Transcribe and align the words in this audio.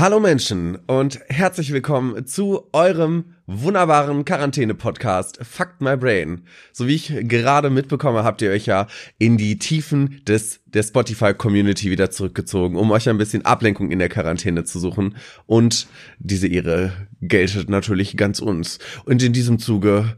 Hallo 0.00 0.18
Menschen 0.18 0.76
und 0.86 1.20
herzlich 1.28 1.74
willkommen 1.74 2.24
zu 2.24 2.70
eurem 2.72 3.34
wunderbaren 3.46 4.24
Quarantäne-Podcast 4.24 5.40
Fuck 5.42 5.74
My 5.80 5.94
Brain. 5.94 6.40
So 6.72 6.86
wie 6.86 6.94
ich 6.94 7.12
gerade 7.28 7.68
mitbekomme, 7.68 8.24
habt 8.24 8.40
ihr 8.40 8.50
euch 8.50 8.64
ja 8.64 8.86
in 9.18 9.36
die 9.36 9.58
Tiefen 9.58 10.22
des 10.26 10.60
der 10.64 10.84
Spotify-Community 10.84 11.90
wieder 11.90 12.10
zurückgezogen, 12.10 12.76
um 12.76 12.90
euch 12.92 13.10
ein 13.10 13.18
bisschen 13.18 13.44
Ablenkung 13.44 13.90
in 13.90 13.98
der 13.98 14.08
Quarantäne 14.08 14.64
zu 14.64 14.78
suchen. 14.78 15.16
Und 15.44 15.86
diese 16.18 16.48
Ehre 16.48 16.92
geltet 17.20 17.68
natürlich 17.68 18.16
ganz 18.16 18.38
uns. 18.38 18.78
Und 19.04 19.22
in 19.22 19.34
diesem 19.34 19.58
Zuge 19.58 20.16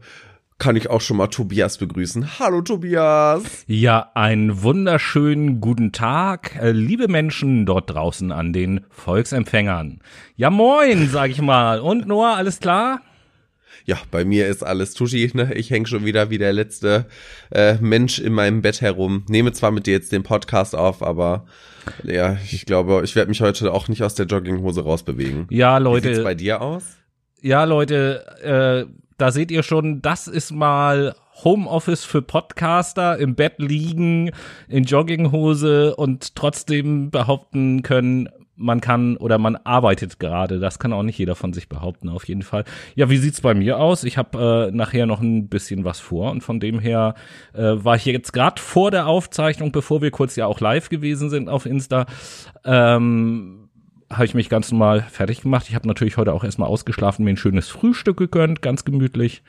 kann 0.57 0.75
ich 0.75 0.89
auch 0.89 1.01
schon 1.01 1.17
mal 1.17 1.27
Tobias 1.27 1.77
begrüßen. 1.77 2.39
Hallo 2.39 2.61
Tobias. 2.61 3.43
Ja, 3.67 4.11
einen 4.13 4.63
wunderschönen 4.63 5.59
guten 5.61 5.91
Tag, 5.91 6.55
äh, 6.61 6.71
liebe 6.71 7.07
Menschen 7.07 7.65
dort 7.65 7.89
draußen 7.89 8.31
an 8.31 8.53
den 8.53 8.81
Volksempfängern. 8.89 9.99
Ja, 10.35 10.49
moin, 10.49 11.09
sag 11.09 11.31
ich 11.31 11.41
mal. 11.41 11.79
Und 11.79 12.07
Noah, 12.07 12.35
alles 12.35 12.59
klar? 12.59 13.01
Ja, 13.85 13.97
bei 14.11 14.23
mir 14.23 14.47
ist 14.47 14.63
alles 14.63 14.93
Tuschi. 14.93 15.29
Ne? 15.33 15.53
Ich 15.55 15.69
hänge 15.69 15.87
schon 15.87 16.05
wieder 16.05 16.29
wie 16.29 16.37
der 16.37 16.53
letzte 16.53 17.05
äh, 17.51 17.75
Mensch 17.81 18.19
in 18.19 18.33
meinem 18.33 18.61
Bett 18.61 18.81
herum. 18.81 19.25
Nehme 19.27 19.51
zwar 19.51 19.71
mit 19.71 19.87
dir 19.87 19.93
jetzt 19.93 20.11
den 20.11 20.23
Podcast 20.23 20.75
auf, 20.75 21.03
aber 21.03 21.45
ja, 22.03 22.37
ich 22.49 22.65
glaube, 22.65 23.01
ich 23.03 23.15
werde 23.15 23.29
mich 23.29 23.41
heute 23.41 23.73
auch 23.73 23.89
nicht 23.89 24.03
aus 24.03 24.15
der 24.15 24.25
Jogginghose 24.25 24.83
rausbewegen. 24.83 25.47
Ja, 25.49 25.77
Leute. 25.79 26.09
Wie 26.09 26.13
sieht's 26.13 26.23
bei 26.23 26.35
dir 26.35 26.61
aus? 26.61 26.83
Ja, 27.41 27.65
Leute, 27.65 28.87
äh, 28.87 29.02
da 29.23 29.31
seht 29.31 29.51
ihr 29.51 29.63
schon, 29.63 30.01
das 30.01 30.27
ist 30.27 30.51
mal 30.51 31.15
Homeoffice 31.45 32.03
für 32.03 32.21
Podcaster, 32.21 33.17
im 33.17 33.35
Bett 33.35 33.53
liegen, 33.57 34.31
in 34.67 34.83
Jogginghose 34.83 35.95
und 35.95 36.35
trotzdem 36.35 37.09
behaupten 37.09 37.83
können, 37.83 38.27
man 38.57 38.81
kann 38.81 39.15
oder 39.15 39.37
man 39.37 39.55
arbeitet 39.55 40.19
gerade. 40.19 40.59
Das 40.59 40.77
kann 40.77 40.91
auch 40.91 41.03
nicht 41.03 41.17
jeder 41.17 41.35
von 41.35 41.53
sich 41.53 41.69
behaupten, 41.69 42.09
auf 42.09 42.27
jeden 42.27 42.41
Fall. 42.41 42.65
Ja, 42.95 43.09
wie 43.09 43.15
sieht's 43.15 43.39
bei 43.39 43.53
mir 43.53 43.79
aus? 43.79 44.03
Ich 44.03 44.17
habe 44.17 44.71
äh, 44.73 44.75
nachher 44.75 45.05
noch 45.05 45.21
ein 45.21 45.47
bisschen 45.47 45.85
was 45.85 46.01
vor 46.01 46.29
und 46.29 46.41
von 46.41 46.59
dem 46.59 46.79
her 46.79 47.15
äh, 47.53 47.61
war 47.61 47.95
ich 47.95 48.03
jetzt 48.03 48.33
gerade 48.33 48.61
vor 48.61 48.91
der 48.91 49.07
Aufzeichnung, 49.07 49.71
bevor 49.71 50.01
wir 50.01 50.11
kurz 50.11 50.35
ja 50.35 50.47
auch 50.47 50.59
live 50.59 50.89
gewesen 50.89 51.29
sind 51.29 51.47
auf 51.47 51.65
Insta. 51.65 52.07
Ähm, 52.65 53.62
habe 54.13 54.25
ich 54.25 54.33
mich 54.33 54.49
ganz 54.49 54.71
normal 54.71 55.01
fertig 55.01 55.41
gemacht. 55.41 55.65
Ich 55.69 55.75
habe 55.75 55.87
natürlich 55.87 56.17
heute 56.17 56.33
auch 56.33 56.43
erstmal 56.43 56.69
ausgeschlafen, 56.69 57.25
mir 57.25 57.31
ein 57.31 57.37
schönes 57.37 57.69
Frühstück 57.69 58.17
gegönnt, 58.17 58.61
ganz 58.61 58.85
gemütlich. 58.85 59.43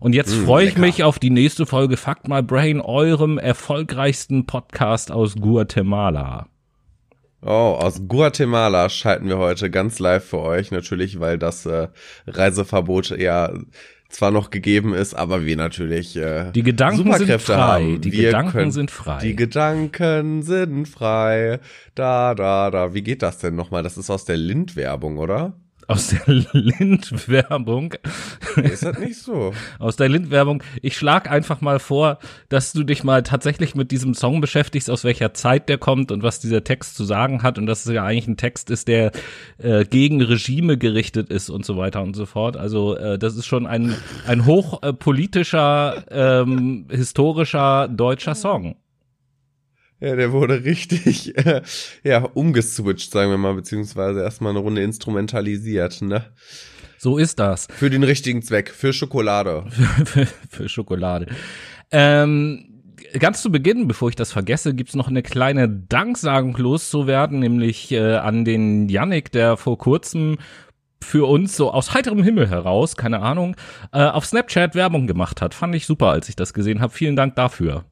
Und 0.00 0.14
jetzt 0.14 0.34
mm, 0.34 0.44
freue 0.44 0.66
ich 0.66 0.76
mich 0.76 1.04
auf 1.04 1.18
die 1.18 1.30
nächste 1.30 1.66
Folge 1.66 1.96
Fuck 1.96 2.28
My 2.28 2.42
Brain, 2.42 2.80
eurem 2.80 3.38
erfolgreichsten 3.38 4.46
Podcast 4.46 5.12
aus 5.12 5.36
Guatemala. 5.36 6.46
Oh, 7.42 7.76
aus 7.78 8.02
Guatemala 8.06 8.88
schalten 8.90 9.28
wir 9.28 9.38
heute 9.38 9.70
ganz 9.70 9.98
live 9.98 10.24
für 10.24 10.40
euch, 10.40 10.70
natürlich, 10.70 11.20
weil 11.20 11.38
das 11.38 11.64
äh, 11.64 11.88
Reiseverbot 12.26 13.12
eher 13.12 13.58
zwar 14.10 14.30
noch 14.30 14.50
gegeben 14.50 14.94
ist, 14.94 15.14
aber 15.14 15.44
wir 15.46 15.56
natürlich 15.56 16.16
äh, 16.16 16.50
die 16.52 16.62
Gedanken 16.62 16.98
Superkräfte 16.98 17.26
sind 17.26 17.40
frei. 17.40 17.82
haben. 17.82 18.00
Die 18.00 18.12
wir 18.12 18.26
Gedanken 18.26 18.52
können, 18.52 18.72
sind 18.72 18.90
frei. 18.90 19.18
Die 19.22 19.36
Gedanken 19.36 20.42
sind 20.42 20.86
frei. 20.86 21.60
Da, 21.94 22.34
da, 22.34 22.70
da. 22.70 22.94
Wie 22.94 23.02
geht 23.02 23.22
das 23.22 23.38
denn 23.38 23.54
nochmal? 23.54 23.82
Das 23.82 23.96
ist 23.96 24.10
aus 24.10 24.24
der 24.24 24.36
Lind-Werbung, 24.36 25.18
oder? 25.18 25.54
Aus 25.90 26.08
der 26.08 26.22
Lind-Werbung. 26.52 27.94
Ist 28.56 28.84
das 28.84 28.98
nicht 28.98 29.16
so? 29.16 29.52
aus 29.80 29.96
der 29.96 30.08
Lind-Werbung. 30.08 30.62
Ich 30.82 30.96
schlag 30.96 31.28
einfach 31.28 31.60
mal 31.60 31.80
vor, 31.80 32.18
dass 32.48 32.72
du 32.72 32.84
dich 32.84 33.02
mal 33.02 33.24
tatsächlich 33.24 33.74
mit 33.74 33.90
diesem 33.90 34.14
Song 34.14 34.40
beschäftigst, 34.40 34.88
aus 34.88 35.02
welcher 35.02 35.34
Zeit 35.34 35.68
der 35.68 35.78
kommt 35.78 36.12
und 36.12 36.22
was 36.22 36.38
dieser 36.38 36.62
Text 36.62 36.96
zu 36.96 37.04
sagen 37.04 37.42
hat 37.42 37.58
und 37.58 37.66
dass 37.66 37.84
es 37.84 37.92
ja 37.92 38.04
eigentlich 38.04 38.28
ein 38.28 38.36
Text 38.36 38.70
ist, 38.70 38.86
der 38.86 39.10
äh, 39.58 39.84
gegen 39.84 40.22
Regime 40.22 40.78
gerichtet 40.78 41.28
ist 41.28 41.50
und 41.50 41.64
so 41.64 41.76
weiter 41.76 42.02
und 42.02 42.14
so 42.14 42.24
fort. 42.24 42.56
Also 42.56 42.96
äh, 42.96 43.18
das 43.18 43.36
ist 43.36 43.46
schon 43.46 43.66
ein, 43.66 43.96
ein 44.26 44.46
hochpolitischer, 44.46 46.04
äh, 46.08 46.40
ähm, 46.40 46.86
historischer 46.90 47.88
deutscher 47.88 48.36
Song. 48.36 48.76
Ja, 50.00 50.16
der 50.16 50.32
wurde 50.32 50.64
richtig 50.64 51.36
äh, 51.46 51.62
ja, 52.02 52.24
umgeswitcht, 52.24 53.12
sagen 53.12 53.30
wir 53.30 53.38
mal, 53.38 53.54
beziehungsweise 53.54 54.22
erstmal 54.22 54.50
eine 54.50 54.60
Runde 54.60 54.82
instrumentalisiert, 54.82 56.02
ne? 56.02 56.24
So 56.98 57.16
ist 57.16 57.38
das. 57.38 57.66
Für 57.70 57.88
den 57.88 58.02
richtigen 58.02 58.42
Zweck, 58.42 58.70
für 58.70 58.92
Schokolade. 58.92 59.64
für, 59.70 60.04
für, 60.06 60.26
für 60.48 60.68
Schokolade. 60.68 61.26
Ähm, 61.90 62.70
ganz 63.18 63.42
zu 63.42 63.50
Beginn, 63.50 63.88
bevor 63.88 64.08
ich 64.08 64.16
das 64.16 64.32
vergesse, 64.32 64.74
gibt's 64.74 64.94
noch 64.94 65.08
eine 65.08 65.22
kleine 65.22 65.68
Danksagung 65.68 66.56
loszuwerden, 66.56 67.38
nämlich 67.38 67.92
äh, 67.92 68.16
an 68.16 68.44
den 68.44 68.88
Yannick, 68.88 69.32
der 69.32 69.56
vor 69.56 69.78
kurzem 69.78 70.38
für 71.02 71.26
uns 71.26 71.56
so 71.56 71.72
aus 71.72 71.94
heiterem 71.94 72.22
Himmel 72.22 72.48
heraus, 72.48 72.96
keine 72.96 73.20
Ahnung, 73.20 73.56
äh, 73.92 74.04
auf 74.04 74.26
Snapchat 74.26 74.74
Werbung 74.74 75.06
gemacht 75.06 75.40
hat. 75.40 75.54
Fand 75.54 75.74
ich 75.74 75.86
super, 75.86 76.08
als 76.08 76.28
ich 76.28 76.36
das 76.36 76.52
gesehen 76.52 76.80
habe. 76.80 76.92
Vielen 76.92 77.16
Dank 77.16 77.36
dafür. 77.36 77.84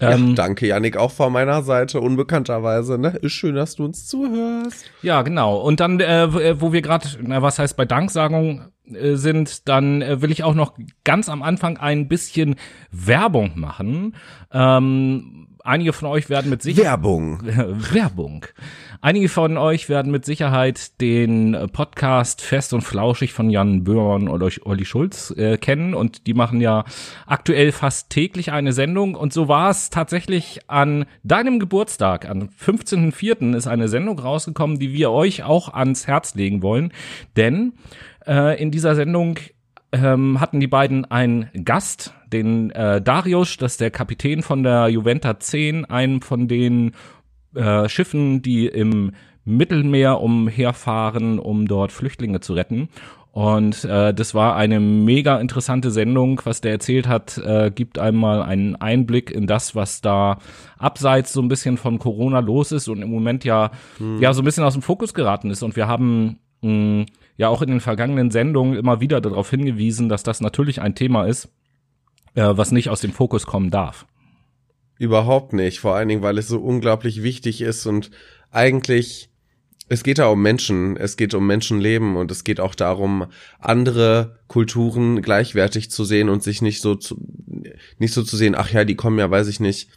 Ja, 0.00 0.10
ähm, 0.10 0.34
danke, 0.34 0.66
Janik, 0.66 0.96
auch 0.96 1.10
von 1.10 1.32
meiner 1.32 1.62
Seite, 1.62 2.00
unbekannterweise. 2.00 2.98
Ne? 2.98 3.16
Ist 3.22 3.32
schön, 3.32 3.54
dass 3.54 3.76
du 3.76 3.84
uns 3.84 4.06
zuhörst. 4.06 4.90
Ja, 5.02 5.22
genau. 5.22 5.56
Und 5.58 5.80
dann, 5.80 6.00
äh, 6.00 6.60
wo 6.60 6.72
wir 6.72 6.82
gerade, 6.82 7.08
na, 7.22 7.42
was 7.42 7.58
heißt 7.58 7.76
bei 7.76 7.84
Danksagung 7.84 8.68
äh, 8.92 9.14
sind, 9.14 9.68
dann 9.68 10.02
äh, 10.02 10.22
will 10.22 10.30
ich 10.30 10.44
auch 10.44 10.54
noch 10.54 10.74
ganz 11.04 11.28
am 11.28 11.42
Anfang 11.42 11.78
ein 11.78 12.08
bisschen 12.08 12.56
Werbung 12.90 13.52
machen. 13.54 14.16
Ähm, 14.52 15.48
einige 15.64 15.92
von 15.92 16.08
euch 16.08 16.30
werden 16.30 16.50
mit 16.50 16.62
Sicherheit 16.62 16.86
Werbung. 16.86 17.40
Werbung. 17.92 18.46
Einige 19.00 19.28
von 19.28 19.58
euch 19.58 19.88
werden 19.88 20.10
mit 20.10 20.24
Sicherheit 20.24 21.00
den 21.00 21.56
Podcast 21.72 22.40
Fest 22.40 22.72
und 22.72 22.80
Flauschig 22.80 23.32
von 23.32 23.50
Jan 23.50 23.84
Böhmermann 23.84 24.28
oder 24.28 24.48
Olli 24.64 24.84
Schulz 24.84 25.32
äh, 25.36 25.58
kennen. 25.58 25.94
Und 25.94 26.26
die 26.26 26.34
machen 26.34 26.60
ja 26.60 26.84
aktuell 27.26 27.72
fast 27.72 28.10
täglich 28.10 28.52
eine 28.52 28.72
Sendung. 28.72 29.14
Und 29.14 29.32
so 29.32 29.48
war 29.48 29.70
es 29.70 29.90
tatsächlich 29.90 30.60
an 30.68 31.04
deinem 31.22 31.58
Geburtstag, 31.58 32.28
am 32.28 32.48
15.04. 32.60 33.54
ist 33.54 33.66
eine 33.66 33.88
Sendung 33.88 34.18
rausgekommen, 34.18 34.78
die 34.78 34.92
wir 34.92 35.10
euch 35.10 35.42
auch 35.42 35.72
ans 35.74 36.06
Herz 36.06 36.34
legen 36.34 36.62
wollen, 36.62 36.92
denn 37.36 37.74
äh, 38.26 38.60
in 38.60 38.70
dieser 38.70 38.94
Sendung 38.94 39.38
ähm, 39.92 40.40
hatten 40.40 40.60
die 40.60 40.66
beiden 40.66 41.04
einen 41.04 41.48
Gast, 41.64 42.12
den 42.32 42.70
äh, 42.70 43.00
Darius, 43.00 43.56
das 43.56 43.72
ist 43.72 43.80
der 43.80 43.90
Kapitän 43.90 44.42
von 44.42 44.62
der 44.62 44.88
Juventa 44.88 45.38
10, 45.38 45.84
einem 45.84 46.22
von 46.22 46.48
den 46.48 46.92
äh, 47.56 47.88
Schiffen, 47.88 48.42
die 48.42 48.66
im 48.66 49.12
Mittelmeer 49.44 50.20
umherfahren, 50.20 51.38
um 51.38 51.66
dort 51.66 51.92
Flüchtlinge 51.92 52.40
zu 52.40 52.54
retten. 52.54 52.88
Und 53.36 53.84
äh, 53.84 54.14
das 54.14 54.34
war 54.34 54.56
eine 54.56 54.80
mega 54.80 55.38
interessante 55.38 55.90
Sendung, 55.90 56.40
was 56.44 56.62
der 56.62 56.72
erzählt 56.72 57.06
hat, 57.06 57.36
äh, 57.36 57.70
gibt 57.70 57.98
einmal 57.98 58.42
einen 58.42 58.76
Einblick 58.76 59.30
in 59.30 59.46
das, 59.46 59.74
was 59.74 60.00
da 60.00 60.38
abseits 60.78 61.34
so 61.34 61.42
ein 61.42 61.48
bisschen 61.48 61.76
von 61.76 61.98
Corona 61.98 62.38
los 62.38 62.72
ist 62.72 62.88
und 62.88 63.02
im 63.02 63.10
Moment 63.10 63.44
ja 63.44 63.72
hm. 63.98 64.22
ja 64.22 64.32
so 64.32 64.40
ein 64.40 64.46
bisschen 64.46 64.64
aus 64.64 64.72
dem 64.72 64.80
Fokus 64.80 65.12
geraten 65.12 65.50
ist. 65.50 65.62
Und 65.62 65.76
wir 65.76 65.86
haben 65.86 66.38
mh, 66.62 67.04
ja 67.36 67.48
auch 67.48 67.60
in 67.60 67.68
den 67.68 67.80
vergangenen 67.80 68.30
Sendungen 68.30 68.78
immer 68.78 69.02
wieder 69.02 69.20
darauf 69.20 69.50
hingewiesen, 69.50 70.08
dass 70.08 70.22
das 70.22 70.40
natürlich 70.40 70.80
ein 70.80 70.94
Thema 70.94 71.26
ist, 71.26 71.50
äh, 72.36 72.56
was 72.56 72.72
nicht 72.72 72.88
aus 72.88 73.02
dem 73.02 73.12
Fokus 73.12 73.44
kommen 73.44 73.70
darf. 73.70 74.06
Überhaupt 74.98 75.52
nicht. 75.52 75.80
Vor 75.80 75.94
allen 75.94 76.08
Dingen, 76.08 76.22
weil 76.22 76.38
es 76.38 76.48
so 76.48 76.58
unglaublich 76.58 77.22
wichtig 77.22 77.60
ist 77.60 77.86
und 77.86 78.10
eigentlich, 78.50 79.28
es 79.88 80.02
geht 80.02 80.18
da 80.18 80.26
um 80.28 80.42
Menschen, 80.42 80.96
es 80.96 81.16
geht 81.16 81.34
um 81.34 81.46
Menschenleben 81.46 82.16
und 82.16 82.30
es 82.30 82.44
geht 82.44 82.60
auch 82.60 82.74
darum, 82.74 83.26
andere 83.60 84.38
Kulturen 84.48 85.22
gleichwertig 85.22 85.90
zu 85.90 86.04
sehen 86.04 86.28
und 86.28 86.42
sich 86.42 86.62
nicht 86.62 86.80
so 86.80 86.94
zu, 86.94 87.16
nicht 87.98 88.14
so 88.14 88.22
zu 88.22 88.36
sehen, 88.36 88.54
ach 88.56 88.70
ja, 88.70 88.84
die 88.84 88.96
kommen 88.96 89.18
ja, 89.18 89.30
weiß 89.30 89.48
ich 89.48 89.60
nicht, 89.60 89.88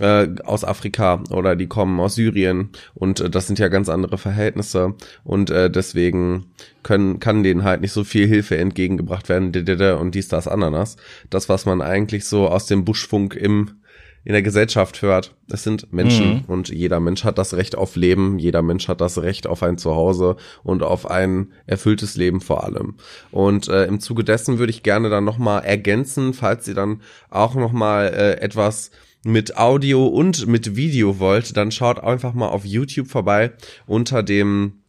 äh, 0.00 0.28
aus 0.44 0.64
Afrika 0.64 1.22
oder 1.30 1.56
die 1.56 1.68
kommen 1.68 2.00
aus 2.00 2.16
Syrien 2.16 2.70
und 2.94 3.20
äh, 3.20 3.30
das 3.30 3.46
sind 3.46 3.58
ja 3.58 3.68
ganz 3.68 3.88
andere 3.88 4.18
Verhältnisse 4.18 4.94
und 5.24 5.50
äh, 5.50 5.70
deswegen 5.70 6.46
können 6.82 7.20
kann 7.20 7.42
denen 7.42 7.62
halt 7.64 7.80
nicht 7.80 7.92
so 7.92 8.04
viel 8.04 8.26
Hilfe 8.26 8.58
entgegengebracht 8.58 9.28
werden 9.28 9.52
und 9.98 10.14
dies 10.14 10.28
das 10.28 10.48
Ananas 10.48 10.96
das 11.30 11.48
was 11.48 11.64
man 11.64 11.80
eigentlich 11.80 12.24
so 12.26 12.48
aus 12.48 12.66
dem 12.66 12.84
Buschfunk 12.84 13.34
im 13.36 13.80
in 14.26 14.32
der 14.32 14.42
Gesellschaft 14.42 15.02
hört. 15.02 15.36
Es 15.48 15.62
sind 15.62 15.92
Menschen 15.92 16.28
mhm. 16.28 16.44
und 16.48 16.68
jeder 16.68 16.98
Mensch 16.98 17.22
hat 17.22 17.38
das 17.38 17.54
Recht 17.54 17.78
auf 17.78 17.94
Leben, 17.94 18.40
jeder 18.40 18.60
Mensch 18.60 18.88
hat 18.88 19.00
das 19.00 19.22
Recht 19.22 19.46
auf 19.46 19.62
ein 19.62 19.78
Zuhause 19.78 20.34
und 20.64 20.82
auf 20.82 21.08
ein 21.08 21.52
erfülltes 21.66 22.16
Leben 22.16 22.40
vor 22.40 22.64
allem. 22.64 22.96
Und 23.30 23.68
äh, 23.68 23.86
im 23.86 24.00
Zuge 24.00 24.24
dessen 24.24 24.58
würde 24.58 24.70
ich 24.70 24.82
gerne 24.82 25.10
dann 25.10 25.24
nochmal 25.24 25.64
ergänzen, 25.64 26.34
falls 26.34 26.66
ihr 26.66 26.74
dann 26.74 27.02
auch 27.30 27.54
nochmal 27.54 28.08
äh, 28.08 28.40
etwas 28.40 28.90
mit 29.22 29.56
Audio 29.56 30.08
und 30.08 30.48
mit 30.48 30.74
Video 30.74 31.20
wollt, 31.20 31.56
dann 31.56 31.70
schaut 31.70 32.02
einfach 32.02 32.34
mal 32.34 32.48
auf 32.48 32.64
YouTube 32.64 33.06
vorbei 33.06 33.52
unter 33.86 34.24
dem 34.24 34.80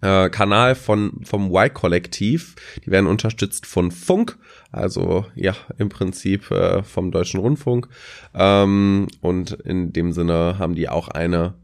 äh, 0.00 0.28
Kanal 0.30 0.74
von 0.74 1.20
vom 1.24 1.50
Y-Kollektiv. 1.50 2.54
Die 2.84 2.90
werden 2.90 3.06
unterstützt 3.06 3.66
von 3.66 3.90
Funk, 3.90 4.38
also 4.72 5.26
ja, 5.34 5.54
im 5.78 5.88
Prinzip 5.88 6.50
äh, 6.50 6.82
vom 6.82 7.10
Deutschen 7.10 7.40
Rundfunk. 7.40 7.88
Ähm, 8.34 9.08
und 9.20 9.52
in 9.52 9.92
dem 9.92 10.12
Sinne 10.12 10.58
haben 10.58 10.74
die 10.74 10.88
auch 10.88 11.08
eine 11.08 11.54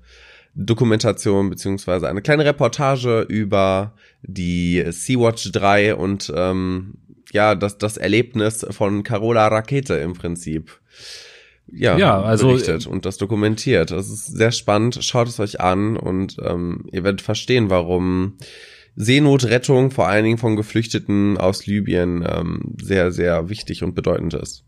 Dokumentation 0.55 1.51
beziehungsweise 1.51 2.09
eine 2.09 2.23
kleine 2.23 2.45
Reportage 2.45 3.23
über 3.23 3.95
die 4.23 4.85
Sea-Watch 4.89 5.51
3 5.53 5.97
und 5.97 6.33
ähm, 6.35 6.95
ja, 7.33 7.57
das, 7.57 7.79
das 7.79 7.97
Erlebnis 7.97 8.65
von 8.71 9.03
Carola 9.03 9.49
Rakete 9.49 9.95
im 9.95 10.15
Prinzip. 10.15 10.79
Ja, 11.67 11.97
ja 11.97 12.23
also 12.23 12.49
berichtet 12.49 12.87
und 12.87 13.07
das 13.07 13.17
dokumentiert. 13.17 13.91
Das 13.91 14.09
ist 14.09 14.27
sehr 14.27 14.53
spannend. 14.53 14.99
Schaut 15.03 15.29
es 15.29 15.41
euch 15.41 15.61
an 15.61 15.97
und 15.97 16.37
ähm, 16.43 16.87
ihr 16.93 17.05
werdet 17.05 17.23
verstehen, 17.23 17.71
warum 17.71 18.37
Seenotrettung 18.97 19.91
vor 19.91 20.09
allen 20.09 20.25
Dingen 20.25 20.39
von 20.39 20.57
Geflüchteten 20.57 21.37
aus 21.37 21.67
Libyen 21.67 22.25
ähm, 22.29 22.75
sehr, 22.81 23.13
sehr 23.13 23.49
wichtig 23.49 23.83
und 23.83 23.95
bedeutend 23.95 24.35
ist. 24.35 24.65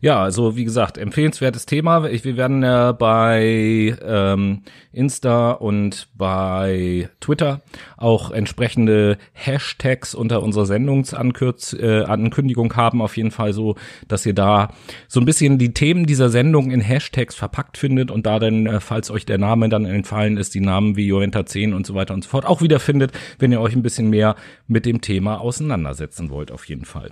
Ja, 0.00 0.22
also 0.22 0.56
wie 0.56 0.64
gesagt, 0.64 0.98
empfehlenswertes 0.98 1.66
Thema. 1.66 2.04
Wir 2.04 2.36
werden 2.36 2.62
äh, 2.62 2.94
bei 2.98 3.96
ähm, 4.04 4.62
Insta 4.92 5.52
und 5.52 6.08
bei 6.14 7.08
Twitter 7.20 7.62
auch 7.96 8.30
entsprechende 8.30 9.18
Hashtags 9.32 10.14
unter 10.14 10.42
unserer 10.42 10.66
Sendungsankündigung 10.66 12.72
äh, 12.72 12.74
haben. 12.74 13.02
Auf 13.02 13.16
jeden 13.16 13.30
Fall 13.30 13.52
so, 13.52 13.76
dass 14.08 14.26
ihr 14.26 14.34
da 14.34 14.70
so 15.08 15.20
ein 15.20 15.26
bisschen 15.26 15.58
die 15.58 15.74
Themen 15.74 16.06
dieser 16.06 16.28
Sendung 16.28 16.70
in 16.70 16.80
Hashtags 16.80 17.34
verpackt 17.34 17.78
findet 17.78 18.10
und 18.10 18.26
da 18.26 18.38
dann, 18.38 18.66
äh, 18.66 18.80
falls 18.80 19.10
euch 19.10 19.26
der 19.26 19.38
Name 19.38 19.68
dann 19.68 19.84
entfallen 19.84 20.36
ist, 20.36 20.54
die 20.54 20.60
Namen 20.60 20.96
wie 20.96 21.06
Juventa 21.06 21.46
10 21.46 21.74
und 21.74 21.86
so 21.86 21.94
weiter 21.94 22.14
und 22.14 22.24
so 22.24 22.30
fort 22.30 22.46
auch 22.46 22.62
wieder 22.62 22.80
findet, 22.80 23.12
wenn 23.38 23.52
ihr 23.52 23.60
euch 23.60 23.74
ein 23.74 23.82
bisschen 23.82 24.10
mehr 24.10 24.36
mit 24.66 24.86
dem 24.86 25.00
Thema 25.00 25.40
auseinandersetzen 25.40 26.30
wollt, 26.30 26.52
auf 26.52 26.66
jeden 26.66 26.84
Fall. 26.84 27.10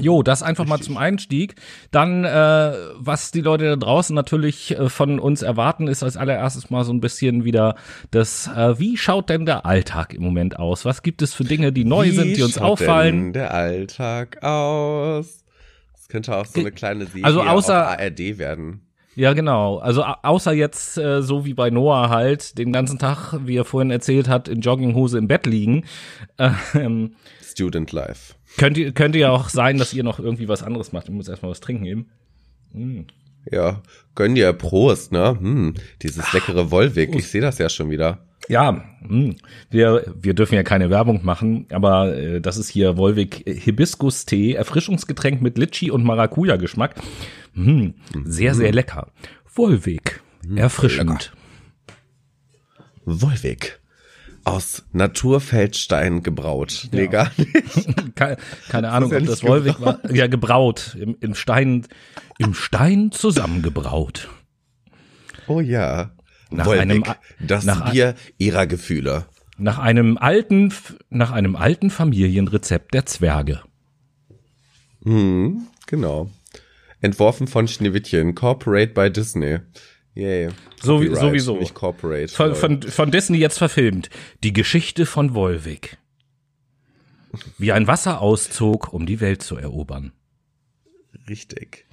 Jo, 0.00 0.22
das 0.22 0.42
einfach 0.42 0.66
mal 0.66 0.80
zum 0.80 0.96
Einstieg. 0.96 1.56
Dann, 1.90 2.24
äh, 2.24 2.72
was 2.96 3.30
die 3.30 3.40
Leute 3.40 3.64
da 3.64 3.76
draußen 3.76 4.14
natürlich 4.14 4.78
äh, 4.78 4.88
von 4.88 5.18
uns 5.18 5.42
erwarten, 5.42 5.88
ist 5.88 6.02
als 6.02 6.16
allererstes 6.16 6.70
mal 6.70 6.84
so 6.84 6.92
ein 6.92 7.00
bisschen 7.00 7.44
wieder 7.44 7.76
das, 8.10 8.48
äh, 8.48 8.78
wie 8.78 8.96
schaut 8.96 9.28
denn 9.28 9.46
der 9.46 9.66
Alltag 9.66 10.14
im 10.14 10.22
Moment 10.22 10.58
aus? 10.58 10.84
Was 10.84 11.02
gibt 11.02 11.22
es 11.22 11.34
für 11.34 11.44
Dinge, 11.44 11.72
die 11.72 11.84
neu 11.84 12.06
wie 12.06 12.10
sind, 12.10 12.36
die 12.36 12.42
uns 12.42 12.54
schaut 12.54 12.80
auffallen? 12.80 13.16
Denn 13.16 13.32
der 13.32 13.54
Alltag 13.54 14.42
aus. 14.42 15.44
Das 15.94 16.08
könnte 16.08 16.36
auch 16.36 16.46
so 16.46 16.60
eine 16.60 16.72
kleine 16.72 17.06
Serie 17.06 17.24
also 17.24 17.42
außer, 17.42 17.92
auf 17.92 17.98
ARD 17.98 18.38
werden. 18.38 18.87
Ja, 19.18 19.32
genau. 19.32 19.78
Also 19.78 20.04
außer 20.04 20.52
jetzt 20.52 20.96
äh, 20.96 21.22
so 21.22 21.44
wie 21.44 21.52
bei 21.52 21.70
Noah 21.70 22.08
halt 22.08 22.56
den 22.56 22.72
ganzen 22.72 23.00
Tag, 23.00 23.34
wie 23.44 23.56
er 23.56 23.64
vorhin 23.64 23.90
erzählt 23.90 24.28
hat, 24.28 24.46
in 24.46 24.60
Jogginghose 24.60 25.18
im 25.18 25.26
Bett 25.26 25.44
liegen. 25.44 25.84
Ähm, 26.74 27.14
Student 27.42 27.90
Life. 27.90 28.34
Könnte, 28.58 28.92
könnte 28.92 29.18
ja 29.18 29.30
auch 29.30 29.48
sein, 29.48 29.78
dass 29.78 29.92
ihr 29.92 30.04
noch 30.04 30.20
irgendwie 30.20 30.46
was 30.46 30.62
anderes 30.62 30.92
macht. 30.92 31.08
Ich 31.08 31.14
muss 31.14 31.26
erstmal 31.26 31.50
was 31.50 31.58
trinken 31.58 31.84
eben. 31.84 32.06
Mm. 32.72 33.00
Ja, 33.50 33.82
gönn 34.14 34.36
dir 34.36 34.52
Prost, 34.52 35.10
ne? 35.10 35.36
Hm, 35.40 35.74
dieses 36.02 36.32
leckere 36.32 36.70
Wolwig, 36.70 37.16
ich 37.16 37.26
sehe 37.26 37.40
das 37.40 37.58
ja 37.58 37.68
schon 37.68 37.90
wieder. 37.90 38.18
Ja, 38.48 38.84
hm. 39.00 39.34
wir, 39.70 40.14
wir 40.20 40.34
dürfen 40.34 40.54
ja 40.54 40.62
keine 40.62 40.90
Werbung 40.90 41.24
machen, 41.24 41.66
aber 41.72 42.14
äh, 42.16 42.40
das 42.40 42.56
ist 42.56 42.68
hier 42.68 42.96
Wolwig 42.96 43.42
Hibiskus-Tee, 43.46 44.54
Erfrischungsgetränk 44.54 45.42
mit 45.42 45.58
Litschi 45.58 45.90
und 45.90 46.04
Maracuja-Geschmack. 46.04 46.94
Hm. 47.58 47.94
Sehr, 48.24 48.54
sehr 48.54 48.72
lecker. 48.72 49.10
Wolwig, 49.54 50.22
erfrischend. 50.54 51.32
Wolwig 53.04 53.80
aus 54.44 54.84
Naturfeldstein 54.92 56.22
gebraut. 56.22 56.84
Ja. 56.84 56.98
Nee, 56.98 57.08
gar 57.08 57.30
nicht. 57.36 58.14
keine, 58.14 58.36
keine 58.68 58.90
Ahnung, 58.90 59.10
ja 59.10 59.18
ob 59.18 59.26
das 59.26 59.42
Wolwig 59.42 59.80
war. 59.80 59.98
Ja, 60.10 60.28
gebraut. 60.28 60.96
Im, 60.98 61.16
Im 61.20 61.34
Stein, 61.34 61.86
im 62.38 62.54
Stein 62.54 63.10
zusammengebraut. 63.10 64.28
Oh 65.48 65.60
ja. 65.60 66.12
Nach 66.50 66.66
Wolwig, 66.66 66.80
einem, 66.80 67.04
das 67.40 67.64
nach, 67.64 67.90
Bier 67.90 68.14
ihrer 68.38 68.66
Gefühle. 68.66 69.26
Nach 69.58 69.78
einem 69.78 70.16
alten, 70.16 70.72
nach 71.10 71.32
einem 71.32 71.56
alten 71.56 71.90
Familienrezept 71.90 72.94
der 72.94 73.04
Zwerge. 73.04 73.62
Hm, 75.02 75.66
genau. 75.86 76.30
Entworfen 77.00 77.46
von 77.46 77.68
Schneewittchen, 77.68 78.34
Corporate 78.34 78.92
by 78.92 79.10
Disney. 79.10 79.58
Yay. 80.14 80.48
So, 80.82 81.02
sowieso. 81.14 81.58
Nicht 81.58 81.74
Corporate. 81.74 82.28
Von, 82.28 82.54
von, 82.54 82.82
von 82.82 83.10
Disney 83.10 83.38
jetzt 83.38 83.58
verfilmt. 83.58 84.10
Die 84.42 84.52
Geschichte 84.52 85.06
von 85.06 85.34
Wolwig. 85.34 85.98
Wie 87.56 87.72
ein 87.72 87.86
Wasser 87.86 88.20
auszog, 88.20 88.92
um 88.92 89.06
die 89.06 89.20
Welt 89.20 89.42
zu 89.42 89.56
erobern. 89.56 90.12
Richtig. 91.28 91.86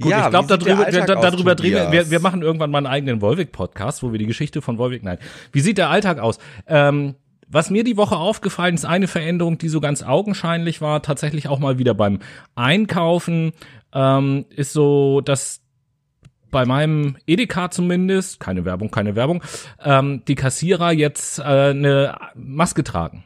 Gut, 0.00 0.10
ja, 0.10 0.24
ich 0.24 0.30
glaube, 0.30 0.48
darüber, 0.48 0.90
da, 0.90 1.04
darüber 1.06 1.54
drehen 1.54 1.92
wir, 1.92 2.10
wir 2.10 2.20
machen 2.20 2.40
irgendwann 2.40 2.70
mal 2.70 2.78
einen 2.78 2.86
eigenen 2.86 3.20
Wolwig-Podcast, 3.20 4.02
wo 4.02 4.12
wir 4.12 4.18
die 4.18 4.26
Geschichte 4.26 4.62
von 4.62 4.78
Wolwig, 4.78 5.02
nein. 5.02 5.18
Wie 5.52 5.60
sieht 5.60 5.76
der 5.76 5.90
Alltag 5.90 6.18
aus? 6.18 6.38
Ähm, 6.66 7.16
was 7.46 7.68
mir 7.68 7.84
die 7.84 7.96
Woche 7.96 8.16
aufgefallen 8.16 8.76
ist, 8.76 8.86
eine 8.86 9.08
Veränderung, 9.08 9.58
die 9.58 9.68
so 9.68 9.80
ganz 9.80 10.02
augenscheinlich 10.02 10.80
war, 10.80 11.02
tatsächlich 11.02 11.48
auch 11.48 11.58
mal 11.58 11.78
wieder 11.78 11.94
beim 11.94 12.20
Einkaufen, 12.54 13.52
ähm, 13.92 14.46
ist 14.50 14.72
so, 14.72 15.20
dass 15.20 15.62
bei 16.50 16.66
meinem 16.66 17.16
Edeka 17.26 17.70
zumindest, 17.70 18.40
keine 18.40 18.64
Werbung, 18.64 18.90
keine 18.90 19.14
Werbung, 19.14 19.42
ähm, 19.82 20.22
die 20.26 20.34
Kassierer 20.34 20.92
jetzt 20.92 21.38
äh, 21.38 21.42
eine 21.42 22.16
Maske 22.34 22.84
tragen. 22.84 23.24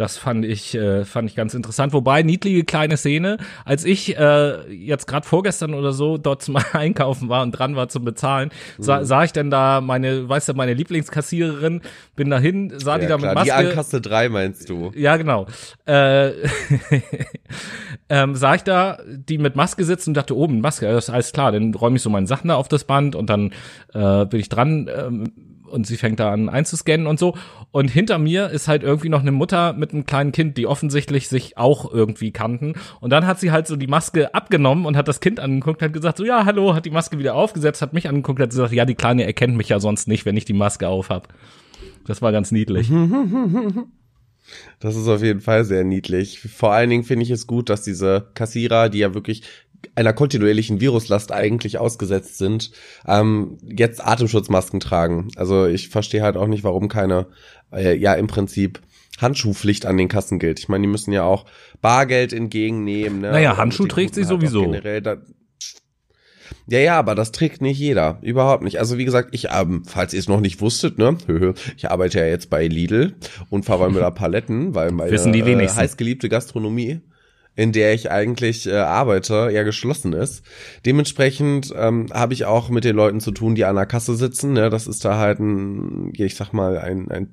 Das 0.00 0.16
fand 0.16 0.46
ich, 0.46 0.74
äh, 0.74 1.04
fand 1.04 1.28
ich 1.28 1.36
ganz 1.36 1.52
interessant. 1.52 1.92
Wobei, 1.92 2.22
niedliche 2.22 2.64
kleine 2.64 2.96
Szene, 2.96 3.36
als 3.66 3.84
ich 3.84 4.16
äh, 4.16 4.72
jetzt 4.72 5.06
gerade 5.06 5.26
vorgestern 5.26 5.74
oder 5.74 5.92
so 5.92 6.16
dort 6.16 6.40
zum 6.40 6.56
Einkaufen 6.72 7.28
war 7.28 7.42
und 7.42 7.52
dran 7.52 7.76
war 7.76 7.90
zum 7.90 8.06
Bezahlen, 8.06 8.48
sah, 8.78 9.00
mhm. 9.00 9.04
sah 9.04 9.24
ich 9.24 9.32
denn 9.32 9.50
da 9.50 9.82
meine, 9.82 10.26
weißt 10.26 10.48
du, 10.48 10.54
meine 10.54 10.72
Lieblingskassiererin, 10.72 11.82
bin 12.16 12.30
dahin, 12.30 12.72
sah 12.78 12.92
ja, 12.92 12.98
die 13.00 13.06
da 13.08 13.18
klar. 13.18 13.28
mit 13.28 13.34
Maske. 13.34 13.62
Die 13.62 13.68
an 13.68 13.74
Kasse 13.74 14.00
3 14.00 14.30
meinst 14.30 14.70
du? 14.70 14.90
Ja, 14.94 15.18
genau. 15.18 15.46
Äh, 15.84 16.30
ähm, 18.10 18.34
sah 18.34 18.56
ich 18.56 18.62
da, 18.62 18.98
die 19.06 19.38
mit 19.38 19.56
Maske 19.56 19.84
sitzen 19.84 20.10
und 20.10 20.16
dachte, 20.16 20.36
oben 20.36 20.58
oh, 20.58 20.60
Maske, 20.60 20.86
das 20.86 21.04
ist 21.04 21.10
alles 21.10 21.32
klar. 21.32 21.52
Dann 21.52 21.72
räume 21.72 21.96
ich 21.96 22.02
so 22.02 22.10
meine 22.10 22.26
Sachen 22.26 22.48
da 22.48 22.56
auf 22.56 22.68
das 22.68 22.84
Band 22.84 23.14
und 23.14 23.30
dann 23.30 23.52
äh, 23.94 24.26
bin 24.26 24.40
ich 24.40 24.48
dran. 24.48 24.90
Ähm, 24.94 25.32
und 25.70 25.86
sie 25.86 25.96
fängt 25.96 26.18
da 26.18 26.32
an 26.32 26.48
einzuscannen 26.48 27.06
und 27.06 27.20
so. 27.20 27.36
Und 27.70 27.88
hinter 27.88 28.18
mir 28.18 28.50
ist 28.50 28.66
halt 28.66 28.82
irgendwie 28.82 29.08
noch 29.08 29.20
eine 29.20 29.30
Mutter 29.30 29.72
mit 29.72 29.92
einem 29.92 30.04
kleinen 30.04 30.32
Kind, 30.32 30.56
die 30.56 30.66
offensichtlich 30.66 31.28
sich 31.28 31.56
auch 31.56 31.92
irgendwie 31.92 32.32
kannten. 32.32 32.74
Und 33.00 33.10
dann 33.10 33.24
hat 33.24 33.38
sie 33.38 33.52
halt 33.52 33.68
so 33.68 33.76
die 33.76 33.86
Maske 33.86 34.34
abgenommen 34.34 34.84
und 34.84 34.96
hat 34.96 35.06
das 35.06 35.20
Kind 35.20 35.38
angeguckt, 35.38 35.80
hat 35.80 35.92
gesagt 35.92 36.18
so, 36.18 36.24
ja, 36.24 36.44
hallo, 36.44 36.74
hat 36.74 36.86
die 36.86 36.90
Maske 36.90 37.18
wieder 37.18 37.36
aufgesetzt, 37.36 37.82
hat 37.82 37.92
mich 37.92 38.08
angeguckt, 38.08 38.40
hat 38.40 38.50
gesagt, 38.50 38.72
ja, 38.72 38.84
die 38.84 38.96
Kleine 38.96 39.24
erkennt 39.24 39.56
mich 39.56 39.68
ja 39.68 39.78
sonst 39.78 40.08
nicht, 40.08 40.26
wenn 40.26 40.36
ich 40.36 40.44
die 40.44 40.54
Maske 40.54 40.88
auf 40.88 41.08
hab. 41.08 41.28
Das 42.04 42.20
war 42.20 42.32
ganz 42.32 42.50
niedlich. 42.50 42.90
Das 44.78 44.96
ist 44.96 45.08
auf 45.08 45.22
jeden 45.22 45.40
Fall 45.40 45.64
sehr 45.64 45.84
niedlich. 45.84 46.40
Vor 46.40 46.72
allen 46.72 46.90
Dingen 46.90 47.04
finde 47.04 47.24
ich 47.24 47.30
es 47.30 47.46
gut, 47.46 47.68
dass 47.68 47.82
diese 47.82 48.28
Kassierer, 48.34 48.88
die 48.88 48.98
ja 48.98 49.14
wirklich 49.14 49.42
einer 49.94 50.12
kontinuierlichen 50.12 50.80
Viruslast 50.80 51.32
eigentlich 51.32 51.78
ausgesetzt 51.78 52.38
sind, 52.38 52.70
ähm, 53.06 53.58
jetzt 53.62 54.04
Atemschutzmasken 54.04 54.80
tragen. 54.80 55.28
Also 55.36 55.66
ich 55.66 55.88
verstehe 55.88 56.22
halt 56.22 56.36
auch 56.36 56.46
nicht, 56.46 56.64
warum 56.64 56.88
keine, 56.88 57.26
äh, 57.72 57.96
ja 57.96 58.14
im 58.14 58.26
Prinzip 58.26 58.80
Handschuhpflicht 59.18 59.86
an 59.86 59.96
den 59.96 60.08
Kassen 60.08 60.38
gilt. 60.38 60.58
Ich 60.58 60.68
meine, 60.68 60.82
die 60.82 60.88
müssen 60.88 61.12
ja 61.12 61.24
auch 61.24 61.44
Bargeld 61.80 62.32
entgegennehmen. 62.32 63.20
Ne? 63.20 63.32
Naja, 63.32 63.56
Handschuh 63.56 63.86
trägt 63.86 64.14
sie 64.14 64.22
halt 64.22 64.28
sowieso. 64.28 64.62
Generell 64.62 65.02
da, 65.02 65.16
ja, 66.66 66.78
ja, 66.78 66.98
aber 66.98 67.14
das 67.14 67.32
trägt 67.32 67.62
nicht 67.62 67.78
jeder. 67.78 68.18
Überhaupt 68.22 68.62
nicht. 68.62 68.78
Also 68.78 68.98
wie 68.98 69.04
gesagt, 69.04 69.30
ich, 69.32 69.48
ähm, 69.50 69.82
falls 69.86 70.14
ihr 70.14 70.20
es 70.20 70.28
noch 70.28 70.40
nicht 70.40 70.60
wusstet, 70.60 70.98
ne, 70.98 71.16
ich 71.76 71.90
arbeite 71.90 72.20
ja 72.20 72.26
jetzt 72.26 72.50
bei 72.50 72.66
Lidl 72.66 73.14
und 73.48 73.64
verräume 73.64 74.00
da 74.00 74.10
Paletten, 74.10 74.74
weil 74.74 74.92
meine 74.92 75.10
Wissen 75.10 75.32
die 75.32 75.40
äh, 75.40 75.68
heißgeliebte 75.68 76.28
Gastronomie 76.28 77.00
in 77.56 77.72
der 77.72 77.92
ich 77.94 78.10
eigentlich 78.10 78.66
äh, 78.66 78.76
arbeite, 78.76 79.50
ja 79.52 79.64
geschlossen 79.64 80.12
ist. 80.12 80.42
Dementsprechend 80.86 81.74
ähm, 81.76 82.06
habe 82.12 82.32
ich 82.32 82.44
auch 82.44 82.70
mit 82.70 82.84
den 82.84 82.96
Leuten 82.96 83.20
zu 83.20 83.32
tun, 83.32 83.54
die 83.54 83.64
an 83.64 83.76
der 83.76 83.86
Kasse 83.86 84.14
sitzen. 84.14 84.52
Ne? 84.52 84.70
Das 84.70 84.86
ist 84.86 85.04
da 85.04 85.18
halt 85.18 85.40
ein, 85.40 86.12
ich 86.14 86.36
sag 86.36 86.52
mal, 86.52 86.78
ein, 86.78 87.10
ein 87.10 87.28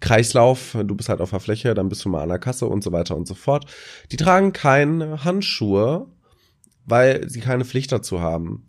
Kreislauf. 0.00 0.76
Du 0.84 0.94
bist 0.94 1.08
halt 1.08 1.20
auf 1.20 1.30
der 1.30 1.40
Fläche, 1.40 1.74
dann 1.74 1.88
bist 1.88 2.04
du 2.04 2.08
mal 2.08 2.22
an 2.22 2.28
der 2.28 2.38
Kasse 2.38 2.66
und 2.66 2.82
so 2.82 2.92
weiter 2.92 3.16
und 3.16 3.28
so 3.28 3.34
fort. 3.34 3.66
Die 4.10 4.16
tragen 4.16 4.52
keine 4.52 5.24
Handschuhe, 5.24 6.06
weil 6.84 7.28
sie 7.28 7.40
keine 7.40 7.64
Pflicht 7.64 7.92
dazu 7.92 8.20
haben. 8.20 8.64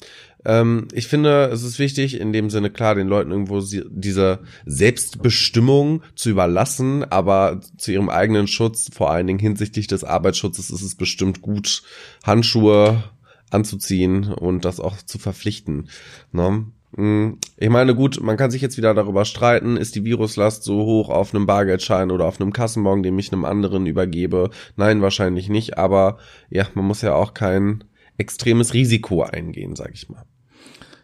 Ähm, 0.46 0.88
ich 0.94 1.08
finde, 1.08 1.46
es 1.46 1.64
ist 1.64 1.80
wichtig, 1.80 2.20
in 2.20 2.34
dem 2.34 2.50
Sinne 2.50 2.70
klar, 2.70 2.96
den 2.96 3.08
Leuten 3.08 3.32
irgendwo 3.32 3.62
sie, 3.62 3.84
diese 3.90 4.40
Selbstbestimmung 4.66 6.04
zu 6.16 6.30
überlassen, 6.30 7.04
aber 7.04 7.62
zu 7.78 7.92
ihrem 7.92 8.10
eigenen 8.10 8.48
Schutz, 8.48 8.90
vor 8.94 9.12
allen 9.12 9.28
Dingen 9.28 9.40
hinsichtlich 9.40 9.88
des 9.88 10.04
Arbeitsschutzes, 10.04 10.70
ist 10.70 10.82
es 10.82 10.96
bestimmt 10.96 11.42
gut, 11.42 11.84
Handschuhe 12.24 13.04
anzuziehen 13.52 14.34
und 14.34 14.66
das 14.66 14.80
auch 14.80 14.98
zu 14.98 15.18
verpflichten. 15.20 15.90
Ne? 16.32 16.66
Mm, 16.96 17.34
ich 17.58 17.70
meine, 17.70 17.96
gut, 17.96 18.20
man 18.22 18.38
kann 18.38 18.52
sich 18.52 18.62
jetzt 18.62 18.78
wieder 18.78 18.94
darüber 18.94 19.26
streiten, 19.26 19.78
ist 19.78 19.96
die 19.96 20.04
Viruslast 20.04 20.64
so 20.64 20.84
hoch 20.84 21.10
auf 21.10 21.34
einem 21.34 21.46
Bargeldschein 21.46 22.12
oder 22.12 22.26
auf 22.26 22.42
einem 22.42 22.52
Kassenbon, 22.52 23.04
den 23.04 23.18
ich 23.18 23.32
einem 23.32 23.46
anderen 23.46 23.86
übergebe? 23.86 24.50
Nein, 24.76 25.02
wahrscheinlich 25.02 25.50
nicht, 25.50 25.78
aber 25.78 26.18
ja, 26.50 26.68
man 26.74 26.86
muss 26.86 27.02
ja 27.02 27.16
auch 27.16 27.34
kein 27.34 27.84
extremes 28.18 28.74
Risiko 28.74 29.24
eingehen, 29.24 29.76
sag 29.76 29.92
ich 29.94 30.10
mal. 30.10 30.26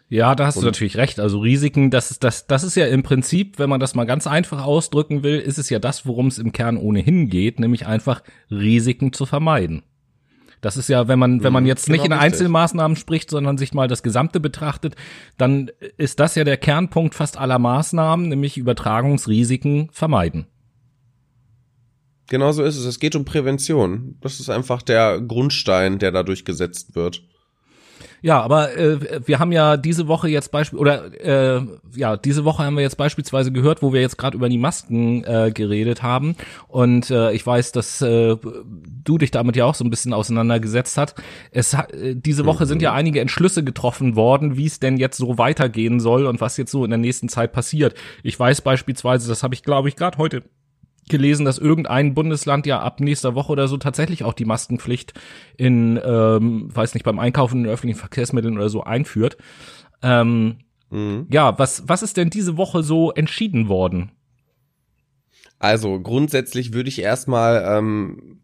Ja, 0.08 0.34
da 0.34 0.46
hast 0.46 0.56
und 0.56 0.62
du 0.62 0.66
natürlich 0.66 0.96
recht. 0.96 1.20
Also 1.20 1.38
Risiken, 1.38 1.90
das 1.90 2.10
ist, 2.10 2.24
das, 2.24 2.48
das 2.48 2.64
ist 2.64 2.74
ja 2.74 2.86
im 2.86 3.04
Prinzip, 3.04 3.60
wenn 3.60 3.70
man 3.70 3.78
das 3.78 3.94
mal 3.94 4.06
ganz 4.06 4.26
einfach 4.26 4.64
ausdrücken 4.64 5.22
will, 5.22 5.38
ist 5.38 5.56
es 5.56 5.70
ja 5.70 5.78
das, 5.78 6.04
worum 6.04 6.26
es 6.26 6.38
im 6.38 6.50
Kern 6.50 6.76
ohnehin 6.76 7.28
geht, 7.28 7.60
nämlich 7.60 7.86
einfach 7.86 8.22
Risiken 8.50 9.12
zu 9.12 9.24
vermeiden. 9.24 9.84
Das 10.60 10.76
ist 10.76 10.88
ja, 10.88 11.06
wenn 11.06 11.18
man, 11.18 11.42
wenn 11.44 11.52
man 11.52 11.62
mhm, 11.62 11.68
jetzt 11.68 11.86
genau 11.86 11.96
nicht 11.96 12.06
in 12.06 12.12
Einzelmaßnahmen 12.12 12.96
spricht, 12.96 13.30
sondern 13.30 13.56
sich 13.56 13.72
mal 13.72 13.88
das 13.88 14.02
Gesamte 14.02 14.40
betrachtet, 14.40 14.96
dann 15.38 15.70
ist 15.96 16.20
das 16.20 16.34
ja 16.34 16.42
der 16.44 16.56
Kernpunkt 16.56 17.14
fast 17.14 17.38
aller 17.38 17.58
Maßnahmen, 17.60 18.28
nämlich 18.28 18.58
Übertragungsrisiken 18.58 19.90
vermeiden. 19.92 20.46
Genau 22.30 22.52
so 22.52 22.62
ist 22.62 22.76
es. 22.76 22.86
Es 22.86 23.00
geht 23.00 23.16
um 23.16 23.24
Prävention. 23.24 24.14
Das 24.20 24.38
ist 24.38 24.48
einfach 24.48 24.82
der 24.82 25.20
Grundstein, 25.20 25.98
der 25.98 26.12
dadurch 26.12 26.44
gesetzt 26.44 26.94
wird. 26.94 27.22
Ja, 28.22 28.40
aber 28.40 28.76
äh, 28.76 29.26
wir 29.26 29.40
haben 29.40 29.50
ja 29.50 29.76
diese 29.76 30.06
Woche 30.06 30.28
jetzt 30.28 30.52
Beispiel 30.52 30.78
oder 30.78 31.10
äh, 31.20 31.66
ja 31.96 32.16
diese 32.16 32.44
Woche 32.44 32.62
haben 32.62 32.76
wir 32.76 32.82
jetzt 32.82 32.98
beispielsweise 32.98 33.50
gehört, 33.50 33.82
wo 33.82 33.92
wir 33.92 34.00
jetzt 34.00 34.16
gerade 34.16 34.36
über 34.36 34.48
die 34.48 34.58
Masken 34.58 35.24
äh, 35.24 35.50
geredet 35.52 36.02
haben 36.02 36.36
und 36.68 37.10
äh, 37.10 37.32
ich 37.32 37.44
weiß, 37.44 37.72
dass 37.72 38.02
äh, 38.02 38.36
du 38.36 39.18
dich 39.18 39.30
damit 39.30 39.56
ja 39.56 39.64
auch 39.64 39.74
so 39.74 39.84
ein 39.84 39.90
bisschen 39.90 40.12
auseinandergesetzt 40.12 40.98
hat. 40.98 41.14
Es 41.50 41.72
äh, 41.72 42.14
diese 42.14 42.44
Woche 42.44 42.64
mhm. 42.64 42.68
sind 42.68 42.82
ja 42.82 42.92
einige 42.92 43.20
Entschlüsse 43.20 43.64
getroffen 43.64 44.16
worden, 44.16 44.58
wie 44.58 44.66
es 44.66 44.80
denn 44.80 44.98
jetzt 44.98 45.16
so 45.16 45.38
weitergehen 45.38 45.98
soll 45.98 46.26
und 46.26 46.42
was 46.42 46.58
jetzt 46.58 46.72
so 46.72 46.84
in 46.84 46.90
der 46.90 46.98
nächsten 46.98 47.30
Zeit 47.30 47.52
passiert. 47.52 47.94
Ich 48.22 48.38
weiß 48.38 48.60
beispielsweise, 48.60 49.28
das 49.28 49.42
habe 49.42 49.54
ich 49.54 49.62
glaube 49.62 49.88
ich 49.88 49.96
gerade 49.96 50.18
heute 50.18 50.42
gelesen, 51.10 51.44
dass 51.44 51.58
irgendein 51.58 52.14
Bundesland 52.14 52.66
ja 52.66 52.80
ab 52.80 53.00
nächster 53.00 53.34
Woche 53.34 53.52
oder 53.52 53.68
so 53.68 53.76
tatsächlich 53.76 54.24
auch 54.24 54.32
die 54.32 54.44
Maskenpflicht 54.44 55.12
in, 55.56 56.00
ähm, 56.02 56.74
weiß 56.74 56.94
nicht, 56.94 57.04
beim 57.04 57.18
Einkaufen 57.18 57.64
in 57.64 57.70
öffentlichen 57.70 58.00
Verkehrsmitteln 58.00 58.56
oder 58.56 58.68
so 58.68 58.82
einführt. 58.82 59.36
Ähm, 60.02 60.58
mhm. 60.90 61.26
Ja, 61.30 61.58
was, 61.58 61.84
was 61.86 62.02
ist 62.02 62.16
denn 62.16 62.30
diese 62.30 62.56
Woche 62.56 62.82
so 62.82 63.12
entschieden 63.12 63.68
worden? 63.68 64.12
Also 65.58 66.00
grundsätzlich 66.00 66.72
würde 66.72 66.88
ich 66.88 67.02
erstmal 67.02 67.62
ähm, 67.66 68.40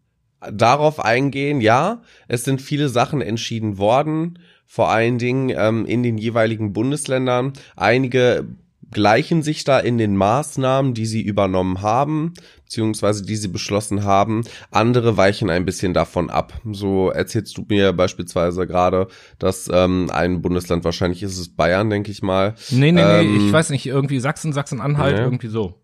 darauf 0.51 1.03
eingehen, 1.03 1.61
ja, 1.61 2.03
es 2.27 2.43
sind 2.43 2.61
viele 2.61 2.89
Sachen 2.89 3.21
entschieden 3.21 3.77
worden, 3.77 4.39
vor 4.65 4.89
allen 4.89 5.17
Dingen 5.17 5.49
ähm, 5.49 5.85
in 5.85 6.03
den 6.03 6.17
jeweiligen 6.17 6.73
Bundesländern. 6.73 7.53
Einige 7.75 8.47
gleichen 8.91 9.43
sich 9.43 9.63
da 9.63 9.79
in 9.79 9.97
den 9.97 10.15
Maßnahmen, 10.15 10.93
die 10.93 11.05
sie 11.05 11.21
übernommen 11.21 11.81
haben, 11.81 12.33
beziehungsweise 12.65 13.25
die 13.25 13.35
sie 13.35 13.47
beschlossen 13.47 14.03
haben. 14.03 14.43
Andere 14.71 15.17
weichen 15.17 15.49
ein 15.49 15.65
bisschen 15.65 15.93
davon 15.93 16.29
ab. 16.29 16.53
So 16.71 17.09
erzählst 17.09 17.57
du 17.57 17.65
mir 17.67 17.93
beispielsweise 17.93 18.67
gerade, 18.67 19.07
dass 19.39 19.69
ähm, 19.71 20.09
ein 20.11 20.41
Bundesland, 20.41 20.83
wahrscheinlich 20.83 21.23
ist 21.23 21.37
es 21.37 21.49
Bayern, 21.49 21.89
denke 21.89 22.11
ich 22.11 22.21
mal. 22.21 22.55
Nee, 22.69 22.91
nee, 22.91 23.01
ähm, 23.01 23.37
nee, 23.37 23.45
ich 23.47 23.51
weiß 23.53 23.69
nicht, 23.69 23.85
irgendwie 23.85 24.19
Sachsen, 24.19 24.53
Sachsen-Anhalt, 24.53 25.17
nee. 25.17 25.23
irgendwie 25.23 25.47
so. 25.47 25.81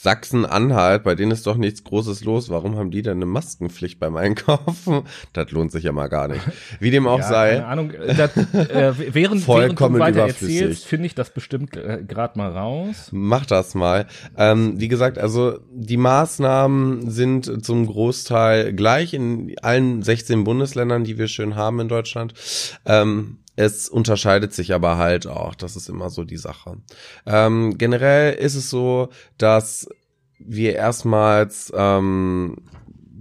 Sachsen-Anhalt, 0.00 1.02
bei 1.02 1.14
denen 1.14 1.32
ist 1.32 1.46
doch 1.46 1.56
nichts 1.56 1.84
Großes 1.84 2.24
los. 2.24 2.50
Warum 2.50 2.76
haben 2.76 2.90
die 2.90 3.02
denn 3.02 3.18
eine 3.18 3.26
Maskenpflicht 3.26 3.98
beim 3.98 4.16
Einkaufen? 4.16 5.02
Das 5.32 5.50
lohnt 5.50 5.72
sich 5.72 5.84
ja 5.84 5.92
mal 5.92 6.08
gar 6.08 6.28
nicht. 6.28 6.40
Wie 6.80 6.90
dem 6.90 7.06
auch 7.06 7.18
ja, 7.18 7.28
sei. 7.28 7.50
Keine 7.54 7.66
Ahnung. 7.66 7.92
Das, 8.16 8.36
äh, 8.36 8.92
während, 9.14 9.42
Vollkommen 9.42 9.98
während 9.98 10.16
du 10.16 10.20
weiter 10.20 10.28
erzählst, 10.28 10.84
finde 10.84 11.06
ich 11.06 11.14
das 11.14 11.30
bestimmt 11.30 11.76
äh, 11.76 12.02
gerade 12.06 12.38
mal 12.38 12.50
raus. 12.50 13.08
Mach 13.10 13.46
das 13.46 13.74
mal. 13.74 14.06
Ähm, 14.36 14.80
wie 14.80 14.88
gesagt, 14.88 15.18
also 15.18 15.58
die 15.72 15.96
Maßnahmen 15.96 17.10
sind 17.10 17.64
zum 17.64 17.86
Großteil 17.86 18.72
gleich 18.72 19.14
in 19.14 19.54
allen 19.62 20.02
16 20.02 20.44
Bundesländern, 20.44 21.04
die 21.04 21.18
wir 21.18 21.28
schön 21.28 21.54
haben 21.54 21.80
in 21.80 21.88
Deutschland. 21.88 22.34
Ähm, 22.86 23.38
es 23.58 23.88
unterscheidet 23.88 24.54
sich 24.54 24.72
aber 24.72 24.98
halt 24.98 25.26
auch. 25.26 25.56
Das 25.56 25.74
ist 25.74 25.88
immer 25.88 26.10
so 26.10 26.22
die 26.22 26.36
Sache. 26.36 26.76
Ähm, 27.26 27.76
generell 27.76 28.34
ist 28.34 28.54
es 28.54 28.70
so, 28.70 29.08
dass 29.36 29.88
wir 30.38 30.76
erstmals 30.76 31.72
ähm, 31.76 32.58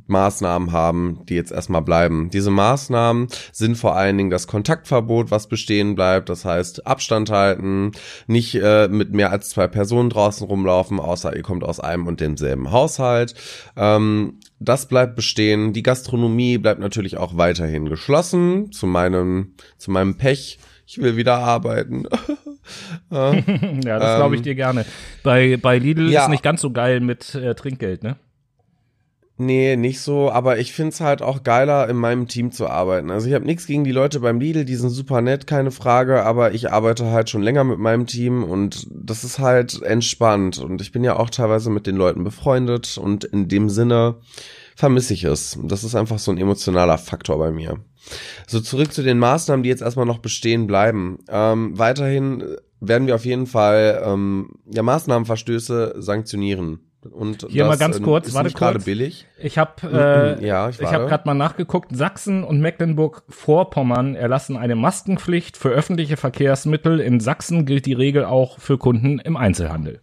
Maßnahmen 0.08 0.72
haben, 0.72 1.22
die 1.28 1.36
jetzt 1.36 1.52
erstmal 1.52 1.82
bleiben. 1.82 2.30
Diese 2.32 2.52
Maßnahmen 2.52 3.28
sind 3.52 3.78
vor 3.78 3.96
allen 3.96 4.18
Dingen 4.18 4.30
das 4.30 4.48
Kontaktverbot, 4.48 5.32
was 5.32 5.48
bestehen 5.48 5.96
bleibt. 5.96 6.30
Das 6.30 6.46
heißt, 6.46 6.88
Abstand 6.88 7.30
halten, 7.30 7.92
nicht 8.28 8.56
äh, 8.56 8.88
mit 8.88 9.14
mehr 9.14 9.32
als 9.32 9.50
zwei 9.50 9.68
Personen 9.68 10.10
draußen 10.10 10.48
rumlaufen, 10.48 11.00
außer 11.00 11.36
ihr 11.36 11.44
kommt 11.44 11.64
aus 11.64 11.80
einem 11.80 12.08
und 12.08 12.20
demselben 12.20 12.72
Haushalt. 12.72 13.36
Ähm, 13.76 14.40
das 14.60 14.88
bleibt 14.88 15.16
bestehen. 15.16 15.74
Die 15.74 15.84
Gastronomie 15.84 16.58
bleibt 16.58 16.80
natürlich 16.80 17.18
auch 17.18 17.38
weiterhin 17.38 17.90
geschlossen. 17.90 18.72
Zu 18.72 18.88
meinem, 18.88 19.54
zu 19.78 19.92
meinem 19.92 20.18
Pech. 20.18 20.60
Ich 20.86 21.00
will 21.00 21.18
wieder 21.18 21.38
arbeiten. 21.40 22.06
ja, 23.12 24.00
das 24.00 24.18
glaube 24.18 24.36
ich 24.36 24.40
ähm, 24.40 24.44
dir 24.44 24.56
gerne. 24.56 24.86
Bei, 25.24 25.58
bei 25.58 25.78
Lidl 25.78 26.10
ja. 26.12 26.24
ist 26.24 26.30
nicht 26.30 26.44
ganz 26.44 26.62
so 26.62 26.72
geil 26.72 27.00
mit 27.00 27.36
äh, 27.36 27.56
Trinkgeld, 27.56 28.04
ne? 28.04 28.18
Nee, 29.40 29.76
nicht 29.76 30.02
so, 30.02 30.32
aber 30.32 30.58
ich 30.58 30.74
find's 30.74 31.00
halt 31.00 31.22
auch 31.22 31.44
geiler, 31.44 31.88
in 31.88 31.96
meinem 31.96 32.28
Team 32.28 32.52
zu 32.52 32.68
arbeiten. 32.68 33.12
Also 33.12 33.28
ich 33.28 33.36
habe 33.36 33.46
nichts 33.46 33.68
gegen 33.68 33.84
die 33.84 33.92
Leute 33.92 34.20
beim 34.20 34.40
Lidl, 34.40 34.66
die 34.66 34.76
sind 34.76 34.90
super 34.90 35.22
nett, 35.22 35.46
keine 35.46 35.70
Frage, 35.70 36.24
aber 36.24 36.54
ich 36.54 36.72
arbeite 36.72 37.12
halt 37.12 37.30
schon 37.30 37.44
länger 37.44 37.64
mit 37.64 37.78
meinem 37.78 38.08
Team 38.08 38.44
und 38.44 38.88
das 38.90 39.24
ist 39.24 39.38
halt 39.38 39.80
entspannt. 39.84 40.58
Und 40.58 40.82
ich 40.82 40.92
bin 40.92 41.04
ja 41.04 41.18
auch 41.18 41.30
teilweise 41.30 41.70
mit 41.70 41.86
den 41.86 41.98
Leuten 41.98 42.24
befreundet 42.24 42.98
und 42.98 43.26
in 43.26 43.48
dem 43.48 43.70
Sinne 43.70 44.16
vermisse 44.76 45.14
ich 45.14 45.24
es. 45.24 45.60
Das 45.64 45.84
ist 45.84 45.94
einfach 45.94 46.18
so 46.18 46.32
ein 46.32 46.40
emotionaler 46.40 46.98
Faktor 46.98 47.38
bei 47.38 47.52
mir. 47.52 47.80
So 48.48 48.60
zurück 48.60 48.92
zu 48.92 49.04
den 49.04 49.20
Maßnahmen, 49.20 49.62
die 49.62 49.70
jetzt 49.70 49.84
erstmal 49.84 50.08
noch 50.08 50.20
bestehen 50.20 50.66
bleiben. 50.66 51.20
Ähm, 51.30 51.78
weiterhin 51.78 52.44
werden 52.80 53.06
wir 53.06 53.14
auf 53.14 53.26
jeden 53.26 53.46
Fall 53.46 54.02
ähm, 54.04 54.50
ja, 54.72 54.82
Maßnahmenverstöße 54.82 55.96
sanktionieren. 55.98 56.87
Und 57.12 57.48
Hier 57.50 57.64
das, 57.64 57.70
mal 57.70 57.78
ganz 57.78 58.02
kurz, 58.02 58.28
ist 58.28 58.34
warte 58.34 58.48
nicht 58.48 58.58
gerade 58.58 58.80
billig. 58.80 59.26
Ich 59.40 59.58
habe 59.58 60.38
äh, 60.40 60.46
ja, 60.46 60.70
ich, 60.70 60.80
ich 60.80 60.92
habe 60.92 61.08
gerade 61.08 61.24
mal 61.26 61.34
nachgeguckt. 61.34 61.96
Sachsen 61.96 62.44
und 62.44 62.60
Mecklenburg-Vorpommern 62.60 64.16
erlassen 64.16 64.58
eine 64.58 64.76
Maskenpflicht 64.76 65.58
für 65.58 65.70
öffentliche 65.70 66.18
Verkehrsmittel. 66.18 67.00
In 67.00 67.20
Sachsen 67.20 67.66
gilt 67.66 67.86
die 67.86 67.94
Regel 67.94 68.26
auch 68.26 68.60
für 68.60 68.78
Kunden 68.78 69.20
im 69.20 69.38
Einzelhandel. 69.38 70.02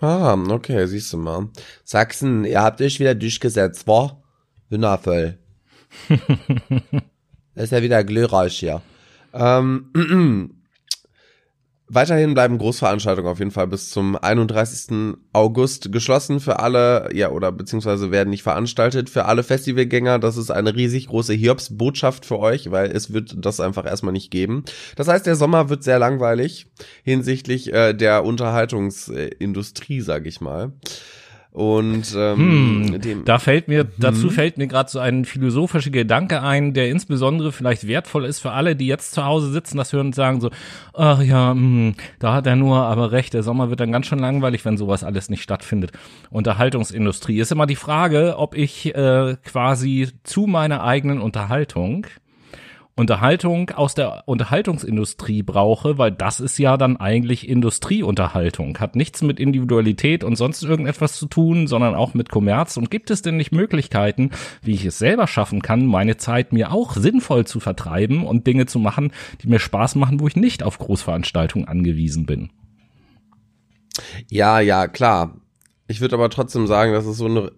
Ah, 0.00 0.36
okay, 0.50 0.86
siehst 0.86 1.12
du 1.12 1.16
mal. 1.16 1.48
Sachsen, 1.84 2.44
ihr 2.44 2.62
habt 2.62 2.80
euch 2.82 3.00
wieder 3.00 3.14
durchgesetzt, 3.14 3.86
war? 3.86 4.22
Wundervoll. 4.68 5.38
das 7.54 7.64
ist 7.64 7.72
ja 7.72 7.82
wieder 7.82 8.04
glorreich 8.04 8.58
hier. 8.58 8.82
Ähm, 9.32 9.90
Weiterhin 11.88 12.34
bleiben 12.34 12.58
Großveranstaltungen 12.58 13.30
auf 13.30 13.38
jeden 13.38 13.52
Fall 13.52 13.68
bis 13.68 13.90
zum 13.90 14.16
31. 14.16 15.16
August 15.32 15.92
geschlossen 15.92 16.40
für 16.40 16.58
alle, 16.58 17.10
ja, 17.14 17.30
oder 17.30 17.52
beziehungsweise 17.52 18.10
werden 18.10 18.30
nicht 18.30 18.42
veranstaltet 18.42 19.08
für 19.08 19.26
alle 19.26 19.44
Festivalgänger. 19.44 20.18
Das 20.18 20.36
ist 20.36 20.50
eine 20.50 20.74
riesig 20.74 21.06
große 21.06 21.34
Hiobs-Botschaft 21.34 22.26
für 22.26 22.40
euch, 22.40 22.72
weil 22.72 22.90
es 22.90 23.12
wird 23.12 23.36
das 23.38 23.60
einfach 23.60 23.86
erstmal 23.86 24.12
nicht 24.12 24.32
geben. 24.32 24.64
Das 24.96 25.06
heißt, 25.06 25.26
der 25.26 25.36
Sommer 25.36 25.68
wird 25.68 25.84
sehr 25.84 26.00
langweilig 26.00 26.66
hinsichtlich 27.04 27.72
äh, 27.72 27.94
der 27.94 28.24
Unterhaltungsindustrie, 28.24 30.00
sag 30.00 30.26
ich 30.26 30.40
mal. 30.40 30.72
Und 31.56 32.14
ähm, 32.14 32.90
hm, 32.90 33.00
dem, 33.00 33.24
da 33.24 33.38
fällt 33.38 33.66
mir, 33.66 33.84
hm. 33.84 33.88
dazu 33.96 34.28
fällt 34.28 34.58
mir 34.58 34.66
gerade 34.66 34.90
so 34.90 34.98
ein 34.98 35.24
philosophischer 35.24 35.88
Gedanke 35.88 36.42
ein, 36.42 36.74
der 36.74 36.90
insbesondere 36.90 37.50
vielleicht 37.50 37.88
wertvoll 37.88 38.26
ist 38.26 38.40
für 38.40 38.50
alle, 38.50 38.76
die 38.76 38.86
jetzt 38.86 39.12
zu 39.12 39.24
Hause 39.24 39.50
sitzen, 39.50 39.78
das 39.78 39.90
hören 39.90 40.08
und 40.08 40.14
sagen 40.14 40.42
so, 40.42 40.50
ach 40.92 41.22
ja, 41.22 41.52
hm, 41.52 41.94
da 42.18 42.34
hat 42.34 42.46
er 42.46 42.56
nur 42.56 42.80
aber 42.80 43.10
recht, 43.10 43.32
der 43.32 43.42
Sommer 43.42 43.70
wird 43.70 43.80
dann 43.80 43.90
ganz 43.90 44.04
schön 44.04 44.18
langweilig, 44.18 44.66
wenn 44.66 44.76
sowas 44.76 45.02
alles 45.02 45.30
nicht 45.30 45.42
stattfindet. 45.42 45.92
Unterhaltungsindustrie 46.28 47.40
ist 47.40 47.52
immer 47.52 47.64
die 47.64 47.74
Frage, 47.74 48.34
ob 48.36 48.54
ich 48.54 48.94
äh, 48.94 49.38
quasi 49.42 50.10
zu 50.24 50.46
meiner 50.46 50.84
eigenen 50.84 51.22
Unterhaltung 51.22 52.06
Unterhaltung 52.98 53.70
aus 53.70 53.94
der 53.94 54.22
Unterhaltungsindustrie 54.24 55.42
brauche, 55.42 55.98
weil 55.98 56.12
das 56.12 56.40
ist 56.40 56.56
ja 56.58 56.78
dann 56.78 56.96
eigentlich 56.96 57.46
Industrieunterhaltung, 57.46 58.78
hat 58.78 58.96
nichts 58.96 59.20
mit 59.20 59.38
Individualität 59.38 60.24
und 60.24 60.36
sonst 60.36 60.62
irgendetwas 60.62 61.16
zu 61.16 61.26
tun, 61.26 61.66
sondern 61.66 61.94
auch 61.94 62.14
mit 62.14 62.30
Kommerz. 62.30 62.78
Und 62.78 62.90
gibt 62.90 63.10
es 63.10 63.20
denn 63.20 63.36
nicht 63.36 63.52
Möglichkeiten, 63.52 64.30
wie 64.62 64.72
ich 64.72 64.86
es 64.86 64.98
selber 64.98 65.26
schaffen 65.26 65.60
kann, 65.60 65.84
meine 65.84 66.16
Zeit 66.16 66.54
mir 66.54 66.72
auch 66.72 66.94
sinnvoll 66.94 67.46
zu 67.46 67.60
vertreiben 67.60 68.26
und 68.26 68.46
Dinge 68.46 68.64
zu 68.64 68.78
machen, 68.78 69.12
die 69.42 69.48
mir 69.48 69.58
Spaß 69.58 69.96
machen, 69.96 70.18
wo 70.20 70.26
ich 70.26 70.36
nicht 70.36 70.62
auf 70.62 70.78
Großveranstaltungen 70.78 71.68
angewiesen 71.68 72.24
bin? 72.24 72.50
Ja, 74.30 74.60
ja, 74.60 74.88
klar. 74.88 75.36
Ich 75.86 76.00
würde 76.00 76.14
aber 76.14 76.30
trotzdem 76.30 76.66
sagen, 76.66 76.94
dass 76.94 77.04
es 77.04 77.18
so 77.18 77.26
eine 77.26 77.52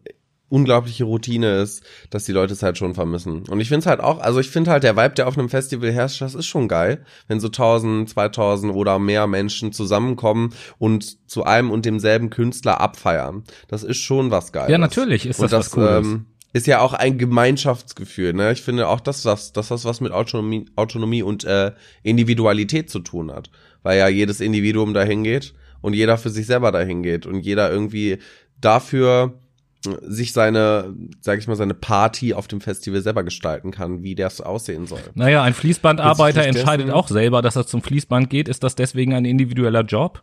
unglaubliche 0.49 1.05
Routine 1.05 1.57
ist, 1.57 1.83
dass 2.11 2.25
die 2.25 2.33
Leute 2.33 2.52
es 2.52 2.62
halt 2.62 2.78
schon 2.78 2.95
vermissen. 2.95 3.45
Und 3.49 3.61
ich 3.61 3.69
finde 3.69 3.81
es 3.81 3.87
halt 3.87 4.00
auch, 4.00 4.19
also 4.19 4.40
ich 4.40 4.49
finde 4.49 4.71
halt 4.71 4.83
der 4.83 4.97
Vibe, 4.97 5.14
der 5.14 5.28
auf 5.28 5.38
einem 5.38 5.49
Festival 5.49 5.93
herrscht, 5.93 6.21
das 6.21 6.35
ist 6.35 6.47
schon 6.47 6.69
geil, 6.69 7.05
wenn 7.26 7.40
so 7.40 7.49
1000, 7.49 8.09
2000 8.09 8.73
oder 8.73 8.99
mehr 8.99 9.26
Menschen 9.26 9.73
zusammenkommen 9.73 10.55
und 10.78 11.28
zu 11.28 11.45
einem 11.45 11.71
und 11.71 11.85
demselben 11.85 12.31
Künstler 12.31 12.81
abfeiern. 12.81 13.45
Das 13.69 13.83
ist 13.83 13.99
schon 13.99 14.31
was 14.31 14.52
geil. 14.52 14.71
Ja, 14.71 14.78
natürlich 14.78 15.26
ist 15.26 15.43
das, 15.43 15.50
das 15.50 15.67
was 15.67 15.71
Cooles. 15.73 16.07
Ähm, 16.07 16.26
ist 16.55 16.67
ja 16.67 16.81
auch 16.81 16.95
ein 16.95 17.19
Gemeinschaftsgefühl. 17.19 18.33
Ne? 18.33 18.52
Ich 18.52 18.62
finde 18.62 18.88
auch, 18.88 19.00
dass 19.00 19.23
das, 19.23 19.52
dass 19.52 19.69
das 19.69 19.85
was 19.85 20.00
mit 20.00 20.12
Autonomie, 20.12 20.67
Autonomie 20.76 21.23
und 21.23 21.45
äh, 21.45 21.73
Individualität 22.02 22.88
zu 22.88 23.00
tun 23.00 23.31
hat. 23.31 23.50
Weil 23.83 23.99
ja 23.99 24.09
jedes 24.09 24.40
Individuum 24.40 24.95
dahin 24.95 25.25
geht 25.25 25.55
und 25.83 25.93
jeder 25.93 26.17
für 26.19 26.31
sich 26.31 26.47
selber 26.47 26.73
dahin 26.73 27.02
geht 27.02 27.26
und 27.26 27.40
jeder 27.40 27.71
irgendwie 27.71 28.19
dafür 28.61 29.38
sich 30.03 30.33
seine, 30.33 30.95
sag 31.21 31.39
ich 31.39 31.47
mal, 31.47 31.57
seine 31.57 31.75
Party 31.75 32.35
auf 32.35 32.49
dem 32.49 32.61
Festival 32.61 33.01
selber 33.01 33.23
gestalten 33.23 33.71
kann, 33.71 34.03
wie 34.03 34.15
das 34.15 34.41
aussehen 34.41 34.87
soll. 34.87 35.01
Naja, 35.15 35.43
ein 35.43 35.55
Fließbandarbeiter 35.55 36.45
entscheidet 36.45 36.91
auch 36.91 37.09
selber, 37.09 37.43
dass 37.43 37.57
er 37.57 37.67
zum 37.67 37.83
Fließband 37.83 38.29
geht. 38.29 38.49
Ist 38.49 38.65
das 38.65 38.75
deswegen 38.75 39.15
ein 39.15 39.25
individueller 39.25 39.83
Job? 39.83 40.23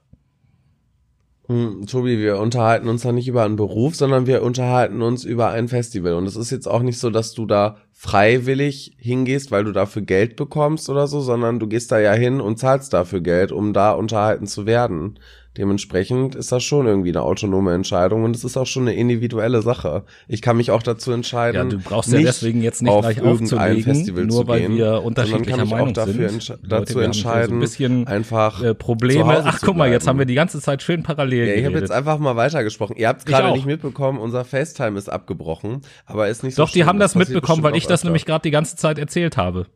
Hm, 1.47 1.85
Tobi, 1.85 2.17
wir 2.17 2.39
unterhalten 2.39 2.89
uns 2.89 3.03
da 3.03 3.11
nicht 3.11 3.27
über 3.27 3.43
einen 3.43 3.55
Beruf, 3.55 3.95
sondern 3.95 4.25
wir 4.25 4.41
unterhalten 4.41 5.01
uns 5.01 5.23
über 5.23 5.49
ein 5.51 5.67
Festival. 5.67 6.13
Und 6.13 6.25
es 6.25 6.35
ist 6.35 6.49
jetzt 6.49 6.67
auch 6.67 6.81
nicht 6.81 6.99
so, 6.99 7.11
dass 7.11 7.33
du 7.33 7.45
da 7.45 7.77
freiwillig 7.91 8.95
hingehst, 8.97 9.51
weil 9.51 9.63
du 9.63 9.71
dafür 9.71 10.01
Geld 10.01 10.35
bekommst 10.37 10.89
oder 10.89 11.07
so, 11.07 11.21
sondern 11.21 11.59
du 11.59 11.67
gehst 11.67 11.91
da 11.91 11.99
ja 11.99 12.13
hin 12.13 12.41
und 12.41 12.57
zahlst 12.57 12.93
dafür 12.93 13.21
Geld, 13.21 13.51
um 13.51 13.73
da 13.73 13.91
unterhalten 13.91 14.47
zu 14.47 14.65
werden. 14.65 15.19
Dementsprechend 15.57 16.35
ist 16.35 16.51
das 16.51 16.63
schon 16.63 16.85
irgendwie 16.85 17.09
eine 17.09 17.21
autonome 17.21 17.73
Entscheidung 17.73 18.25
und 18.25 18.35
es 18.35 18.43
ist 18.43 18.57
auch 18.57 18.65
schon 18.65 18.83
eine 18.83 18.95
individuelle 18.95 19.61
Sache. 19.61 20.03
Ich 20.27 20.41
kann 20.41 20.57
mich 20.57 20.71
auch 20.71 20.83
dazu 20.83 21.11
entscheiden. 21.13 21.55
Ja, 21.55 21.77
du 21.77 21.79
brauchst 21.81 22.11
ja 22.11 22.19
deswegen 22.19 22.61
jetzt 22.61 22.81
nicht 22.81 22.99
gleich 22.99 23.21
aufzulegen, 23.21 23.83
Festival 23.83 24.25
nur 24.25 24.47
weil 24.47 24.61
gehen, 24.61 24.75
wir 24.75 25.03
unterschiedlicher 25.03 25.57
kann 25.57 25.69
Meinung 25.69 25.93
dafür 25.93 26.29
sind. 26.29 26.49
Entsch 26.49 26.53
dazu 26.67 26.95
Leute, 26.95 27.05
entscheiden, 27.05 27.49
so 27.49 27.55
ein 27.55 27.59
bisschen 27.59 28.07
einfach 28.07 28.61
äh, 28.61 28.75
Probleme. 28.75 29.43
Ach, 29.45 29.59
guck 29.61 29.77
mal, 29.77 29.89
jetzt 29.89 30.07
haben 30.07 30.19
wir 30.19 30.25
die 30.25 30.35
ganze 30.35 30.59
Zeit 30.59 30.81
schön 30.81 31.03
parallel. 31.03 31.47
Ja, 31.47 31.53
ich 31.53 31.65
habe 31.65 31.79
jetzt 31.79 31.91
einfach 31.91 32.19
mal 32.19 32.35
weitergesprochen. 32.35 32.97
Ihr 32.97 33.07
habt 33.07 33.25
gerade 33.25 33.53
nicht 33.53 33.65
mitbekommen, 33.65 34.19
unser 34.19 34.43
FaceTime 34.43 34.97
ist 34.97 35.09
abgebrochen, 35.09 35.81
aber 36.05 36.27
ist 36.27 36.43
nicht 36.43 36.55
so 36.55 36.63
Doch, 36.63 36.71
die 36.71 36.83
haben 36.83 36.99
das, 36.99 37.13
das 37.13 37.27
mitbekommen, 37.27 37.63
weil 37.63 37.75
ich 37.75 37.87
das 37.87 38.03
nämlich 38.03 38.25
gerade 38.25 38.43
die 38.43 38.51
ganze 38.51 38.75
Zeit 38.75 38.99
erzählt 38.99 39.37
habe. 39.37 39.67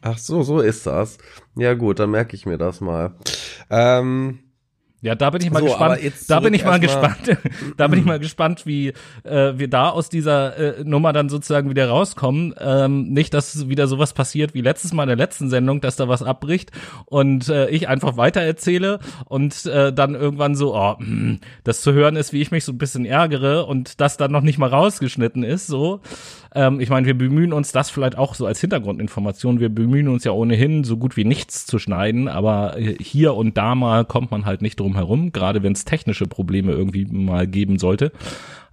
Ach 0.00 0.18
so, 0.18 0.42
so 0.42 0.58
ist 0.58 0.86
das. 0.86 1.18
Ja 1.54 1.74
gut, 1.74 2.00
dann 2.00 2.10
merke 2.10 2.34
ich 2.34 2.44
mir 2.44 2.58
das 2.58 2.80
mal. 2.80 3.14
Ähm, 3.70 4.40
ja, 5.02 5.16
da 5.16 5.30
bin 5.30 5.42
ich 5.42 5.50
mal 5.50 5.58
so, 5.58 5.66
gespannt. 5.66 6.00
Da 6.28 6.38
bin 6.38 6.54
ich 6.54 6.64
mal 6.64 6.78
gespannt. 6.78 7.36
da 7.76 7.88
bin 7.88 7.98
ich 7.98 8.04
mal 8.04 8.20
gespannt, 8.20 8.66
wie 8.66 8.92
äh, 9.24 9.52
wir 9.56 9.68
da 9.68 9.90
aus 9.90 10.08
dieser 10.08 10.78
äh, 10.78 10.84
Nummer 10.84 11.12
dann 11.12 11.28
sozusagen 11.28 11.68
wieder 11.68 11.88
rauskommen. 11.88 12.54
Ähm, 12.60 13.08
nicht, 13.08 13.34
dass 13.34 13.68
wieder 13.68 13.88
sowas 13.88 14.12
passiert 14.12 14.54
wie 14.54 14.60
letztes 14.60 14.92
Mal 14.92 15.02
in 15.02 15.08
der 15.08 15.16
letzten 15.16 15.50
Sendung, 15.50 15.80
dass 15.80 15.96
da 15.96 16.06
was 16.06 16.22
abbricht 16.22 16.70
und 17.06 17.48
äh, 17.48 17.68
ich 17.70 17.88
einfach 17.88 18.16
weiter 18.16 18.42
erzähle 18.42 19.00
und 19.24 19.66
äh, 19.66 19.92
dann 19.92 20.14
irgendwann 20.14 20.54
so, 20.54 20.76
oh, 20.76 20.94
mh, 20.98 21.04
hm, 21.04 21.40
das 21.64 21.80
zu 21.80 21.92
hören 21.92 22.14
ist, 22.14 22.32
wie 22.32 22.40
ich 22.40 22.52
mich 22.52 22.64
so 22.64 22.70
ein 22.70 22.78
bisschen 22.78 23.04
ärgere 23.04 23.66
und 23.66 24.00
das 24.00 24.16
dann 24.16 24.30
noch 24.30 24.42
nicht 24.42 24.58
mal 24.58 24.70
rausgeschnitten 24.70 25.42
ist. 25.42 25.66
So, 25.66 26.00
ähm, 26.54 26.78
ich 26.80 26.90
meine, 26.90 27.06
wir 27.06 27.18
bemühen 27.18 27.52
uns 27.52 27.72
das 27.72 27.90
vielleicht 27.90 28.16
auch 28.16 28.34
so 28.34 28.46
als 28.46 28.60
Hintergrundinformation. 28.60 29.58
Wir 29.58 29.68
bemühen 29.68 30.08
uns 30.08 30.22
ja 30.22 30.32
ohnehin 30.32 30.84
so 30.84 30.96
gut 30.96 31.16
wie 31.16 31.24
nichts 31.24 31.66
zu 31.66 31.78
schneiden, 31.78 32.28
aber 32.28 32.76
hier 33.00 33.34
und 33.34 33.56
da 33.56 33.74
mal 33.74 34.04
kommt 34.04 34.30
man 34.30 34.44
halt 34.44 34.62
nicht 34.62 34.78
drum 34.78 34.92
drum 34.92 34.96
herum, 34.96 35.32
gerade 35.32 35.62
wenn 35.62 35.72
es 35.72 35.84
technische 35.84 36.26
Probleme 36.26 36.72
irgendwie 36.72 37.06
mal 37.06 37.46
geben 37.46 37.78
sollte. 37.78 38.12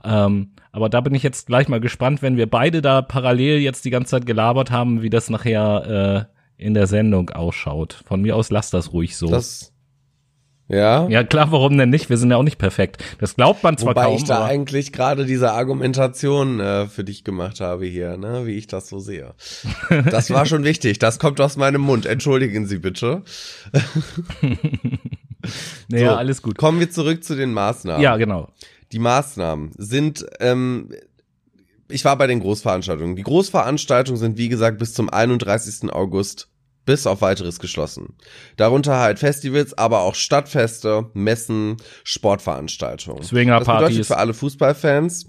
Ähm, 0.04 0.52
aber 0.72 0.90
da 0.90 1.02
bin 1.02 1.16
ich 1.16 1.24
jetzt 1.24 1.48
gleich 1.48 1.68
mal 1.68 1.80
gespannt, 1.80 2.22
wenn 2.22 2.38
wir 2.38 2.50
beide 2.50 2.82
da 2.82 3.02
parallel 3.02 3.60
jetzt 3.60 3.86
die 3.86 3.90
ganze 3.90 4.12
Zeit 4.12 4.26
gelabert 4.26 4.72
haben, 4.72 5.02
wie 5.02 5.10
das 5.10 5.30
nachher 5.30 6.28
äh, 6.58 6.64
in 6.64 6.74
der 6.74 6.88
Sendung 6.88 7.30
ausschaut. 7.30 8.04
Von 8.06 8.22
mir 8.22 8.36
aus 8.36 8.52
lass 8.52 8.70
das 8.70 8.94
ruhig 8.94 9.18
so. 9.18 9.28
Das 9.28 9.74
ja. 10.70 11.08
Ja, 11.08 11.24
klar, 11.24 11.52
warum 11.52 11.78
denn 11.80 11.90
nicht? 11.90 12.12
Wir 12.12 12.18
sind 12.18 12.30
ja 12.30 12.38
auch 12.38 12.44
nicht 12.44 12.60
perfekt. 12.60 13.04
Das 13.20 13.36
glaubt 13.36 13.64
man 13.64 13.76
zwar 13.78 13.96
Wobei 13.96 14.04
kaum. 14.04 14.14
Wobei 14.14 14.22
ich 14.22 14.28
da 14.28 14.46
eigentlich 14.46 14.94
gerade 14.94 15.26
diese 15.26 15.52
Argumentation 15.52 16.60
äh, 16.60 16.86
für 16.86 17.04
dich 17.04 17.24
gemacht 17.24 17.60
habe 17.60 17.88
hier, 17.88 18.18
ne, 18.18 18.46
wie 18.46 18.56
ich 18.56 18.68
das 18.68 18.88
so 18.88 19.00
sehe. 19.00 19.34
Das 20.12 20.30
war 20.30 20.46
schon 20.46 20.64
wichtig. 20.64 21.00
Das 21.00 21.18
kommt 21.18 21.42
aus 21.42 21.58
meinem 21.58 21.82
Mund. 21.82 22.06
Entschuldigen 22.06 22.68
Sie 22.68 22.78
bitte. 22.78 23.24
naja, 25.90 26.12
so, 26.12 26.16
alles 26.16 26.42
gut. 26.44 26.58
Kommen 26.58 26.80
wir 26.80 26.92
zurück 26.92 27.24
zu 27.24 27.36
den 27.36 27.52
Maßnahmen. 27.52 28.02
Ja, 28.02 28.18
genau. 28.18 28.50
Die 28.92 29.00
Maßnahmen 29.00 29.72
sind, 29.76 30.26
ähm, 30.40 30.92
ich 31.90 32.06
war 32.06 32.16
bei 32.16 32.28
den 32.28 32.42
Großveranstaltungen. 32.42 33.16
Die 33.16 33.24
Großveranstaltungen 33.24 34.20
sind, 34.20 34.38
wie 34.38 34.50
gesagt, 34.50 34.78
bis 34.78 34.94
zum 34.94 35.10
31. 35.10 35.92
August 35.92 36.49
bis 36.90 37.06
auf 37.06 37.22
weiteres 37.22 37.60
geschlossen. 37.60 38.16
Darunter 38.58 38.98
halt 38.98 39.20
Festivals, 39.20 39.78
aber 39.78 40.02
auch 40.02 40.16
Stadtfeste, 40.16 41.06
Messen, 41.14 41.78
Sportveranstaltungen. 42.04 43.22
Swingerpartys. 43.22 43.70
Das 43.70 43.90
bedeutet 43.90 44.08
für 44.08 44.18
alle 44.18 44.34
Fußballfans, 44.34 45.28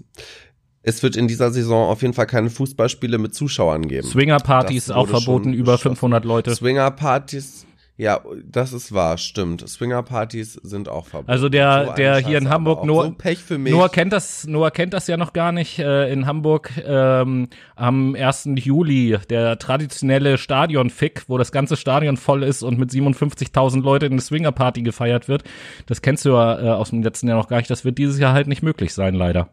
es 0.81 1.03
wird 1.03 1.15
in 1.15 1.27
dieser 1.27 1.51
Saison 1.51 1.87
auf 1.87 2.01
jeden 2.01 2.15
Fall 2.15 2.25
keine 2.25 2.49
Fußballspiele 2.49 3.19
mit 3.19 3.35
Zuschauern 3.35 3.87
geben. 3.87 4.07
Swingerpartys 4.07 4.89
auch 4.89 5.07
verboten, 5.07 5.53
über 5.53 5.77
500 5.77 6.25
Leute. 6.25 6.55
Swingerpartys 6.55 7.67
ja, 8.01 8.19
das 8.43 8.73
ist 8.73 8.93
wahr, 8.93 9.19
stimmt. 9.19 9.69
Swingerpartys 9.69 10.53
sind 10.53 10.89
auch 10.89 11.05
verboten. 11.05 11.29
Also 11.29 11.49
der, 11.49 11.85
so 11.85 11.93
der 11.93 12.17
hier 12.17 12.39
in 12.39 12.49
Hamburg 12.49 12.83
nur, 12.83 13.03
so 13.03 13.11
Pech 13.11 13.37
für 13.37 13.59
mich. 13.59 13.71
Noah 13.71 13.89
kennt 13.89 14.11
das, 14.11 14.47
Noah 14.47 14.71
kennt 14.71 14.95
das 14.95 15.05
ja 15.05 15.17
noch 15.17 15.33
gar 15.33 15.51
nicht. 15.51 15.77
Äh, 15.77 16.11
in 16.11 16.25
Hamburg 16.25 16.71
ähm, 16.83 17.49
am 17.75 18.15
1. 18.15 18.49
Juli 18.55 19.19
der 19.29 19.59
traditionelle 19.59 20.39
Stadionfick, 20.39 21.25
wo 21.27 21.37
das 21.37 21.51
ganze 21.51 21.77
Stadion 21.77 22.17
voll 22.17 22.41
ist 22.41 22.63
und 22.63 22.79
mit 22.79 22.89
57.000 22.89 23.83
Leuten 23.83 24.13
eine 24.13 24.21
Swingerparty 24.21 24.81
gefeiert 24.81 25.27
wird. 25.27 25.43
Das 25.85 26.01
kennst 26.01 26.25
du 26.25 26.29
ja 26.29 26.59
äh, 26.59 26.69
aus 26.69 26.89
dem 26.89 27.03
letzten 27.03 27.27
Jahr 27.27 27.37
noch 27.37 27.49
gar 27.49 27.57
nicht. 27.57 27.69
Das 27.69 27.85
wird 27.85 27.99
dieses 27.99 28.17
Jahr 28.17 28.33
halt 28.33 28.47
nicht 28.47 28.63
möglich 28.63 28.95
sein, 28.95 29.13
leider. 29.13 29.49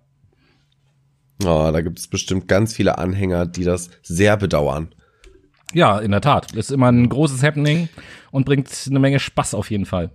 Oh, 1.45 1.69
da 1.71 1.83
gibt 1.83 1.99
es 1.99 2.09
bestimmt 2.09 2.49
ganz 2.49 2.73
viele 2.73 2.97
Anhänger, 2.97 3.45
die 3.45 3.65
das 3.65 3.91
sehr 4.03 4.39
bedauern. 4.39 4.95
Ja, 5.75 5.99
in 5.99 6.11
der 6.11 6.21
Tat. 6.21 6.55
Ist 6.55 6.71
immer 6.71 6.91
ein 6.91 7.09
großes 7.09 7.43
Happening 7.43 7.89
und 8.31 8.47
bringt 8.47 8.69
eine 8.89 8.99
Menge 8.99 9.21
Spaß 9.21 9.55
auf 9.55 9.71
jeden 9.71 9.87
Fall. 9.87 10.11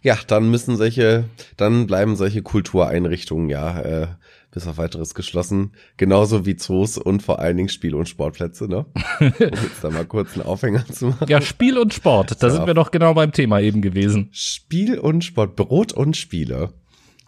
Ja, 0.00 0.16
dann 0.26 0.50
müssen 0.50 0.76
solche, 0.76 1.24
dann 1.56 1.86
bleiben 1.86 2.16
solche 2.16 2.42
Kultureinrichtungen 2.42 3.48
ja 3.48 3.80
äh, 3.80 4.06
bis 4.50 4.66
auf 4.66 4.78
weiteres 4.78 5.14
geschlossen, 5.14 5.72
genauso 5.96 6.46
wie 6.46 6.56
Zoos 6.56 6.98
und 6.98 7.22
vor 7.22 7.40
allen 7.40 7.56
Dingen 7.56 7.68
Spiel- 7.68 7.94
und 7.94 8.08
Sportplätze, 8.08 8.68
ne? 8.68 8.86
Um 9.20 9.26
jetzt 9.38 9.82
da 9.82 9.90
mal 9.90 10.06
kurz 10.06 10.34
einen 10.34 10.46
Aufhänger 10.46 10.86
zu 10.86 11.06
machen. 11.06 11.28
Ja, 11.28 11.40
Spiel 11.40 11.76
und 11.76 11.92
Sport, 11.92 12.42
da 12.42 12.48
sind 12.48 12.66
wir 12.66 12.74
doch 12.74 12.90
genau 12.90 13.14
beim 13.14 13.32
Thema 13.32 13.60
eben 13.60 13.82
gewesen. 13.82 14.28
Spiel 14.32 14.98
und 14.98 15.24
Sport, 15.24 15.56
Brot 15.56 15.92
und 15.92 16.16
Spiele. 16.16 16.72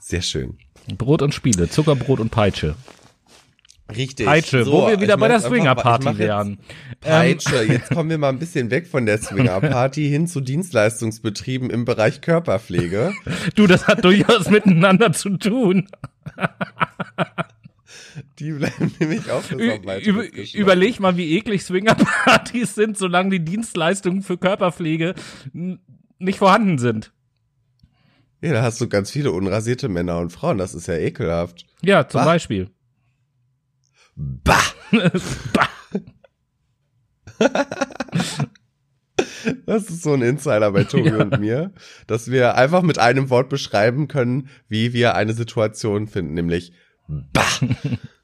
Sehr 0.00 0.22
schön. 0.22 0.58
Brot 0.96 1.22
und 1.22 1.34
Spiele, 1.34 1.68
Zuckerbrot 1.68 2.20
und 2.20 2.30
Peitsche. 2.30 2.74
Richtig. 3.96 4.26
Peitsche, 4.26 4.64
so, 4.64 4.72
wo 4.72 4.88
wir 4.88 5.00
wieder 5.00 5.16
bei 5.16 5.28
der 5.28 5.40
Swinger-Party 5.40 6.18
wären. 6.18 6.58
Peitsche, 7.00 7.62
ähm. 7.62 7.72
jetzt 7.72 7.90
kommen 7.90 8.10
wir 8.10 8.18
mal 8.18 8.28
ein 8.28 8.38
bisschen 8.38 8.70
weg 8.70 8.86
von 8.86 9.06
der 9.06 9.18
Swinger-Party 9.18 10.08
hin 10.08 10.26
zu 10.26 10.40
Dienstleistungsbetrieben 10.40 11.70
im 11.70 11.84
Bereich 11.84 12.20
Körperpflege. 12.20 13.12
Du, 13.54 13.66
das 13.66 13.86
hat 13.86 14.04
durchaus 14.04 14.50
miteinander 14.50 15.12
zu 15.12 15.36
tun. 15.36 15.88
Die 18.38 18.52
bleiben 18.52 18.92
nämlich 18.98 19.30
auch 19.30 19.42
bis 19.42 20.06
Über, 20.06 20.24
Überleg 20.54 21.00
mal, 21.00 21.16
wie 21.16 21.36
eklig 21.36 21.62
Swinger-Partys 21.64 22.74
sind, 22.74 22.98
solange 22.98 23.30
die 23.30 23.44
Dienstleistungen 23.44 24.22
für 24.22 24.38
Körperpflege 24.38 25.14
nicht 26.18 26.38
vorhanden 26.38 26.78
sind. 26.78 27.12
Ja, 28.42 28.52
da 28.52 28.62
hast 28.62 28.80
du 28.80 28.88
ganz 28.88 29.10
viele 29.10 29.32
unrasierte 29.32 29.88
Männer 29.88 30.18
und 30.18 30.30
Frauen. 30.30 30.58
Das 30.58 30.74
ist 30.74 30.86
ja 30.86 30.94
ekelhaft. 30.94 31.66
Ja, 31.82 32.08
zum 32.08 32.20
bah. 32.20 32.24
Beispiel. 32.24 32.70
Bah! 34.20 34.60
bah. 35.52 35.68
Das 39.66 39.88
ist 39.88 40.02
so 40.02 40.12
ein 40.12 40.22
Insider 40.22 40.70
bei 40.72 40.84
Tobi 40.84 41.08
ja. 41.08 41.16
und 41.18 41.40
mir, 41.40 41.72
dass 42.06 42.30
wir 42.30 42.56
einfach 42.56 42.82
mit 42.82 42.98
einem 42.98 43.30
Wort 43.30 43.48
beschreiben 43.48 44.08
können, 44.08 44.48
wie 44.68 44.92
wir 44.92 45.14
eine 45.14 45.32
Situation 45.32 46.06
finden, 46.06 46.34
nämlich 46.34 46.72
Bah! 47.08 47.42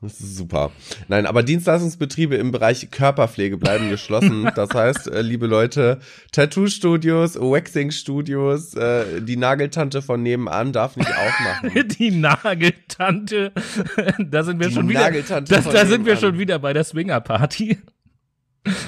Das 0.00 0.20
ist 0.20 0.36
super. 0.36 0.70
Nein, 1.08 1.26
aber 1.26 1.42
Dienstleistungsbetriebe 1.42 2.36
im 2.36 2.52
Bereich 2.52 2.88
Körperpflege 2.90 3.56
bleiben 3.56 3.90
geschlossen. 3.90 4.48
Das 4.54 4.70
heißt, 4.70 5.08
äh, 5.08 5.22
liebe 5.22 5.48
Leute, 5.48 5.98
Tattoo-Studios, 6.30 7.34
Waxing-Studios, 7.34 8.74
äh, 8.74 9.20
die 9.20 9.36
Nageltante 9.36 10.00
von 10.00 10.22
nebenan 10.22 10.72
darf 10.72 10.96
nicht 10.96 11.10
aufmachen. 11.10 11.88
Die 11.98 12.12
Nageltante, 12.12 13.52
da 14.18 14.44
sind 14.44 14.60
wir 14.60 14.68
die 14.68 14.74
schon 14.74 14.88
wieder. 14.88 15.10
Das, 15.10 15.64
da 15.64 15.86
sind 15.86 16.06
wir 16.06 16.16
schon 16.16 16.38
wieder 16.38 16.58
bei 16.60 16.72
der 16.72 16.84
Swinger-Party. 16.84 17.78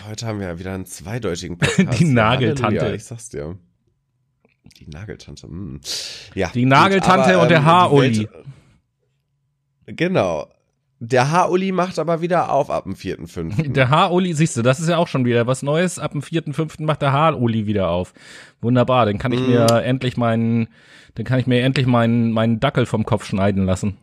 Heute 0.08 0.26
haben 0.26 0.40
wir 0.40 0.48
ja 0.48 0.58
wieder 0.58 0.74
einen 0.74 0.86
zweideutigen 0.86 1.58
Podcast. 1.58 1.98
Die 1.98 2.04
Nageltante. 2.04 2.80
Halleluja, 2.80 2.94
ich 2.94 3.04
sag's 3.04 3.30
dir. 3.30 3.58
Die 4.78 4.86
Nageltante. 4.86 5.46
Mh. 5.48 5.52
Hm. 5.52 5.80
Ja. 6.34 6.50
Die 6.54 6.66
Nageltante 6.66 7.24
gut, 7.24 7.34
aber, 7.34 7.42
und 7.42 7.48
der 7.48 7.58
ähm, 7.58 7.64
Haaroli. 7.64 8.28
Genau. 9.86 10.48
Der 11.02 11.30
Haaruli 11.30 11.72
macht 11.72 11.98
aber 11.98 12.20
wieder 12.20 12.52
auf 12.52 12.68
ab 12.68 12.84
dem 12.84 12.92
4.5. 12.92 13.72
Der 13.72 13.88
Haaruli, 13.88 14.34
siehst 14.34 14.58
du, 14.58 14.62
das 14.62 14.80
ist 14.80 14.88
ja 14.90 14.98
auch 14.98 15.08
schon 15.08 15.24
wieder 15.24 15.46
was 15.46 15.62
Neues. 15.62 15.98
Ab 15.98 16.12
dem 16.12 16.20
4.5. 16.20 16.82
macht 16.82 17.00
der 17.00 17.12
Haaruli 17.12 17.66
wieder 17.66 17.88
auf. 17.88 18.12
Wunderbar, 18.60 19.06
dann 19.06 19.16
kann 19.16 19.32
ich 19.32 19.40
mm. 19.40 19.46
mir 19.46 19.66
mhm. 19.70 19.78
endlich 19.78 20.18
meinen, 20.18 20.68
dann 21.14 21.24
kann 21.24 21.38
ich 21.38 21.46
mir 21.46 21.62
endlich 21.62 21.86
meinen, 21.86 22.32
meinen 22.32 22.60
Dackel 22.60 22.84
vom 22.84 23.06
Kopf 23.06 23.24
schneiden 23.24 23.64
lassen. 23.64 23.96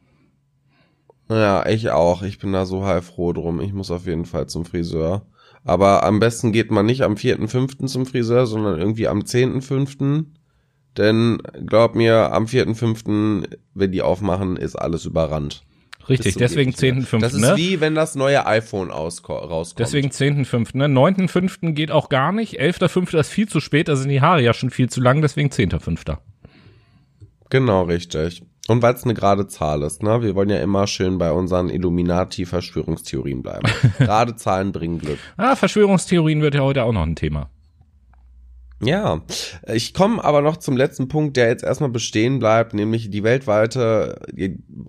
Ja, 1.29 1.67
ich 1.67 1.91
auch. 1.91 2.23
Ich 2.23 2.39
bin 2.39 2.51
da 2.51 2.65
so 2.65 2.83
heilfroh 2.83 3.31
drum. 3.31 3.61
Ich 3.61 3.73
muss 3.73 3.91
auf 3.91 4.07
jeden 4.07 4.25
Fall 4.25 4.47
zum 4.47 4.65
Friseur. 4.65 5.27
Aber 5.63 6.03
am 6.03 6.19
besten 6.19 6.51
geht 6.51 6.71
man 6.71 6.87
nicht 6.87 7.03
am 7.03 7.13
4.5. 7.13 7.85
zum 7.85 8.07
Friseur, 8.07 8.47
sondern 8.47 8.79
irgendwie 8.79 9.07
am 9.07 9.19
10.5. 9.19 10.25
Denn 10.97 11.37
glaub 11.63 11.93
mir, 11.93 12.31
am 12.31 12.45
4.5., 12.45 13.47
wenn 13.75 13.91
die 13.91 14.01
aufmachen, 14.01 14.57
ist 14.57 14.75
alles 14.75 15.05
überrannt. 15.05 15.63
Richtig, 16.09 16.35
deswegen 16.35 16.71
geht 16.71 16.95
nicht 16.95 17.09
10.5. 17.09 17.19
Das 17.19 17.33
ist 17.33 17.41
ne? 17.41 17.53
wie 17.57 17.81
wenn 17.81 17.95
das 17.95 18.15
neue 18.15 18.45
iPhone 18.45 18.91
ausko- 18.91 19.37
rauskommt. 19.39 19.79
Deswegen 19.79 20.09
10.5. 20.09 20.77
Ne? 20.77 20.85
9.5. 20.85 21.73
geht 21.73 21.91
auch 21.91 22.09
gar 22.09 22.31
nicht. 22.31 22.59
11.5. 22.59 23.17
ist 23.19 23.29
viel 23.29 23.47
zu 23.47 23.59
spät, 23.59 23.87
da 23.87 23.95
sind 23.95 24.09
die 24.09 24.21
Haare 24.21 24.41
ja 24.41 24.53
schon 24.53 24.69
viel 24.69 24.89
zu 24.89 25.01
lang, 25.01 25.21
deswegen 25.21 25.49
10.5. 25.49 26.17
Genau, 27.49 27.83
richtig. 27.83 28.43
Und 28.67 28.81
weil 28.81 28.93
es 28.93 29.03
eine 29.05 29.13
gerade 29.13 29.47
Zahl 29.47 29.81
ist, 29.83 30.03
ne? 30.03 30.21
Wir 30.21 30.35
wollen 30.35 30.49
ja 30.49 30.59
immer 30.59 30.87
schön 30.87 31.17
bei 31.17 31.31
unseren 31.31 31.69
Illuminati-Verschwörungstheorien 31.69 33.41
bleiben. 33.41 33.67
gerade 33.97 34.35
Zahlen 34.35 34.73
bringen 34.73 34.99
Glück. 34.99 35.19
Ah, 35.37 35.55
Verschwörungstheorien 35.55 36.41
wird 36.41 36.55
ja 36.55 36.61
heute 36.61 36.83
auch 36.83 36.91
noch 36.91 37.03
ein 37.03 37.15
Thema. 37.15 37.49
Ja, 38.79 39.23
ich 39.73 39.95
komme 39.95 40.23
aber 40.23 40.43
noch 40.43 40.57
zum 40.57 40.77
letzten 40.77 41.07
Punkt, 41.07 41.35
der 41.35 41.47
jetzt 41.47 41.63
erstmal 41.63 41.89
bestehen 41.89 42.37
bleibt, 42.37 42.75
nämlich 42.75 43.09
die 43.09 43.23
weltweite 43.23 44.19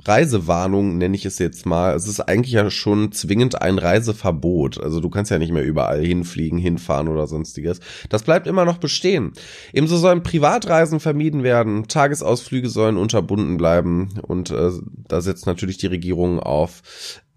Reisewarnung, 0.04 0.98
nenne 0.98 1.16
ich 1.16 1.24
es 1.24 1.38
jetzt 1.38 1.64
mal. 1.64 1.94
Es 1.94 2.06
ist 2.06 2.20
eigentlich 2.20 2.52
ja 2.52 2.70
schon 2.70 3.12
zwingend 3.12 3.62
ein 3.62 3.78
Reiseverbot. 3.78 4.78
Also 4.78 5.00
du 5.00 5.08
kannst 5.08 5.30
ja 5.30 5.38
nicht 5.38 5.52
mehr 5.52 5.64
überall 5.64 6.04
hinfliegen, 6.04 6.58
hinfahren 6.58 7.08
oder 7.08 7.26
sonstiges. 7.26 7.80
Das 8.10 8.24
bleibt 8.24 8.46
immer 8.46 8.66
noch 8.66 8.76
bestehen. 8.76 9.32
Ebenso 9.72 9.96
sollen 9.96 10.22
Privatreisen 10.22 11.00
vermieden 11.00 11.42
werden, 11.42 11.88
Tagesausflüge 11.88 12.68
sollen 12.68 12.98
unterbunden 12.98 13.56
bleiben 13.56 14.20
und 14.20 14.50
äh, 14.50 14.70
da 15.08 15.22
setzt 15.22 15.46
natürlich 15.46 15.78
die 15.78 15.86
Regierung 15.86 16.40
auf 16.40 16.82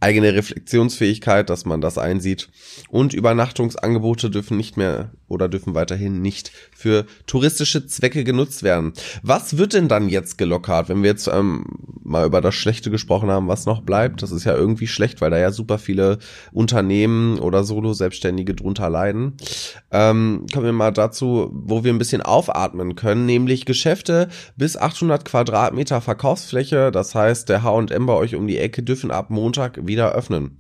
eigene 0.02 0.34
Reflexionsfähigkeit, 0.34 1.50
dass 1.50 1.66
man 1.66 1.80
das 1.80 1.98
einsieht. 1.98 2.50
Und 2.90 3.14
Übernachtungsangebote 3.14 4.30
dürfen 4.30 4.58
nicht 4.58 4.76
mehr 4.76 5.12
oder 5.28 5.48
dürfen 5.48 5.76
weiterhin 5.76 6.22
nicht 6.22 6.52
für 6.76 7.06
touristische 7.28 7.86
Zwecke 7.86 8.24
genutzt 8.24 8.64
werden. 8.64 8.94
Was 9.22 9.58
wird 9.58 9.74
denn 9.74 9.88
dann 9.88 10.10
jetzt 10.10 10.38
gelockert, 10.38 10.90
wenn 10.90 11.04
wir 11.04 11.12
jetzt 11.12 11.28
ähm, 11.28 11.66
mal 12.04 12.26
über 12.26 12.42
das 12.42 12.56
Schlechte 12.56 12.92
gesprochen 12.92 13.30
haben, 13.30 13.48
was 13.48 13.66
noch 13.66 13.82
bleibt? 13.82 14.22
Das 14.24 14.32
ist 14.32 14.44
ja 14.44 14.56
irgendwie 14.56 14.88
schlecht, 14.88 15.22
weil 15.22 15.32
da 15.32 15.38
ja 15.38 15.52
super 15.52 15.78
viele 15.78 16.18
Unternehmen 16.52 17.40
oder 17.40 17.64
Solo-Selbstständige 17.64 18.56
drunter 18.56 18.90
leiden. 18.90 19.38
Ähm, 19.92 20.46
kommen 20.52 20.66
wir 20.66 20.74
mal 20.74 20.92
dazu, 20.92 21.52
wo 21.54 21.84
wir 21.84 21.94
ein 21.94 22.00
bisschen 22.00 22.24
aufatmen 22.24 22.96
können, 22.96 23.26
nämlich 23.28 23.66
Geschäfte 23.66 24.30
bis 24.58 24.76
800 24.78 25.24
Quadratmeter 25.26 26.02
Verkaufsfläche. 26.02 26.92
Das 26.92 27.14
heißt, 27.14 27.48
der 27.50 27.64
H&M 27.64 28.06
bei 28.06 28.14
euch 28.14 28.36
um 28.36 28.48
die 28.48 28.58
Ecke 28.58 28.84
dürfen 28.84 29.12
ab 29.12 29.30
Montag 29.30 29.86
wieder 29.92 30.14
öffnen. 30.14 30.58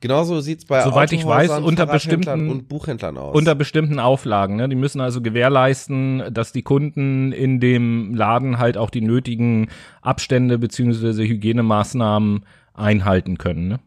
Genauso 0.00 0.40
sieht's 0.40 0.64
bei 0.64 0.82
Soweit 0.82 1.12
ich 1.12 1.26
weiß, 1.26 1.50
Autohäusern, 1.50 1.64
unter 1.64 1.86
bestimmten- 1.86 2.50
und 2.50 2.68
Buchhändlern 2.68 3.18
aus. 3.18 3.34
Unter 3.34 3.56
bestimmten 3.56 3.98
Auflagen. 3.98 4.56
Ne? 4.56 4.68
Die 4.68 4.76
müssen 4.76 5.00
also 5.00 5.20
gewährleisten, 5.20 6.22
dass 6.30 6.52
die 6.52 6.62
Kunden 6.62 7.32
in 7.32 7.58
dem 7.58 8.14
Laden 8.14 8.58
halt 8.58 8.76
auch 8.76 8.90
die 8.90 9.00
nötigen 9.00 9.68
Abstände 10.00 10.58
beziehungsweise 10.58 11.24
Hygienemaßnahmen 11.24 12.44
einhalten 12.74 13.38
können. 13.38 13.66
Ne? 13.66 13.80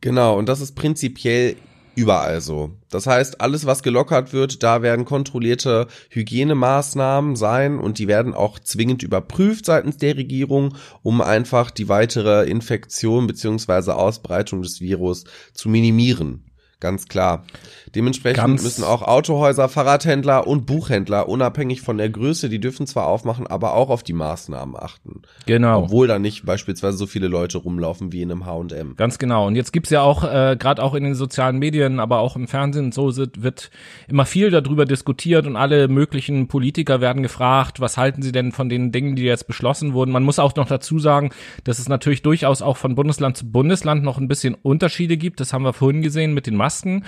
Genau, 0.00 0.38
und 0.38 0.48
das 0.48 0.62
ist 0.62 0.72
prinzipiell 0.74 1.56
überall 1.96 2.40
so. 2.40 2.70
Das 2.90 3.06
heißt, 3.06 3.40
alles, 3.40 3.66
was 3.66 3.82
gelockert 3.82 4.32
wird, 4.32 4.62
da 4.62 4.82
werden 4.82 5.04
kontrollierte 5.04 5.86
Hygienemaßnahmen 6.10 7.36
sein 7.36 7.78
und 7.78 7.98
die 7.98 8.08
werden 8.08 8.34
auch 8.34 8.58
zwingend 8.58 9.02
überprüft 9.02 9.66
seitens 9.66 9.96
der 9.96 10.16
Regierung, 10.16 10.76
um 11.02 11.20
einfach 11.20 11.70
die 11.70 11.88
weitere 11.88 12.48
Infektion 12.48 13.26
beziehungsweise 13.26 13.96
Ausbreitung 13.96 14.62
des 14.62 14.80
Virus 14.80 15.24
zu 15.52 15.68
minimieren. 15.68 16.44
Ganz 16.80 17.08
klar. 17.08 17.46
Dementsprechend 17.94 18.36
Ganz- 18.38 18.62
müssen 18.64 18.84
auch 18.84 19.02
Autohäuser, 19.02 19.68
Fahrradhändler 19.68 20.46
und 20.46 20.66
Buchhändler 20.66 21.28
unabhängig 21.28 21.80
von 21.82 21.98
der 21.98 22.08
Größe, 22.10 22.48
die 22.48 22.58
dürfen 22.60 22.86
zwar 22.86 23.06
aufmachen, 23.06 23.46
aber 23.46 23.74
auch 23.74 23.88
auf 23.90 24.02
die 24.02 24.12
Maßnahmen 24.12 24.76
achten. 24.76 25.22
Genau. 25.46 25.84
Obwohl 25.84 26.06
da 26.06 26.18
nicht 26.18 26.44
beispielsweise 26.44 26.96
so 26.96 27.06
viele 27.06 27.28
Leute 27.28 27.58
rumlaufen 27.58 28.12
wie 28.12 28.22
in 28.22 28.30
einem 28.30 28.46
H&M. 28.46 28.96
Ganz 28.96 29.18
genau. 29.18 29.46
Und 29.46 29.56
jetzt 29.56 29.72
gibt's 29.72 29.90
ja 29.90 30.02
auch, 30.02 30.24
äh, 30.24 30.56
gerade 30.58 30.82
auch 30.82 30.94
in 30.94 31.04
den 31.04 31.14
sozialen 31.14 31.58
Medien, 31.58 32.00
aber 32.00 32.18
auch 32.18 32.36
im 32.36 32.48
Fernsehen, 32.48 32.92
so 32.92 33.10
sit- 33.10 33.42
wird 33.42 33.70
immer 34.08 34.26
viel 34.26 34.50
darüber 34.50 34.84
diskutiert 34.84 35.46
und 35.46 35.56
alle 35.56 35.88
möglichen 35.88 36.48
Politiker 36.48 37.00
werden 37.00 37.22
gefragt, 37.22 37.80
was 37.80 37.96
halten 37.96 38.22
sie 38.22 38.32
denn 38.32 38.52
von 38.52 38.68
den 38.68 38.92
Dingen, 38.92 39.16
die 39.16 39.22
jetzt 39.22 39.46
beschlossen 39.46 39.92
wurden. 39.94 40.10
Man 40.12 40.22
muss 40.24 40.38
auch 40.38 40.54
noch 40.56 40.66
dazu 40.66 40.98
sagen, 40.98 41.30
dass 41.64 41.78
es 41.78 41.88
natürlich 41.88 42.22
durchaus 42.22 42.62
auch 42.62 42.76
von 42.76 42.94
Bundesland 42.94 43.36
zu 43.36 43.50
Bundesland 43.50 44.02
noch 44.02 44.18
ein 44.18 44.28
bisschen 44.28 44.54
Unterschiede 44.54 45.16
gibt. 45.16 45.40
Das 45.40 45.52
haben 45.52 45.62
wir 45.64 45.72
vorhin 45.72 46.02
gesehen 46.02 46.34
mit 46.34 46.46
den 46.46 46.56
Masken. 46.56 47.04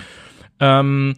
Ähm, 0.59 1.15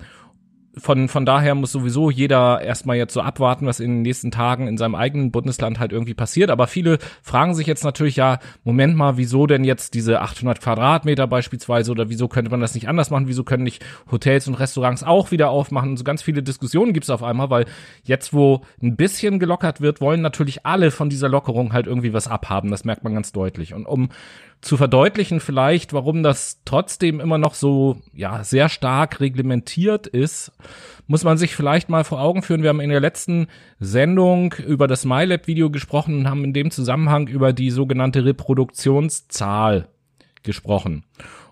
von, 0.80 1.08
von 1.10 1.26
daher 1.26 1.56
muss 1.56 1.72
sowieso 1.72 2.10
jeder 2.10 2.62
erstmal 2.62 2.98
jetzt 2.98 3.14
so 3.14 3.22
abwarten, 3.22 3.66
was 3.66 3.80
in 3.80 3.92
den 3.92 4.02
nächsten 4.02 4.32
Tagen 4.32 4.68
in 4.68 4.78
seinem 4.78 4.96
eigenen 4.96 5.32
Bundesland 5.32 5.80
halt 5.80 5.92
irgendwie 5.92 6.14
passiert. 6.14 6.50
Aber 6.50 6.68
viele 6.68 7.00
fragen 7.22 7.54
sich 7.54 7.68
jetzt 7.68 7.84
natürlich 7.84 8.16
ja, 8.16 8.40
Moment 8.64 8.96
mal, 8.96 9.18
wieso 9.18 9.48
denn 9.48 9.64
jetzt 9.64 9.94
diese 9.94 10.22
800 10.22 10.62
Quadratmeter 10.62 11.28
beispielsweise 11.28 11.92
oder 11.92 12.10
wieso 12.10 12.28
könnte 12.28 12.52
man 12.52 12.62
das 12.62 12.76
nicht 12.76 12.88
anders 12.88 13.10
machen? 13.10 13.28
Wieso 13.28 13.44
können 13.44 13.64
nicht 13.64 13.84
Hotels 14.12 14.48
und 14.48 14.56
Restaurants 14.56 15.04
auch 15.04 15.32
wieder 15.32 15.50
aufmachen? 15.50 15.92
Und 15.92 15.98
so 15.98 16.04
ganz 16.04 16.22
viele 16.22 16.44
Diskussionen 16.44 16.94
gibt's 16.94 17.10
auf 17.10 17.24
einmal, 17.24 17.50
weil 17.50 17.66
jetzt, 18.04 18.34
wo 18.34 18.62
ein 18.82 18.96
bisschen 18.96 19.40
gelockert 19.40 19.82
wird, 19.82 20.02
wollen 20.02 20.22
natürlich 20.22 20.66
alle 20.66 20.92
von 20.92 21.10
dieser 21.10 21.30
Lockerung 21.30 21.74
halt 21.74 21.88
irgendwie 21.88 22.14
was 22.14 22.28
abhaben. 22.28 22.72
Das 22.72 22.86
merkt 22.86 23.04
man 23.04 23.14
ganz 23.14 23.32
deutlich. 23.32 23.74
Und 23.74 23.86
um 23.86 24.10
zu 24.62 24.76
verdeutlichen 24.76 25.40
vielleicht, 25.40 25.94
warum 25.94 26.22
das 26.22 26.62
trotzdem 26.66 27.20
immer 27.20 27.38
noch 27.38 27.54
so, 27.54 28.02
ja, 28.14 28.44
sehr 28.44 28.68
stark 28.70 29.22
reglementiert 29.22 30.08
ist, 30.08 30.52
muss 31.08 31.24
man 31.24 31.38
sich 31.38 31.56
vielleicht 31.56 31.90
mal 31.90 32.04
vor 32.04 32.22
Augen 32.22 32.42
führen. 32.42 32.62
Wir 32.62 32.70
haben 32.70 32.82
in 32.82 32.90
der 32.90 33.00
letzten 33.00 33.48
Sendung 33.80 34.54
über 34.54 34.88
das 34.88 35.06
MyLab-Video 35.06 35.70
gesprochen 35.70 36.20
und 36.20 36.30
haben 36.30 36.44
in 36.44 36.54
dem 36.54 36.72
Zusammenhang 36.72 37.28
über 37.28 37.54
die 37.54 37.72
sogenannte 37.72 38.26
Reproduktionszahl 38.26 39.88
gesprochen. 40.44 41.06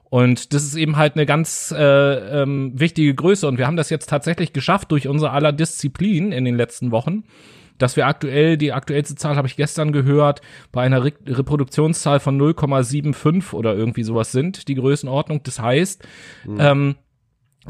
Und 0.09 0.53
das 0.53 0.63
ist 0.63 0.75
eben 0.75 0.95
halt 0.95 1.15
eine 1.15 1.25
ganz 1.25 1.73
äh, 1.75 2.41
ähm, 2.41 2.71
wichtige 2.75 3.13
Größe. 3.13 3.47
Und 3.47 3.57
wir 3.57 3.67
haben 3.67 3.75
das 3.77 3.89
jetzt 3.89 4.09
tatsächlich 4.09 4.53
geschafft 4.53 4.91
durch 4.91 5.07
unsere 5.07 5.31
aller 5.31 5.51
Disziplin 5.51 6.31
in 6.31 6.45
den 6.45 6.55
letzten 6.55 6.91
Wochen, 6.91 7.23
dass 7.77 7.95
wir 7.95 8.07
aktuell, 8.07 8.57
die 8.57 8.73
aktuellste 8.73 9.15
Zahl 9.15 9.35
habe 9.35 9.47
ich 9.47 9.55
gestern 9.55 9.91
gehört, 9.91 10.41
bei 10.71 10.83
einer 10.83 11.03
Re 11.03 11.13
Reproduktionszahl 11.25 12.19
von 12.19 12.39
0,75 12.39 13.53
oder 13.53 13.75
irgendwie 13.75 14.03
sowas 14.03 14.31
sind, 14.31 14.67
die 14.67 14.75
Größenordnung. 14.75 15.43
Das 15.43 15.59
heißt, 15.59 16.03
ähm, 16.59 16.95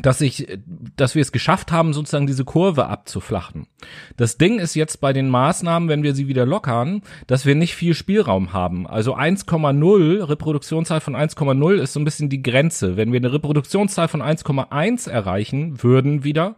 dass 0.01 0.21
ich, 0.21 0.47
dass 0.95 1.15
wir 1.15 1.21
es 1.21 1.31
geschafft 1.31 1.71
haben, 1.71 1.93
sozusagen 1.93 2.27
diese 2.27 2.45
Kurve 2.45 2.87
abzuflachen. 2.87 3.67
Das 4.15 4.37
Ding 4.37 4.59
ist 4.59 4.75
jetzt 4.75 5.01
bei 5.01 5.13
den 5.13 5.29
Maßnahmen, 5.29 5.89
wenn 5.89 6.03
wir 6.03 6.13
sie 6.13 6.27
wieder 6.27 6.45
lockern, 6.45 7.01
dass 7.25 7.45
wir 7.45 7.55
nicht 7.55 7.75
viel 7.75 7.93
Spielraum 7.93 8.53
haben. 8.53 8.87
Also 8.87 9.15
1,0, 9.15 10.29
Reproduktionszahl 10.29 11.01
von 11.01 11.15
1,0 11.15 11.75
ist 11.75 11.93
so 11.93 11.99
ein 11.99 12.05
bisschen 12.05 12.29
die 12.29 12.43
Grenze. 12.43 12.95
Wenn 12.97 13.11
wir 13.11 13.19
eine 13.19 13.33
Reproduktionszahl 13.33 14.07
von 14.07 14.21
1,1 14.21 15.09
erreichen 15.09 15.81
würden 15.83 16.23
wieder, 16.23 16.55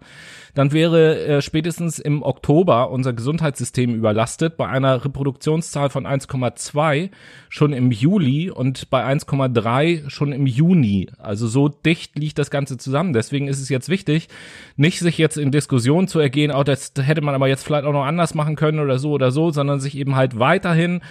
dann 0.54 0.72
wäre 0.72 1.20
äh, 1.26 1.42
spätestens 1.42 2.00
im 2.00 2.24
Oktober 2.24 2.92
unser 2.92 3.14
Gesundheitssystem 3.14 3.94
überlastet, 3.96 4.58
bei 4.58 4.68
einer 4.68 5.04
Reproduktionszahl 5.04 5.90
von 5.90 6.06
1,2 6.06 7.10
schon 7.50 7.74
im 7.74 7.92
Juli 7.92 8.50
und 8.50 8.90
bei 8.90 9.06
1,3 9.06 10.10
schon 10.10 10.32
im 10.32 10.46
Juni. 10.46 11.10
Also 11.18 11.48
so 11.48 11.68
dicht 11.68 12.18
liegt 12.18 12.40
das 12.40 12.52
Ganze 12.52 12.78
zusammen. 12.78 13.14
Deswegen 13.14 13.48
ist 13.48 13.62
es 13.62 13.70
jetzt 13.70 13.90
wichtig, 13.90 14.30
nicht 14.76 15.00
sich 15.00 15.18
jetzt 15.18 15.38
in 15.38 15.52
Diskussionen 15.52 16.08
zu 16.08 16.20
ergehen, 16.20 16.52
oh, 16.54 16.64
das 16.64 16.94
hätte 17.00 17.22
man 17.22 17.36
aber 17.36 17.48
jetzt 17.48 17.64
vielleicht 17.64 17.86
auch 17.86 17.94
noch 17.94 18.06
anders 18.06 18.34
machen 18.34 18.56
können 18.56 18.80
oder 18.80 19.00
so 19.00 19.12
oder 19.12 19.32
so, 19.32 19.52
sondern 19.52 19.80
sich 19.80 19.98
eben 19.98 20.16
halt 20.16 20.40
weiterhin 20.40 21.02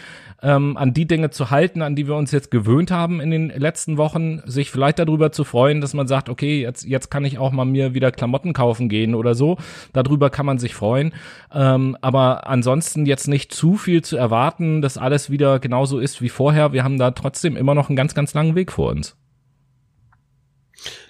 ähm, 0.42 0.76
an 0.76 0.94
die 0.94 1.06
Dinge 1.06 1.30
zu 1.30 1.50
halten, 1.50 1.82
an 1.82 1.96
die 1.96 2.06
wir 2.06 2.14
uns 2.14 2.30
jetzt 2.30 2.50
gewöhnt 2.50 2.90
haben 2.90 3.20
in 3.20 3.30
den 3.30 3.48
letzten 3.48 3.96
Wochen, 3.96 4.40
sich 4.46 4.70
vielleicht 4.70 4.98
darüber 4.98 5.32
zu 5.32 5.44
freuen, 5.44 5.80
dass 5.80 5.94
man 5.94 6.06
sagt, 6.06 6.28
okay, 6.28 6.60
jetzt, 6.60 6.84
jetzt 6.84 7.10
kann 7.10 7.24
ich 7.24 7.38
auch 7.38 7.50
mal 7.50 7.64
mir 7.64 7.94
wieder 7.94 8.12
Klamotten 8.12 8.52
kaufen 8.52 8.88
gehen 8.88 9.14
oder 9.14 9.27
so. 9.34 9.58
Darüber 9.92 10.30
kann 10.30 10.46
man 10.46 10.58
sich 10.58 10.74
freuen. 10.74 11.12
Ähm, 11.52 11.96
aber 12.00 12.46
ansonsten 12.46 13.06
jetzt 13.06 13.28
nicht 13.28 13.52
zu 13.52 13.76
viel 13.76 14.02
zu 14.02 14.16
erwarten, 14.16 14.82
dass 14.82 14.98
alles 14.98 15.30
wieder 15.30 15.58
genauso 15.58 15.98
ist 15.98 16.20
wie 16.20 16.28
vorher. 16.28 16.72
Wir 16.72 16.84
haben 16.84 16.98
da 16.98 17.10
trotzdem 17.10 17.56
immer 17.56 17.74
noch 17.74 17.88
einen 17.88 17.96
ganz, 17.96 18.14
ganz 18.14 18.34
langen 18.34 18.54
Weg 18.54 18.72
vor 18.72 18.90
uns. 18.90 19.16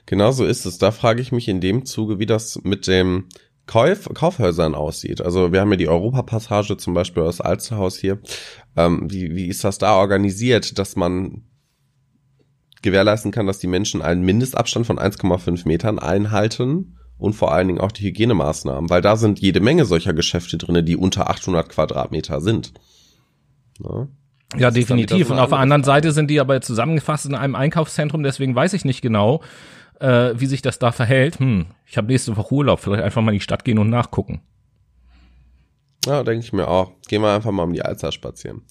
Genau 0.06 0.32
so 0.32 0.44
ist 0.44 0.64
es. 0.64 0.78
Da 0.78 0.90
frage 0.90 1.20
ich 1.20 1.32
mich 1.32 1.48
in 1.48 1.60
dem 1.60 1.84
Zuge, 1.84 2.18
wie 2.18 2.26
das 2.26 2.60
mit 2.62 2.86
dem 2.86 3.26
Kauf 3.66 4.08
Kaufhäusern 4.14 4.74
aussieht. 4.74 5.20
Also 5.20 5.52
wir 5.52 5.60
haben 5.60 5.70
ja 5.70 5.76
die 5.76 5.88
Europapassage 5.88 6.78
zum 6.78 6.94
Beispiel 6.94 7.22
aus 7.22 7.42
Alsterhaus 7.42 7.98
hier. 7.98 8.18
Ähm, 8.76 9.10
wie, 9.10 9.36
wie 9.36 9.46
ist 9.46 9.62
das 9.62 9.76
da 9.76 9.96
organisiert, 9.96 10.78
dass 10.78 10.96
man 10.96 11.42
gewährleisten 12.80 13.30
kann, 13.30 13.46
dass 13.46 13.58
die 13.58 13.66
Menschen 13.66 14.00
einen 14.00 14.22
Mindestabstand 14.22 14.86
von 14.86 14.98
1,5 14.98 15.68
Metern 15.68 15.98
einhalten 15.98 16.96
und 17.18 17.34
vor 17.34 17.52
allen 17.52 17.68
Dingen 17.68 17.80
auch 17.80 17.92
die 17.92 18.04
Hygienemaßnahmen, 18.04 18.90
weil 18.90 19.02
da 19.02 19.16
sind 19.16 19.40
jede 19.40 19.60
Menge 19.60 19.84
solcher 19.84 20.14
Geschäfte 20.14 20.56
drinne, 20.56 20.82
die 20.82 20.96
unter 20.96 21.28
800 21.28 21.68
Quadratmeter 21.68 22.40
sind. 22.40 22.72
Ja. 23.82 24.08
Ja, 24.56 24.70
definitiv. 24.70 25.26
So 25.26 25.34
Und 25.34 25.40
auf 25.40 25.50
der 25.50 25.58
anderen 25.58 25.84
Seite 25.84 26.12
sind 26.12 26.30
die 26.30 26.40
aber 26.40 26.60
zusammengefasst 26.62 27.26
in 27.26 27.34
einem 27.34 27.54
Einkaufszentrum, 27.54 28.22
deswegen 28.22 28.54
weiß 28.54 28.72
ich 28.72 28.84
nicht 28.84 29.02
genau, 29.02 29.42
äh, 30.00 30.32
wie 30.36 30.46
sich 30.46 30.62
das 30.62 30.78
da 30.78 30.90
verhält. 30.90 31.38
Hm, 31.38 31.66
ich 31.84 31.98
habe 31.98 32.06
nächste 32.06 32.36
Woche 32.36 32.54
Urlaub, 32.54 32.80
vielleicht 32.80 33.02
einfach 33.02 33.20
mal 33.20 33.32
in 33.32 33.38
die 33.38 33.44
Stadt 33.44 33.64
gehen 33.64 33.78
und 33.78 33.90
nachgucken. 33.90 34.40
Ja, 36.06 36.22
denke 36.22 36.44
ich 36.44 36.52
mir 36.52 36.68
auch. 36.68 36.92
Gehen 37.08 37.20
wir 37.20 37.34
einfach 37.34 37.50
mal 37.50 37.64
um 37.64 37.72
die 37.72 37.82
Alster 37.82 38.12
spazieren. 38.12 38.62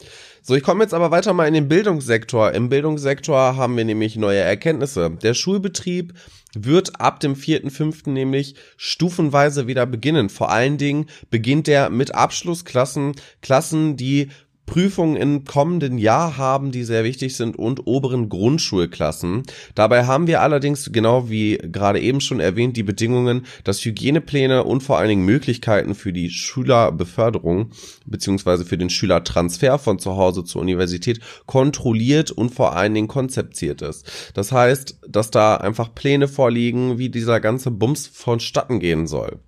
So, 0.48 0.56
ich 0.56 0.64
komme 0.64 0.82
jetzt 0.82 0.94
aber 0.94 1.12
weiter 1.12 1.34
mal 1.34 1.46
in 1.46 1.54
den 1.54 1.68
Bildungssektor. 1.68 2.54
Im 2.54 2.70
Bildungssektor 2.70 3.58
haben 3.58 3.76
wir 3.76 3.84
nämlich 3.84 4.16
neue 4.16 4.40
Erkenntnisse. 4.40 5.12
Der 5.22 5.34
Schulbetrieb 5.34 6.14
wird 6.56 7.02
ab 7.02 7.20
dem 7.20 7.36
4.5. 7.36 8.10
nämlich 8.10 8.56
stufenweise 8.78 9.68
wieder 9.68 9.86
beginnen. 9.86 10.30
Vor 10.30 10.50
allen 10.50 10.78
Dingen 10.78 11.08
beginnt 11.30 11.68
er 11.68 11.90
mit 11.90 12.16
Abschlussklassen, 12.16 13.16
Klassen, 13.42 13.98
die 13.98 14.30
Prüfungen 14.68 15.16
im 15.16 15.46
kommenden 15.46 15.98
Jahr 15.98 16.38
haben, 16.38 16.72
die 16.72 16.84
sehr 16.84 17.04
wichtig 17.04 17.36
sind 17.36 17.58
und 17.58 17.88
oberen 17.88 18.30
Grundschulklassen. 18.30 19.44
Dabei 19.74 20.06
haben 20.06 20.28
wir 20.28 20.42
allerdings, 20.42 20.92
genau 20.92 21.30
wie 21.30 21.58
gerade 21.58 22.00
eben 22.00 22.22
schon 22.22 22.40
erwähnt, 22.40 22.78
die 22.78 22.84
Bedingungen, 22.84 23.46
dass 23.64 23.84
Hygienepläne 23.84 24.66
und 24.66 24.84
vor 24.84 25.00
allen 25.00 25.10
Dingen 25.10 25.26
Möglichkeiten 25.26 25.96
für 25.96 26.14
die 26.14 26.30
Schülerbeförderung 26.30 27.72
beziehungsweise 28.06 28.66
für 28.66 28.78
den 28.78 28.90
Schülertransfer 28.90 29.80
von 29.80 30.00
zu 30.00 30.18
Hause 30.18 30.44
zur 30.44 30.62
Universität 30.62 31.22
kontrolliert 31.46 32.32
und 32.32 32.54
vor 32.54 32.76
allen 32.76 32.94
Dingen 32.94 33.08
konzeptiert 33.08 33.82
ist. 33.82 34.06
Das 34.34 34.52
heißt, 34.52 35.00
dass 35.08 35.32
da 35.32 35.56
einfach 35.56 35.96
Pläne 35.96 36.28
vorliegen, 36.28 36.98
wie 36.98 37.10
dieser 37.10 37.40
ganze 37.40 37.72
Bums 37.72 38.06
vonstatten 38.06 38.80
gehen 38.80 39.08
soll. 39.08 39.40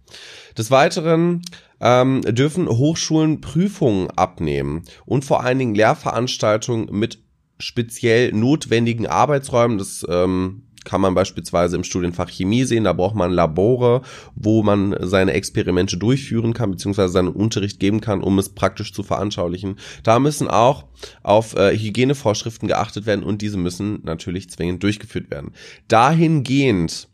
Des 0.58 0.72
Weiteren 0.72 1.42
ähm, 1.82 2.22
dürfen 2.22 2.68
Hochschulen 2.68 3.42
Prüfungen 3.42 4.10
abnehmen 4.12 4.84
und 5.06 5.26
vor 5.26 5.44
allen 5.44 5.60
Dingen 5.60 5.76
Lehrveranstaltungen 5.76 6.88
mit 6.92 7.20
speziell 7.60 8.32
notwendigen 8.32 9.08
Arbeitsräumen. 9.08 9.78
Das 9.78 10.06
ähm, 10.10 10.64
kann 10.86 11.02
man 11.02 11.14
beispielsweise 11.14 11.76
im 11.76 11.84
Studienfach 11.84 12.30
Chemie 12.30 12.64
sehen. 12.64 12.86
Da 12.86 12.94
braucht 12.94 13.16
man 13.16 13.32
Labore, 13.32 14.02
wo 14.36 14.64
man 14.64 14.96
seine 15.02 15.34
Experimente 15.34 15.98
durchführen 15.98 16.54
kann, 16.54 16.72
beziehungsweise 16.72 17.12
seinen 17.12 17.28
Unterricht 17.28 17.80
geben 17.80 18.02
kann, 18.02 18.24
um 18.24 18.40
es 18.40 18.50
praktisch 18.50 18.94
zu 18.94 19.04
veranschaulichen. 19.04 19.76
Da 20.04 20.20
müssen 20.20 20.48
auch 20.48 20.86
auf 21.22 21.56
äh, 21.56 21.78
Hygienevorschriften 21.78 22.68
geachtet 22.68 23.06
werden 23.06 23.24
und 23.24 23.42
diese 23.42 23.58
müssen 23.58 24.00
natürlich 24.04 24.50
zwingend 24.50 24.82
durchgeführt 24.82 25.30
werden. 25.30 25.52
Dahingehend 25.88 27.09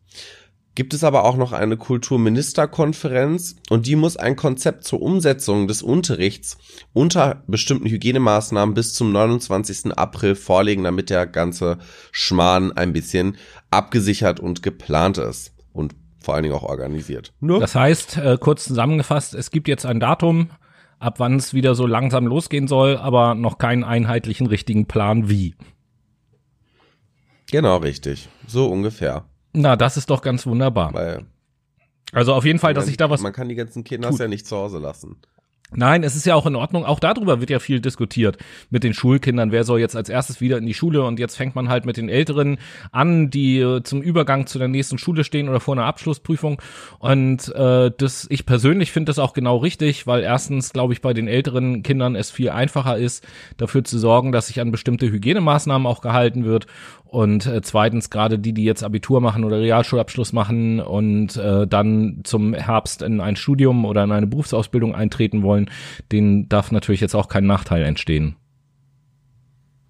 gibt 0.76 0.94
es 0.94 1.04
aber 1.04 1.24
auch 1.24 1.38
noch 1.38 1.54
eine 1.54 1.78
Kulturministerkonferenz 1.78 3.56
und 3.70 3.88
die 3.88 3.96
muss 3.96 4.18
ein 4.18 4.36
Konzept 4.36 4.84
zur 4.84 5.02
Umsetzung 5.02 5.68
des 5.68 5.82
Unterrichts 5.82 6.58
unter 6.94 7.44
bestimmten 7.48 7.88
Hygienemaßnahmen 7.88 8.76
bis 8.76 8.94
zum 8.94 9.12
29. 9.12 9.98
April 9.98 10.36
vorlegen, 10.36 10.84
damit 10.84 11.10
der 11.10 11.26
ganze 11.26 11.80
Schmarrn 12.12 12.74
ein 12.74 12.94
bisschen 12.94 13.38
abgesichert 13.72 14.40
und 14.40 14.62
geplant 14.62 15.18
ist 15.18 15.54
und 15.72 15.96
vor 16.20 16.36
allen 16.36 16.44
Dingen 16.44 16.56
auch 16.56 16.64
organisiert. 16.64 17.34
Nur 17.40 17.60
das 17.60 17.76
heißt, 17.76 18.18
äh, 18.18 18.38
kurz 18.40 18.66
zusammengefasst, 18.66 19.34
es 19.34 19.52
gibt 19.52 19.68
jetzt 19.68 19.86
ein 19.86 20.00
Datum, 20.00 20.50
ab 21.00 21.20
wann 21.20 21.38
es 21.38 21.54
wieder 21.54 21.76
so 21.76 21.86
langsam 21.86 22.28
losgehen 22.28 22.68
soll, 22.68 22.98
aber 22.98 23.36
noch 23.36 23.58
keinen 23.58 23.84
einheitlichen 23.84 24.48
richtigen 24.48 24.88
Plan 24.88 25.30
wie. 25.30 25.56
Genau, 27.52 27.78
richtig. 27.78 28.28
So 28.48 28.68
ungefähr. 28.68 29.26
Na, 29.56 29.76
das 29.76 29.98
ist 29.98 30.10
doch 30.10 30.22
ganz 30.22 30.46
wunderbar. 30.46 30.94
Weil, 30.94 31.26
also 32.12 32.34
auf 32.34 32.46
jeden 32.46 32.60
Fall, 32.60 32.74
dass 32.74 32.88
ich 32.88 32.98
da 32.98 33.10
was. 33.10 33.22
Man 33.22 33.34
kann 33.34 33.50
die 33.50 33.56
ganzen 33.56 33.84
Kinder 33.84 34.12
ja 34.12 34.28
nicht 34.28 34.46
zu 34.46 34.56
Hause 34.56 34.80
lassen. 34.80 35.18
Nein, 35.72 36.04
es 36.04 36.16
ist 36.16 36.28
ja 36.28 36.36
auch 36.36 36.46
in 36.46 36.56
Ordnung. 36.56 36.86
Auch 36.86 37.00
darüber 37.00 37.40
wird 37.40 37.50
ja 37.50 37.58
viel 37.58 37.80
diskutiert 37.80 38.38
mit 38.70 38.84
den 38.84 38.94
Schulkindern. 38.94 39.52
Wer 39.52 39.64
soll 39.64 39.80
jetzt 39.80 39.96
als 39.96 40.10
erstes 40.10 40.40
wieder 40.40 40.60
in 40.60 40.66
die 40.68 40.76
Schule? 40.76 41.04
Und 41.04 41.20
jetzt 41.20 41.36
fängt 41.36 41.56
man 41.56 41.70
halt 41.70 41.86
mit 41.86 41.98
den 41.98 42.08
Älteren 42.08 42.60
an, 42.92 43.32
die 43.32 43.60
äh, 43.60 43.82
zum 43.82 44.04
Übergang 44.04 44.46
zu 44.46 44.60
der 44.60 44.68
nächsten 44.68 45.00
Schule 45.00 45.24
stehen 45.24 45.50
oder 45.50 45.60
vor 45.60 45.74
einer 45.74 45.86
Abschlussprüfung. 45.86 46.62
Und 47.00 47.54
äh, 47.56 47.92
das, 47.98 48.28
ich 48.30 48.46
persönlich 48.46 48.92
finde 48.92 49.10
das 49.10 49.18
auch 49.18 49.34
genau 49.34 49.58
richtig, 49.58 50.06
weil 50.06 50.22
erstens, 50.22 50.72
glaube 50.72 50.94
ich, 50.94 51.02
bei 51.02 51.14
den 51.14 51.28
älteren 51.28 51.82
Kindern 51.82 52.16
es 52.16 52.30
viel 52.30 52.52
einfacher 52.52 52.98
ist, 52.98 53.26
dafür 53.58 53.84
zu 53.84 53.98
sorgen, 53.98 54.32
dass 54.32 54.48
sich 54.48 54.62
an 54.62 54.72
bestimmte 54.72 55.08
Hygienemaßnahmen 55.08 55.88
auch 55.88 56.02
gehalten 56.02 56.46
wird. 56.46 56.68
Und 57.16 57.46
äh, 57.46 57.62
zweitens, 57.62 58.10
gerade 58.10 58.38
die, 58.38 58.52
die 58.52 58.66
jetzt 58.66 58.84
Abitur 58.84 59.22
machen 59.22 59.46
oder 59.46 59.62
Realschulabschluss 59.62 60.34
machen 60.34 60.82
und 60.82 61.38
äh, 61.38 61.66
dann 61.66 62.20
zum 62.26 62.54
Herbst 62.54 63.02
in 63.02 63.22
ein 63.22 63.38
Studium 63.38 63.86
oder 63.86 64.04
in 64.04 64.12
eine 64.12 64.28
Berufsausbildung 64.28 64.94
eintreten 64.94 65.42
wollen, 65.42 65.55
denen 66.12 66.50
darf 66.50 66.72
natürlich 66.72 67.02
jetzt 67.02 67.16
auch 67.16 67.28
kein 67.28 67.46
Nachteil 67.46 67.84
entstehen. 67.84 68.36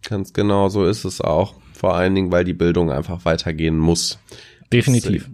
Ganz 0.08 0.34
genau, 0.34 0.70
so 0.70 0.86
ist 0.86 1.06
es 1.06 1.22
auch. 1.22 1.56
Vor 1.74 1.96
allen 1.96 2.16
Dingen, 2.16 2.32
weil 2.32 2.44
die 2.44 2.54
Bildung 2.54 2.92
einfach 2.92 3.26
weitergehen 3.26 3.78
muss. 3.78 4.20
Definitiv 4.72 5.30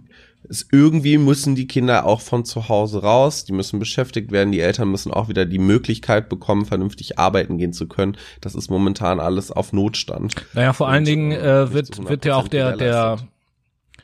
es 0.48 0.66
irgendwie 0.70 1.18
müssen 1.18 1.54
die 1.54 1.66
Kinder 1.66 2.04
auch 2.04 2.20
von 2.20 2.44
zu 2.44 2.68
Hause 2.68 3.02
raus, 3.02 3.44
die 3.44 3.52
müssen 3.52 3.78
beschäftigt 3.78 4.32
werden, 4.32 4.52
die 4.52 4.60
Eltern 4.60 4.90
müssen 4.90 5.12
auch 5.12 5.28
wieder 5.28 5.46
die 5.46 5.58
Möglichkeit 5.58 6.28
bekommen, 6.28 6.66
vernünftig 6.66 7.18
arbeiten 7.18 7.58
gehen 7.58 7.72
zu 7.72 7.86
können. 7.86 8.16
Das 8.40 8.54
ist 8.54 8.70
momentan 8.70 9.20
alles 9.20 9.50
auf 9.50 9.72
Notstand. 9.72 10.34
Naja, 10.52 10.72
vor 10.72 10.88
Und, 10.88 10.92
allen 10.92 11.04
Dingen 11.04 11.32
äh, 11.32 11.72
wird, 11.72 12.06
wird 12.06 12.24
ja 12.24 12.36
auch 12.36 12.48
der, 12.48 12.76
der, 12.76 13.18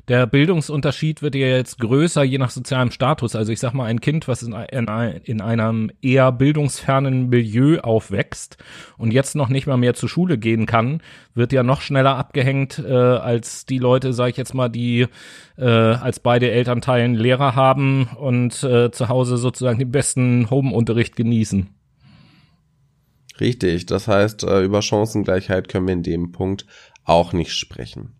der 0.08 0.26
Bildungsunterschied 0.26 1.20
wird 1.20 1.34
ja 1.34 1.48
jetzt 1.48 1.78
größer, 1.78 2.22
je 2.22 2.38
nach 2.38 2.50
sozialem 2.50 2.90
Status. 2.90 3.36
Also 3.36 3.52
ich 3.52 3.60
sag 3.60 3.74
mal, 3.74 3.84
ein 3.84 4.00
Kind, 4.00 4.26
was 4.26 4.42
in, 4.42 4.52
in, 4.52 4.86
in 5.24 5.40
einem 5.40 5.90
eher 6.00 6.32
bildungsfernen 6.32 7.28
Milieu 7.28 7.80
aufwächst 7.80 8.56
und 8.96 9.12
jetzt 9.12 9.36
noch 9.36 9.50
nicht 9.50 9.66
mal 9.66 9.76
mehr 9.76 9.94
zur 9.94 10.08
Schule 10.08 10.38
gehen 10.38 10.66
kann, 10.66 11.02
wird 11.34 11.52
ja 11.52 11.62
noch 11.62 11.82
schneller 11.82 12.16
abgehängt 12.16 12.78
äh, 12.78 12.92
als 12.92 13.66
die 13.66 13.78
Leute, 13.78 14.12
sag 14.14 14.30
ich 14.30 14.36
jetzt 14.38 14.54
mal, 14.54 14.68
die 14.68 15.06
äh, 15.58 15.64
als 15.64 16.20
beide 16.20 16.50
Elternteilen 16.50 17.14
Lehrer 17.14 17.54
haben 17.54 18.08
und 18.16 18.62
äh, 18.64 18.90
zu 18.90 19.08
Hause 19.08 19.36
sozusagen 19.36 19.78
den 19.78 19.90
besten 19.90 20.48
Home-Unterricht 20.48 21.16
genießen. 21.16 21.68
Richtig, 23.40 23.86
das 23.86 24.08
heißt, 24.08 24.42
äh, 24.44 24.62
über 24.62 24.82
Chancengleichheit 24.82 25.68
können 25.68 25.86
wir 25.86 25.94
in 25.94 26.02
dem 26.02 26.32
Punkt 26.32 26.66
auch 27.04 27.32
nicht 27.32 27.52
sprechen. 27.52 28.17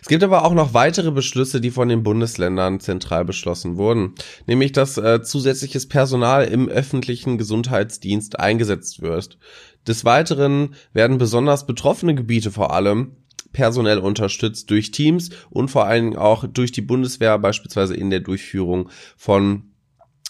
Es 0.00 0.08
gibt 0.08 0.22
aber 0.22 0.44
auch 0.44 0.54
noch 0.54 0.74
weitere 0.74 1.10
Beschlüsse, 1.10 1.60
die 1.60 1.70
von 1.70 1.88
den 1.88 2.02
Bundesländern 2.02 2.80
zentral 2.80 3.24
beschlossen 3.24 3.76
wurden, 3.76 4.14
nämlich 4.46 4.72
dass 4.72 4.96
äh, 4.96 5.22
zusätzliches 5.22 5.88
Personal 5.88 6.44
im 6.44 6.68
öffentlichen 6.68 7.38
Gesundheitsdienst 7.38 8.38
eingesetzt 8.38 9.02
wird. 9.02 9.38
Des 9.86 10.04
Weiteren 10.04 10.74
werden 10.92 11.18
besonders 11.18 11.66
betroffene 11.66 12.14
Gebiete 12.14 12.50
vor 12.50 12.72
allem 12.72 13.16
personell 13.52 13.98
unterstützt 13.98 14.70
durch 14.70 14.90
Teams 14.90 15.30
und 15.50 15.70
vor 15.70 15.86
allen 15.86 16.04
Dingen 16.04 16.18
auch 16.18 16.46
durch 16.46 16.72
die 16.72 16.82
Bundeswehr, 16.82 17.38
beispielsweise 17.38 17.94
in 17.94 18.10
der 18.10 18.20
Durchführung 18.20 18.90
von 19.16 19.70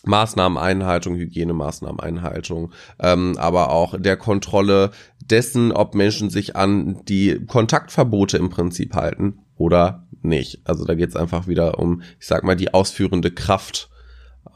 Maßnahmeneinhaltung, 0.05 1.17
Hygienemaßnahmeneinhaltung, 1.17 2.73
ähm, 3.01 3.37
aber 3.39 3.71
auch 3.73 4.01
der 4.01 4.17
Kontrolle 4.17 4.93
dessen, 5.31 5.73
ob 5.73 5.95
Menschen 5.95 6.31
sich 6.31 6.57
an 6.57 7.05
die 7.07 7.45
Kontaktverbote 7.47 8.39
im 8.39 8.51
Prinzip 8.51 8.95
halten 8.95 9.39
oder 9.57 10.07
nicht. 10.23 10.61
Also 10.65 10.85
da 10.85 10.95
geht 10.95 11.11
es 11.11 11.17
einfach 11.17 11.47
wieder 11.47 11.79
um, 11.79 12.03
ich 12.21 12.27
sag 12.27 12.45
mal, 12.45 12.57
die 12.57 12.75
ausführende 12.75 13.31
Kraft. 13.31 13.91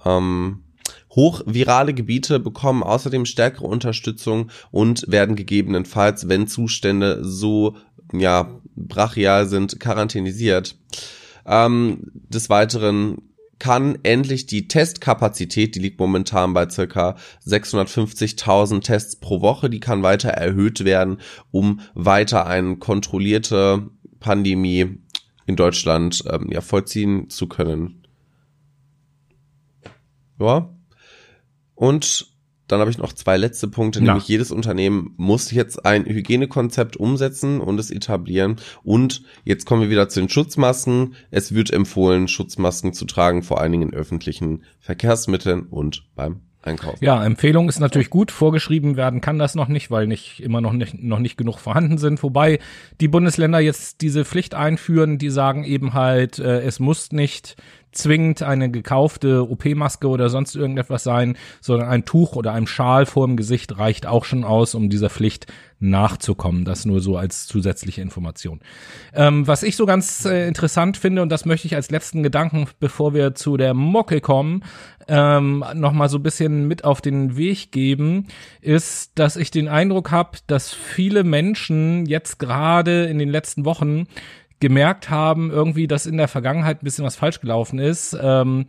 Ähm, 0.05 0.65
Hochvirale 1.15 1.93
Gebiete 1.93 2.39
bekommen 2.39 2.85
außerdem 2.85 3.27
stärkere 3.27 3.67
Unterstützung 3.67 4.51
und 4.71 5.05
werden 5.09 5.35
gegebenenfalls, 5.35 6.29
wenn 6.29 6.47
Zustände 6.47 7.25
so 7.25 7.77
ja 8.13 8.61
brachial 8.77 9.47
sind, 9.47 9.81
quarantänisiert. 9.81 10.77
Ähm, 11.47 12.13
des 12.29 12.49
Weiteren 12.49 13.30
kann 13.61 13.99
endlich 14.03 14.47
die 14.47 14.67
Testkapazität, 14.67 15.77
die 15.77 15.79
liegt 15.79 16.01
momentan 16.01 16.53
bei 16.55 16.69
circa 16.69 17.17
650.000 17.47 18.81
Tests 18.81 19.17
pro 19.17 19.43
Woche, 19.43 19.71
die 19.71 19.79
kann 19.79 20.03
weiter 20.03 20.31
erhöht 20.31 20.85
werden, 20.85 21.19
um 21.53 21.81
weiter 21.95 22.47
eine 22.47 22.77
kontrollierte 22.77 23.89
Pandemie 24.19 24.99
in 25.47 25.57
Deutschland 25.57 26.25
ähm, 26.29 26.49
ja 26.51 26.61
vollziehen 26.63 27.29
zu 27.31 27.47
können. 27.47 28.07
Ja. 30.41 30.71
Und 31.75 32.30
dann 32.71 32.81
habe 32.81 32.91
ich 32.91 32.99
noch 32.99 33.13
zwei 33.13 33.37
letzte 33.37 33.69
Punkte, 33.69 34.01
nämlich 34.01 34.25
Na. 34.25 34.29
jedes 34.29 34.51
Unternehmen 34.51 35.15
muss 35.17 35.51
jetzt 35.51 35.85
ein 35.85 36.05
Hygienekonzept 36.05 36.97
umsetzen 36.97 37.61
und 37.61 37.79
es 37.79 37.91
etablieren. 37.91 38.57
Und 38.83 39.23
jetzt 39.45 39.67
kommen 39.67 39.83
wir 39.83 39.91
wieder 39.91 40.09
zu 40.09 40.21
den 40.21 40.29
Schutzmasken. 40.29 41.15
Es 41.31 41.55
wird 41.55 41.71
empfohlen, 41.73 42.29
Schutzmasken 42.29 42.93
zu 42.93 43.05
tragen, 43.05 43.43
vor 43.43 43.61
allen 43.61 43.73
Dingen 43.73 43.91
in 43.91 43.95
öffentlichen 43.95 44.65
Verkehrsmitteln 44.81 45.63
und 45.63 46.05
beim 46.15 46.41
Einkaufen. 46.63 47.03
Ja, 47.03 47.25
Empfehlung 47.25 47.71
ist 47.71 47.81
natürlich 47.81 48.11
gut. 48.11 48.31
Vorgeschrieben 48.31 48.97
werden 48.97 49.23
kann 49.23 49.39
das 49.39 49.55
noch 49.55 49.69
nicht, 49.69 49.91
weil 49.91 50.07
nicht 50.07 50.41
immer 50.41 50.61
noch 50.61 50.73
nicht, 50.73 51.03
noch 51.03 51.19
nicht 51.19 51.39
genug 51.39 51.59
vorhanden 51.59 51.97
sind. 51.97 52.23
Wobei 52.23 52.59
die 53.01 53.09
Bundesländer 53.09 53.61
jetzt 53.61 54.03
diese 54.03 54.27
Pflicht 54.27 54.55
einführen, 54.55 55.17
die 55.17 55.31
sagen 55.31 55.65
eben 55.65 55.95
halt, 55.95 56.39
äh, 56.39 56.61
es 56.61 56.79
muss 56.79 57.13
nicht 57.13 57.57
zwingend 57.93 58.43
eine 58.43 58.71
gekaufte 58.71 59.49
OP-Maske 59.51 60.09
oder 60.09 60.29
sonst 60.29 60.55
irgendetwas 60.55 61.05
sein, 61.05 61.37
sondern 61.61 61.89
ein 61.89 62.05
Tuch 62.05 62.37
oder 62.37 62.53
ein 62.53 62.67
Schal 62.67 63.07
vor 63.07 63.27
dem 63.27 63.37
Gesicht 63.37 63.79
reicht 63.79 64.07
auch 64.07 64.25
schon 64.25 64.45
aus, 64.45 64.75
um 64.75 64.91
dieser 64.91 65.11
Pflicht 65.11 65.47
nachzukommen. 65.81 66.65
Das 66.65 66.85
nur 66.85 67.01
so 67.01 67.17
als 67.17 67.47
zusätzliche 67.47 68.03
Information. 68.03 68.61
Ähm, 69.15 69.47
was 69.47 69.63
ich 69.63 69.77
so 69.77 69.87
ganz 69.87 70.25
äh, 70.25 70.47
interessant 70.47 70.97
finde, 70.97 71.23
und 71.23 71.31
das 71.31 71.47
möchte 71.47 71.67
ich 71.67 71.75
als 71.75 71.91
letzten 71.91 72.23
Gedanken, 72.23 72.69
bevor 72.79 73.15
wir 73.15 73.35
zu 73.35 73.57
der 73.57 73.75
Mocke 73.75 74.21
kommen, 74.21 74.63
ähm, 75.09 75.65
noch 75.75 75.93
mal 75.93 76.09
so 76.09 76.19
ein 76.19 76.23
bisschen 76.23 76.69
mit 76.69 76.85
auf 76.85 77.01
den 77.01 77.37
Weg 77.37 77.73
geben, 77.73 78.29
ist, 78.61 79.19
dass 79.19 79.37
ich 79.37 79.51
den 79.51 79.69
Eindruck 79.69 80.11
habe, 80.11 80.39
dass 80.47 80.73
viele 80.73 81.25
Menschen 81.25 82.07
jetzt 82.07 82.39
gerade 82.39 83.07
in 83.07 83.19
den 83.19 83.31
letzten 83.31 83.65
Wochen 83.65 84.07
gemerkt 84.61 85.11
haben, 85.11 85.51
irgendwie, 85.51 85.87
dass 85.87 86.07
in 86.07 86.17
der 86.17 86.29
Vergangenheit 86.29 86.83
ein 86.83 86.85
bisschen 86.85 87.05
was 87.05 87.17
falsch 87.17 87.41
gelaufen 87.41 87.79
ist. 87.79 88.17
Ähm, 88.21 88.67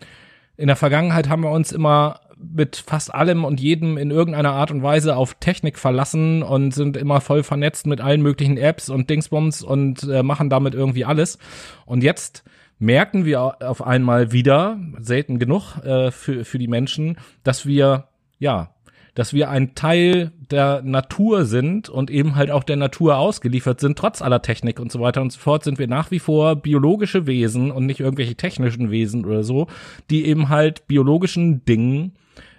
in 0.58 0.68
der 0.68 0.76
Vergangenheit 0.76 1.30
haben 1.30 1.44
wir 1.44 1.52
uns 1.52 1.72
immer 1.72 2.22
mit 2.38 2.78
fast 2.78 3.14
allem 3.14 3.46
und 3.46 3.60
jedem 3.60 3.98
in 3.98 4.10
irgendeiner 4.10 4.54
Art 4.54 4.72
und 4.72 4.82
Weise 4.82 5.16
auf 5.16 5.36
Technik 5.36 5.78
verlassen 5.78 6.44
und 6.44 6.74
sind 6.74 6.98
immer 6.98 7.22
voll 7.22 7.44
vernetzt 7.44 7.86
mit 7.86 8.02
allen 8.02 8.22
möglichen 8.22 8.58
Apps 8.58 8.90
und 8.90 9.10
Dingsbums 9.10 9.62
und 9.62 10.04
äh, 10.04 10.24
machen 10.24 10.50
damit 10.50 10.74
irgendwie 10.74 11.06
alles. 11.06 11.38
Und 11.86 12.04
jetzt 12.04 12.44
merken 12.80 13.26
wir 13.26 13.62
auf 13.62 13.86
einmal 13.86 14.32
wieder, 14.32 14.80
selten 15.00 15.38
genug 15.38 15.78
äh, 15.84 16.10
für, 16.10 16.46
für 16.46 16.58
die 16.58 16.68
Menschen, 16.68 17.18
dass 17.44 17.66
wir, 17.66 18.08
ja, 18.40 18.74
dass 19.14 19.34
wir 19.34 19.50
ein 19.50 19.76
Teil 19.76 20.32
der 20.50 20.82
Natur 20.84 21.46
sind 21.46 21.90
und 21.90 22.10
eben 22.10 22.36
halt 22.36 22.52
auch 22.52 22.64
der 22.64 22.78
Natur 22.78 23.18
ausgeliefert 23.18 23.80
sind, 23.80 23.98
trotz 23.98 24.22
aller 24.22 24.42
Technik 24.42 24.80
und 24.80 24.92
so 24.92 25.00
weiter 25.00 25.22
und 25.22 25.32
so 25.32 25.40
fort, 25.40 25.64
sind 25.64 25.80
wir 25.80 25.88
nach 25.88 26.12
wie 26.12 26.20
vor 26.20 26.56
biologische 26.56 27.28
Wesen 27.28 27.72
und 27.72 27.86
nicht 27.86 28.00
irgendwelche 28.00 28.36
technischen 28.36 28.92
Wesen 28.92 29.26
oder 29.26 29.44
so, 29.44 29.68
die 30.10 30.26
eben 30.26 30.50
halt 30.50 30.88
biologischen 30.88 31.66
Dingen 31.66 32.14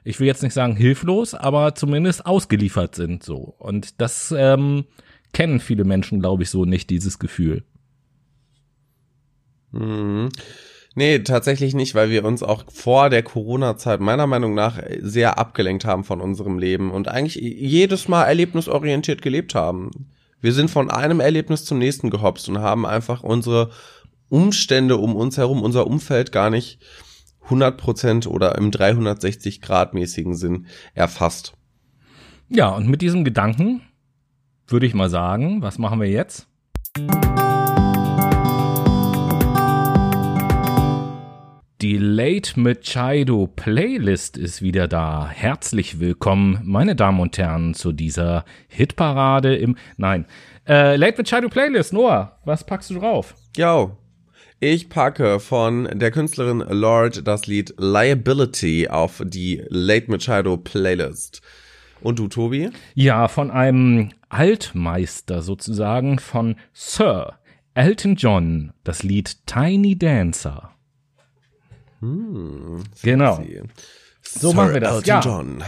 ich 0.05 0.19
will 0.19 0.27
jetzt 0.27 0.43
nicht 0.43 0.55
sagen 0.55 0.77
hilflos, 0.77 1.35
aber 1.35 1.75
zumindest 1.75 2.27
ausgeliefert 2.27 2.95
sind 2.95 3.23
so. 3.23 3.55
Und 3.59 4.01
das 4.01 4.35
ähm, 4.37 4.85
kennen 5.33 5.61
viele 5.61 5.85
Menschen, 5.85 6.21
glaube 6.21 6.43
ich, 6.43 6.51
so 6.51 6.65
nicht, 6.65 6.91
dieses 6.91 7.19
Gefühl. 7.19 7.65
Mhm. 9.71 10.29
Nee, 10.95 11.21
tatsächlich 11.21 11.75
nicht, 11.75 11.95
weil 11.95 12.11
wir 12.11 12.25
uns 12.25 12.43
auch 12.43 12.65
vor 12.71 13.09
der 13.09 13.23
Corona-Zeit 13.23 14.01
meiner 14.01 14.27
Meinung 14.27 14.55
nach 14.55 14.79
sehr 15.01 15.39
abgelenkt 15.39 15.85
haben 15.87 16.05
von 16.05 16.21
unserem 16.21 16.59
Leben 16.59 16.91
und 16.91 17.09
eigentlich 17.09 17.37
jedes 17.37 18.09
Mal 18.09 18.25
erlebnisorientiert 18.25 19.23
gelebt 19.23 19.55
haben. 19.55 19.91
Wir 20.41 20.53
sind 20.53 20.71
von 20.71 20.91
einem 20.91 21.21
Erlebnis 21.21 21.65
zum 21.65 21.79
nächsten 21.79 22.11
gehopst 22.11 22.49
und 22.49 22.59
haben 22.59 22.85
einfach 22.85 23.23
unsere 23.23 23.71
Umstände 24.29 24.97
um 24.97 25.17
uns 25.17 25.39
herum, 25.39 25.63
unser 25.63 25.87
Umfeld 25.87 26.33
gar 26.33 26.51
nicht 26.51 26.79
100% 27.49 28.27
oder 28.29 28.57
im 28.59 28.71
360-Grad-mäßigen 28.71 30.35
Sinn 30.35 30.67
erfasst. 30.95 31.55
Ja, 32.49 32.69
und 32.69 32.89
mit 32.89 33.03
diesem 33.03 33.25
Gedanken 33.25 33.83
würde 34.67 34.87
ich 34.87 34.95
mal 34.95 35.11
sagen, 35.11 35.63
was 35.63 35.79
machen 35.79 36.01
wir 36.01 36.09
jetzt? 36.09 36.49
Die 41.83 41.99
Late 41.99 42.61
Machado 42.61 43.49
Playlist 43.49 44.37
ist 44.37 44.63
wieder 44.63 44.87
da. 44.87 45.29
Herzlich 45.29 45.99
willkommen, 45.99 46.61
meine 46.63 46.95
Damen 46.95 47.19
und 47.19 47.37
Herren, 47.37 47.75
zu 47.75 47.91
dieser 47.91 48.45
Hitparade 48.69 49.57
im. 49.57 49.75
Nein. 49.97 50.27
Äh, 50.65 50.95
Late 50.95 51.21
Machado 51.21 51.49
Playlist, 51.49 51.93
Noah, 51.93 52.39
was 52.45 52.65
packst 52.65 52.91
du 52.91 53.01
drauf? 53.01 53.35
Ja, 53.57 53.97
ich 54.61 54.91
packe 54.91 55.41
von 55.41 55.89
der 55.93 56.13
Künstlerin 56.13 56.61
Lord 56.61 57.27
das 57.27 57.49
Lied 57.49 57.75
Liability 57.79 58.87
auf 58.87 59.21
die 59.27 59.65
Late 59.69 60.09
Machado 60.09 60.59
Playlist. 60.59 61.43
Und 62.01 62.21
du, 62.21 62.29
Tobi? 62.29 62.71
Ja, 62.95 63.27
von 63.27 63.51
einem 63.51 64.11
Altmeister 64.29 65.43
sozusagen 65.43 66.21
von 66.21 66.55
Sir 66.73 67.41
Elton 67.75 68.15
John, 68.15 68.73
das 68.85 69.03
Lied 69.03 69.47
Tiny 69.47 69.99
Dancer. 69.99 70.72
Hm, 72.03 72.83
genau. 73.03 73.43
So 74.23 74.51
Sir 74.51 74.57
machen 74.57 74.75
wir 74.75 74.81
das. 74.81 74.97
Elton 74.97 75.09
ja. 75.09 75.21
John. 75.21 75.65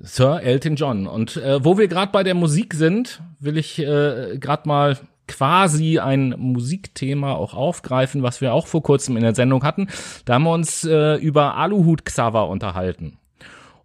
Sir 0.00 0.42
Elton 0.42 0.76
John. 0.76 1.06
Und 1.06 1.36
äh, 1.36 1.64
wo 1.64 1.78
wir 1.78 1.88
gerade 1.88 2.12
bei 2.12 2.22
der 2.22 2.34
Musik 2.34 2.74
sind, 2.74 3.22
will 3.38 3.56
ich 3.56 3.78
äh, 3.78 4.36
gerade 4.38 4.68
mal 4.68 4.98
quasi 5.28 6.00
ein 6.00 6.34
Musikthema 6.36 7.34
auch 7.34 7.54
aufgreifen, 7.54 8.24
was 8.24 8.40
wir 8.40 8.52
auch 8.52 8.66
vor 8.66 8.82
kurzem 8.82 9.16
in 9.16 9.22
der 9.22 9.34
Sendung 9.36 9.62
hatten. 9.62 9.88
Da 10.24 10.34
haben 10.34 10.42
wir 10.42 10.52
uns 10.52 10.84
äh, 10.84 11.14
über 11.14 11.56
Aluhut 11.56 12.04
Xaver 12.04 12.48
unterhalten. 12.48 13.18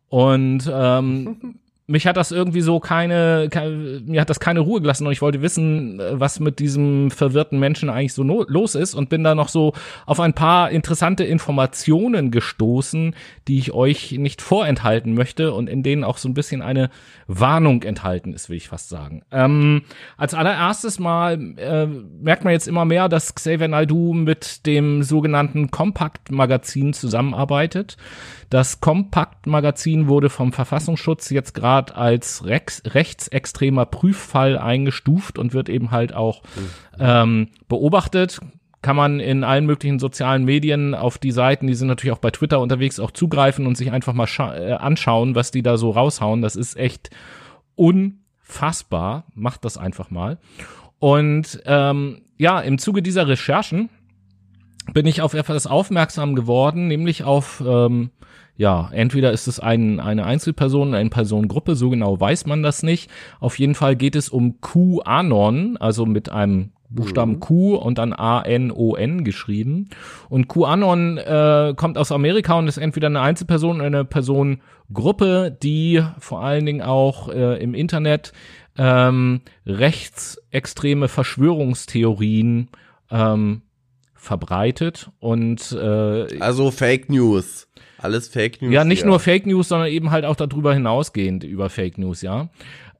Und 0.10 0.70
ähm, 0.74 1.60
mich 1.88 2.08
hat 2.08 2.18
das 2.18 2.32
irgendwie 2.32 2.62
so 2.62 2.80
keine, 2.80 3.48
keine, 3.52 4.02
mir 4.06 4.22
hat 4.22 4.30
das 4.30 4.40
keine 4.40 4.62
Ruhe 4.62 4.82
gelassen 4.82 5.06
und 5.06 5.14
ich 5.14 5.22
wollte 5.22 5.42
wissen, 5.42 6.00
äh, 6.00 6.20
was 6.20 6.40
mit 6.40 6.60
diesem 6.60 7.12
verwirrten 7.12 7.60
Menschen 7.60 7.90
eigentlich 7.90 8.14
so 8.14 8.24
no 8.24 8.44
los 8.48 8.74
ist 8.74 8.96
und 8.96 9.10
bin 9.10 9.24
da 9.24 9.36
noch 9.36 9.50
so 9.50 9.74
auf 10.08 10.20
ein 10.20 10.34
paar 10.34 10.72
interessante 10.72 11.24
Informationen 11.24 12.32
gestoßen, 12.32 13.14
die 13.48 13.60
ich 13.60 13.72
euch 13.74 14.14
nicht 14.14 14.42
vorenthalten 14.42 15.14
möchte 15.14 15.54
und 15.54 15.70
in 15.70 15.84
denen 15.84 16.04
auch 16.04 16.18
so 16.18 16.28
ein 16.28 16.34
bisschen 16.34 16.64
eine 16.64 16.90
Warnung 17.28 17.84
enthalten 17.84 18.34
ist, 18.34 18.50
will 18.50 18.58
ich 18.58 18.70
fast 18.70 18.90
sagen. 18.90 19.24
Ähm, 19.32 19.84
als 20.18 20.34
allererstes 20.34 20.98
mal 20.98 21.40
äh, 21.58 21.86
merkt 21.86 22.44
man 22.44 22.54
jetzt 22.54 22.68
immer 22.68 22.86
mehr, 22.86 23.10
dass 23.10 23.36
Xavier 23.36 23.68
Naidoo 23.68 24.14
mit 24.14 24.66
dem 24.66 25.04
sogenannten 25.04 25.70
Compact 25.70 26.32
Magazin 26.32 26.94
zusammenarbeitet. 26.94 27.98
Das 28.56 28.80
Kompakt-Magazin 28.80 30.08
wurde 30.08 30.30
vom 30.30 30.54
Verfassungsschutz 30.54 31.30
jetzt 31.30 31.54
gerade 31.54 31.94
als 31.94 32.46
rex 32.46 32.84
rechtsextremer 32.86 33.86
Prüffall 33.86 34.58
eingestuft 34.58 35.38
und 35.38 35.54
wird 35.54 35.68
eben 35.68 35.92
halt 35.92 36.14
auch 36.14 36.42
ähm, 36.98 37.50
beobachtet 37.68 38.40
kann 38.82 38.96
man 38.96 39.20
in 39.20 39.44
allen 39.44 39.66
möglichen 39.66 40.00
sozialen 40.00 40.46
Medien 40.46 40.96
auf 40.96 41.18
die 41.18 41.32
Seiten, 41.32 41.68
die 41.68 41.74
sind 41.74 41.90
natürlich 41.90 42.16
auch 42.16 42.20
bei 42.20 42.32
Twitter 42.32 42.62
unterwegs, 42.62 42.98
auch 43.02 43.12
zugreifen 43.12 43.68
und 43.68 43.76
sich 43.76 43.92
einfach 43.92 44.14
mal 44.14 44.30
äh, 44.38 44.72
anschauen, 44.72 45.36
was 45.36 45.52
die 45.52 45.62
da 45.62 45.76
so 45.76 45.90
raushauen. 45.90 46.42
Das 46.42 46.56
ist 46.56 46.78
echt 46.78 47.10
unfassbar. 47.76 49.26
Macht 49.34 49.66
das 49.66 49.78
einfach 49.78 50.12
mal. 50.12 50.38
Und 51.00 51.62
ähm, 51.66 52.22
ja, 52.38 52.62
im 52.62 52.78
Zuge 52.78 53.02
dieser 53.02 53.28
Recherchen 53.28 53.90
bin 54.94 55.08
ich 55.08 55.22
auf 55.22 55.34
etwas 55.34 55.68
aufmerksam 55.68 56.36
geworden, 56.36 56.88
nämlich 56.88 57.24
auf 57.24 57.62
ähm, 57.66 58.12
ja, 58.58 58.90
entweder 58.94 59.32
ist 59.32 59.48
es 59.48 59.60
ein, 59.60 60.00
eine 60.00 60.26
Einzelperson, 60.26 60.94
eine 60.94 61.10
Personengruppe, 61.10 61.76
so 61.76 61.90
genau 61.90 62.20
weiß 62.20 62.46
man 62.46 62.64
das 62.64 62.84
nicht. 62.84 63.10
Auf 63.40 63.60
jeden 63.60 63.76
Fall 63.76 63.96
geht 63.96 64.16
es 64.16 64.30
um 64.30 64.62
QAnon, 64.62 65.78
also 65.78 66.06
mit 66.06 66.32
einem 66.32 66.72
Buchstaben 66.90 67.34
mhm. 67.34 67.40
Q 67.42 67.76
und 67.76 67.98
dann 67.98 68.14
A-N-O-N 68.14 69.24
geschrieben. 69.24 69.90
Und 70.30 70.48
QAnon 70.48 71.18
äh, 71.18 71.74
kommt 71.76 71.98
aus 71.98 72.12
Amerika 72.12 72.54
und 72.54 72.68
ist 72.68 72.78
entweder 72.78 73.08
eine 73.08 73.22
Einzelperson 73.22 73.78
oder 73.78 73.86
eine 73.86 74.06
Personengruppe, 74.06 75.56
die 75.62 76.02
vor 76.20 76.42
allen 76.42 76.66
Dingen 76.66 76.82
auch 76.82 77.30
äh, 77.30 77.62
im 77.62 77.74
Internet 77.74 78.32
ähm, 78.78 79.42
rechtsextreme 79.66 81.08
Verschwörungstheorien 81.08 82.70
ähm, 83.12 83.62
verbreitet 84.26 85.10
und 85.20 85.72
äh, 85.72 86.40
also 86.40 86.72
Fake 86.72 87.10
News. 87.10 87.68
Alles 87.98 88.28
Fake 88.28 88.62
News. 88.62 88.74
Ja, 88.74 88.84
nicht 88.84 89.02
ja. 89.02 89.08
nur 89.08 89.20
Fake 89.20 89.46
News, 89.46 89.70
sondern 89.70 89.90
eben 89.90 90.12
halt 90.12 90.26
auch 90.26 90.36
darüber 90.36 90.74
hinausgehend 90.74 91.44
über 91.44 91.70
Fake 91.70 91.98
News, 91.98 92.22
ja. 92.22 92.50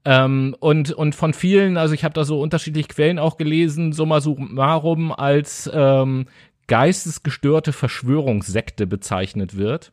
Ähm, 0.06 0.56
und, 0.60 0.92
und 0.92 1.16
von 1.16 1.34
vielen, 1.34 1.78
also 1.78 1.94
ich 1.94 2.04
habe 2.04 2.14
da 2.14 2.24
so 2.24 2.40
unterschiedliche 2.40 2.88
Quellen 2.88 3.20
auch 3.20 3.38
gelesen, 3.38 3.92
summa 3.92 4.22
summarum 4.22 5.12
als 5.12 5.70
ähm, 5.74 6.28
geistesgestörte 6.68 7.74
Verschwörungssekte 7.74 8.88
bezeichnet 8.88 9.58
wird 9.58 9.92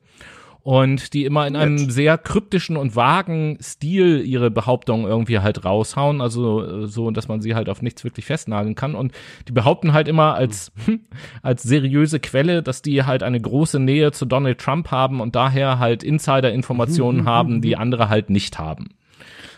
und 0.63 1.13
die 1.13 1.25
immer 1.25 1.47
in 1.47 1.57
einem 1.57 1.91
sehr 1.91 2.17
kryptischen 2.19 2.77
und 2.77 2.95
vagen 2.95 3.59
Stil 3.61 4.23
ihre 4.25 4.51
Behauptungen 4.51 5.07
irgendwie 5.07 5.41
halt 5.41 5.65
raushauen, 5.65 6.21
also 6.21 6.63
äh, 6.63 6.87
so, 6.87 7.11
dass 7.11 7.27
man 7.27 7.41
sie 7.41 7.55
halt 7.55 7.69
auf 7.69 7.83
nichts 7.83 8.05
wirklich 8.05 8.27
festnageln 8.27 8.75
kann 8.77 8.95
und 8.95 9.13
die 9.49 9.53
behaupten 9.53 9.93
halt 9.93 10.07
immer 10.07 10.35
als, 10.35 10.71
hm, 10.85 11.01
als 11.43 11.63
seriöse 11.65 12.21
Quelle, 12.21 12.63
dass 12.63 12.83
die 12.83 13.03
halt 13.05 13.23
eine 13.23 13.41
große 13.41 13.81
Nähe 13.81 14.13
zu 14.13 14.25
Donald 14.25 14.59
Trump 14.59 14.91
haben 14.91 15.21
und 15.21 15.35
daher 15.35 15.79
halt 15.79 16.05
Insider-Informationen 16.05 17.25
haben, 17.25 17.61
die 17.61 17.77
andere 17.77 18.09
halt 18.09 18.31
nicht 18.31 18.59
haben. 18.59 18.91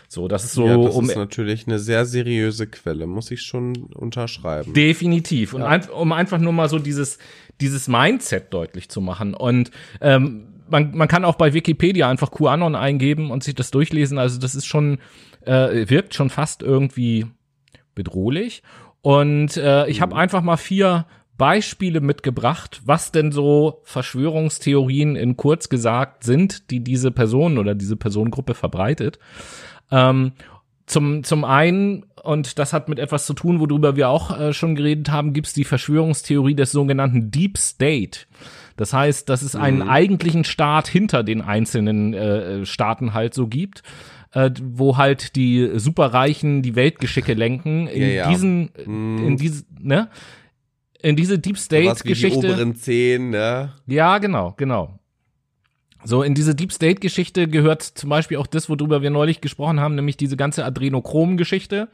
So, 0.07 0.27
das 0.27 0.43
ist 0.45 0.53
so. 0.53 0.67
Ja, 0.67 0.77
das 0.77 0.95
um, 0.95 1.09
ist 1.09 1.15
natürlich 1.15 1.67
eine 1.67 1.79
sehr 1.79 2.05
seriöse 2.05 2.67
Quelle, 2.67 3.07
muss 3.07 3.31
ich 3.31 3.41
schon 3.41 3.75
unterschreiben. 3.93 4.73
Definitiv. 4.73 5.53
Und 5.53 5.61
ja. 5.61 5.67
ein, 5.67 5.89
um 5.89 6.11
einfach 6.11 6.37
nur 6.39 6.53
mal 6.53 6.69
so 6.69 6.79
dieses, 6.79 7.17
dieses 7.59 7.87
Mindset 7.87 8.53
deutlich 8.53 8.87
zu 8.89 9.01
machen. 9.01 9.33
Und 9.33 9.71
ähm, 10.01 10.54
man, 10.69 10.95
man 10.95 11.07
kann 11.07 11.25
auch 11.25 11.35
bei 11.35 11.53
Wikipedia 11.53 12.09
einfach 12.09 12.31
QAnon 12.31 12.75
eingeben 12.75 13.31
und 13.31 13.43
sich 13.43 13.55
das 13.55 13.71
durchlesen. 13.71 14.17
Also 14.17 14.39
das 14.39 14.55
ist 14.55 14.65
schon, 14.65 14.99
äh, 15.41 15.89
wirkt 15.89 16.13
schon 16.13 16.29
fast 16.29 16.61
irgendwie 16.61 17.25
bedrohlich. 17.93 18.63
Und 19.01 19.57
äh, 19.57 19.87
ich 19.87 19.99
mhm. 19.99 20.03
habe 20.03 20.15
einfach 20.15 20.41
mal 20.41 20.57
vier 20.57 21.05
Beispiele 21.37 21.99
mitgebracht, 21.99 22.81
was 22.85 23.11
denn 23.11 23.31
so 23.31 23.81
Verschwörungstheorien 23.83 25.15
in 25.15 25.35
kurz 25.35 25.69
gesagt 25.69 26.23
sind, 26.23 26.71
die 26.71 26.79
diese 26.79 27.11
Person 27.11 27.57
oder 27.57 27.75
diese 27.75 27.97
Personengruppe 27.97 28.53
verbreitet. 28.53 29.19
Ähm, 29.91 30.31
zum, 30.85 31.23
zum 31.23 31.43
einen, 31.43 32.05
und 32.23 32.57
das 32.59 32.71
hat 32.71 32.89
mit 32.89 32.99
etwas 32.99 33.25
zu 33.25 33.33
tun, 33.33 33.59
worüber 33.59 33.95
wir 33.95 34.09
auch 34.09 34.39
äh, 34.39 34.53
schon 34.53 34.75
geredet 34.75 35.11
haben, 35.11 35.33
gibt's 35.33 35.53
die 35.53 35.63
Verschwörungstheorie 35.63 36.55
des 36.55 36.71
sogenannten 36.71 37.31
Deep 37.31 37.57
State. 37.57 38.21
Das 38.75 38.93
heißt, 38.93 39.29
dass 39.29 39.41
es 39.41 39.55
einen 39.55 39.79
mhm. 39.79 39.89
eigentlichen 39.89 40.43
Staat 40.43 40.87
hinter 40.87 41.23
den 41.23 41.41
einzelnen 41.41 42.13
äh, 42.13 42.65
Staaten 42.65 43.13
halt 43.13 43.33
so 43.33 43.47
gibt, 43.47 43.83
äh, 44.33 44.51
wo 44.61 44.97
halt 44.97 45.35
die 45.35 45.71
Superreichen 45.75 46.61
die 46.61 46.75
Weltgeschicke 46.75 47.33
lenken. 47.33 47.87
In 47.87 48.01
ja, 48.01 48.07
ja. 48.07 48.29
diesen, 48.29 48.69
mhm. 48.85 49.27
in 49.27 49.37
diese, 49.37 49.63
ne? 49.79 50.09
In 51.01 51.15
diese 51.15 51.39
Deep 51.39 51.57
State-Geschichte. 51.57 52.39
Die 52.39 52.47
oberen 52.47 52.75
zehn, 52.75 53.29
ne? 53.29 53.73
Ja, 53.87 54.17
genau, 54.17 54.53
genau. 54.57 54.99
So, 56.03 56.21
in 56.21 56.35
diese 56.35 56.53
Deep 56.53 56.71
State-Geschichte 56.71 57.47
gehört 57.47 57.81
zum 57.81 58.09
Beispiel 58.09 58.37
auch 58.37 58.47
das, 58.47 58.69
worüber 58.69 59.01
wir 59.01 59.09
neulich 59.09 59.41
gesprochen 59.41 59.79
haben, 59.79 59.95
nämlich 59.95 60.17
diese 60.17 60.37
ganze 60.37 60.65
Adrenochrom-Geschichte. 60.65 61.89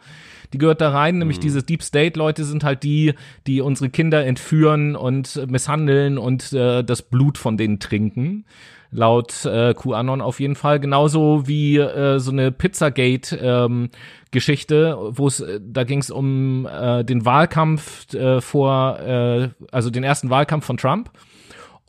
Die 0.54 0.58
gehört 0.58 0.82
da 0.82 0.92
rein, 0.92 1.18
nämlich 1.18 1.38
mhm. 1.38 1.42
diese 1.42 1.64
Deep 1.64 1.84
State-Leute 1.84 2.44
sind 2.44 2.64
halt 2.64 2.84
die, 2.84 3.14
die 3.48 3.62
unsere 3.62 3.90
Kinder 3.90 4.26
entführen 4.26 4.96
und 4.96 5.50
misshandeln 5.50 6.18
und 6.18 6.54
äh, 6.54 6.84
das 6.84 7.02
Blut 7.02 7.38
von 7.38 7.58
denen 7.58 7.80
trinken. 7.80 8.46
Laut 8.94 9.46
äh, 9.46 9.74
QAnon 9.74 10.20
auf 10.20 10.42
jeden 10.42 10.56
Fall. 10.56 10.82
Genauso 10.82 11.48
wie 11.48 11.78
äh, 11.78 12.20
so 12.20 12.32
eine 12.32 12.52
Pizzagate 12.52 13.38
ähm, 13.42 13.90
wo 14.34 15.28
es, 15.28 15.40
äh, 15.40 15.62
da 15.66 15.86
ging 15.86 16.00
es 16.00 16.12
um 16.12 16.68
äh, 16.68 17.06
den 17.06 17.26
Wahlkampf 17.26 18.14
äh, 18.14 18.42
vor, 18.42 19.00
äh, 19.00 19.50
also 19.72 19.90
den 19.90 20.04
ersten 20.04 20.30
Wahlkampf 20.30 20.66
von 20.66 20.76
Trump 20.76 21.10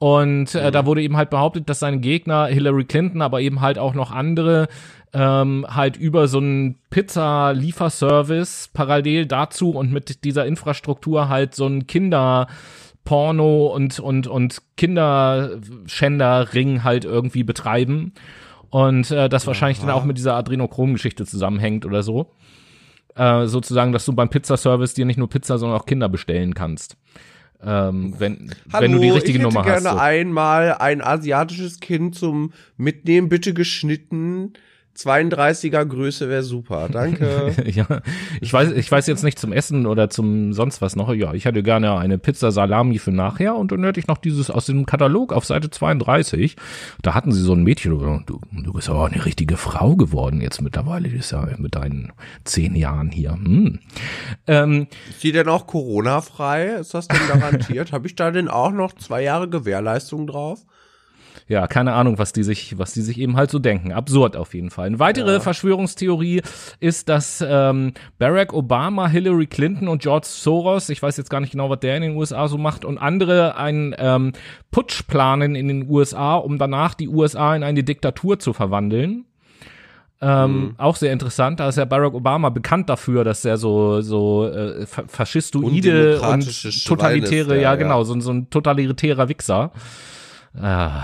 und 0.02 0.56
äh, 0.56 0.66
mhm. 0.66 0.72
da 0.72 0.84
wurde 0.84 1.00
eben 1.00 1.16
halt 1.16 1.30
behauptet, 1.30 1.68
dass 1.68 1.78
seine 1.78 2.00
Gegner 2.00 2.46
Hillary 2.46 2.86
Clinton, 2.86 3.22
aber 3.22 3.40
eben 3.40 3.60
halt 3.60 3.78
auch 3.78 3.94
noch 3.94 4.10
andere 4.10 4.66
ähm, 5.12 5.66
halt 5.68 5.96
über 5.96 6.28
so 6.28 6.38
einen 6.38 6.78
Pizza-Lieferservice 6.90 8.70
parallel 8.72 9.26
dazu 9.26 9.70
und 9.70 9.92
mit 9.92 10.22
dieser 10.24 10.46
Infrastruktur 10.46 11.28
halt 11.28 11.54
so 11.54 11.66
ein 11.66 11.86
Kinder 11.86 12.46
Porno 13.04 13.66
und 13.66 13.98
und 13.98 14.28
und 14.28 14.62
Kinderschänder-Ring 14.76 16.84
halt 16.84 17.04
irgendwie 17.04 17.42
betreiben 17.42 18.12
und 18.70 19.10
äh, 19.10 19.28
das 19.28 19.46
wahrscheinlich 19.46 19.80
Aha. 19.80 19.86
dann 19.86 19.96
auch 19.96 20.04
mit 20.04 20.16
dieser 20.18 20.36
Adrenochrom-Geschichte 20.36 21.26
zusammenhängt 21.26 21.84
oder 21.84 22.02
so. 22.02 22.32
Äh, 23.14 23.46
sozusagen, 23.46 23.92
dass 23.92 24.06
du 24.06 24.14
beim 24.14 24.30
Pizzaservice 24.30 24.94
dir 24.94 25.04
nicht 25.04 25.18
nur 25.18 25.28
Pizza, 25.28 25.58
sondern 25.58 25.78
auch 25.78 25.84
Kinder 25.84 26.08
bestellen 26.08 26.54
kannst. 26.54 26.96
Ähm, 27.62 28.14
wenn, 28.18 28.54
Hallo, 28.72 28.84
wenn 28.84 28.92
du 28.92 29.00
die 29.00 29.10
richtige 29.10 29.36
ich 29.38 29.44
hätte 29.44 29.54
Nummer 29.54 29.64
gerne 29.64 29.90
hast. 29.90 29.96
So. 29.96 30.00
einmal 30.00 30.76
ein 30.78 31.02
asiatisches 31.02 31.80
Kind 31.80 32.14
zum 32.14 32.54
Mitnehmen, 32.78 33.28
bitte 33.28 33.52
geschnitten 33.52 34.54
32er 34.96 35.84
Größe 35.84 36.28
wäre 36.28 36.42
super, 36.42 36.88
danke. 36.90 37.54
ja, 37.66 38.02
ich 38.40 38.52
weiß, 38.52 38.72
ich 38.72 38.90
weiß 38.90 39.06
jetzt 39.06 39.24
nicht 39.24 39.38
zum 39.38 39.52
Essen 39.52 39.86
oder 39.86 40.10
zum 40.10 40.52
sonst 40.52 40.82
was 40.82 40.96
noch. 40.96 41.12
Ja, 41.14 41.32
ich 41.32 41.46
hätte 41.46 41.62
gerne 41.62 41.96
eine 41.96 42.18
Pizza 42.18 42.52
Salami 42.52 42.98
für 42.98 43.10
nachher 43.10 43.56
und 43.56 43.72
dann 43.72 43.84
hätte 43.84 44.00
ich 44.00 44.06
noch 44.06 44.18
dieses 44.18 44.50
aus 44.50 44.66
dem 44.66 44.84
Katalog 44.84 45.32
auf 45.32 45.46
Seite 45.46 45.70
32. 45.70 46.56
Da 47.00 47.14
hatten 47.14 47.32
sie 47.32 47.40
so 47.40 47.54
ein 47.54 47.62
Mädchen, 47.62 47.92
du, 48.26 48.40
du 48.50 48.72
bist 48.72 48.90
aber 48.90 49.06
eine 49.06 49.24
richtige 49.24 49.56
Frau 49.56 49.96
geworden 49.96 50.40
jetzt 50.40 50.60
mittlerweile, 50.60 51.08
ist 51.08 51.32
ja 51.32 51.48
mit 51.56 51.74
deinen 51.74 52.12
zehn 52.44 52.74
Jahren 52.74 53.10
hier. 53.10 53.32
Hm. 53.32 53.78
Ähm, 54.46 54.86
ist 55.08 55.22
die 55.22 55.32
denn 55.32 55.48
auch 55.48 55.66
Corona-frei? 55.66 56.66
Ist 56.80 56.94
das 56.94 57.08
denn 57.08 57.20
garantiert? 57.28 57.92
Habe 57.92 58.06
ich 58.06 58.14
da 58.14 58.30
denn 58.30 58.48
auch 58.48 58.72
noch 58.72 58.92
zwei 58.92 59.22
Jahre 59.22 59.48
Gewährleistung 59.48 60.26
drauf? 60.26 60.64
Ja, 61.48 61.66
keine 61.66 61.92
Ahnung, 61.92 62.18
was 62.18 62.32
die 62.32 62.42
sich, 62.42 62.78
was 62.78 62.92
die 62.92 63.02
sich 63.02 63.18
eben 63.18 63.36
halt 63.36 63.50
so 63.50 63.58
denken. 63.58 63.92
Absurd 63.92 64.36
auf 64.36 64.54
jeden 64.54 64.70
Fall. 64.70 64.86
Eine 64.86 64.98
weitere 64.98 65.34
ja. 65.34 65.40
Verschwörungstheorie 65.40 66.42
ist, 66.80 67.08
dass 67.08 67.44
ähm, 67.46 67.92
Barack 68.18 68.52
Obama, 68.52 69.08
Hillary 69.08 69.46
Clinton 69.46 69.88
und 69.88 70.02
George 70.02 70.26
Soros, 70.28 70.88
ich 70.88 71.02
weiß 71.02 71.16
jetzt 71.16 71.30
gar 71.30 71.40
nicht 71.40 71.52
genau, 71.52 71.70
was 71.70 71.80
der 71.80 71.96
in 71.96 72.02
den 72.02 72.16
USA 72.16 72.48
so 72.48 72.58
macht, 72.58 72.84
und 72.84 72.98
andere 72.98 73.56
einen 73.56 73.94
ähm, 73.98 74.32
Putsch 74.70 75.06
planen 75.06 75.54
in 75.54 75.68
den 75.68 75.88
USA, 75.88 76.36
um 76.36 76.58
danach 76.58 76.94
die 76.94 77.08
USA 77.08 77.54
in 77.56 77.62
eine 77.62 77.84
Diktatur 77.84 78.38
zu 78.38 78.52
verwandeln. 78.52 79.26
Ähm, 80.22 80.52
mhm. 80.52 80.74
Auch 80.78 80.94
sehr 80.94 81.12
interessant. 81.12 81.58
Da 81.58 81.68
ist 81.68 81.76
ja 81.76 81.84
Barack 81.84 82.14
Obama 82.14 82.48
bekannt 82.48 82.88
dafür, 82.88 83.24
dass 83.24 83.44
er 83.44 83.56
so 83.56 84.00
so 84.02 84.46
äh, 84.46 84.86
faschistoide 84.86 86.20
und 86.20 86.84
totalitäre, 86.84 87.48
der, 87.48 87.60
ja, 87.60 87.74
genau, 87.74 88.04
so, 88.04 88.18
so 88.20 88.30
ein 88.30 88.48
totalitärer 88.48 89.28
Wichser. 89.28 89.72
Ah, 90.56 91.02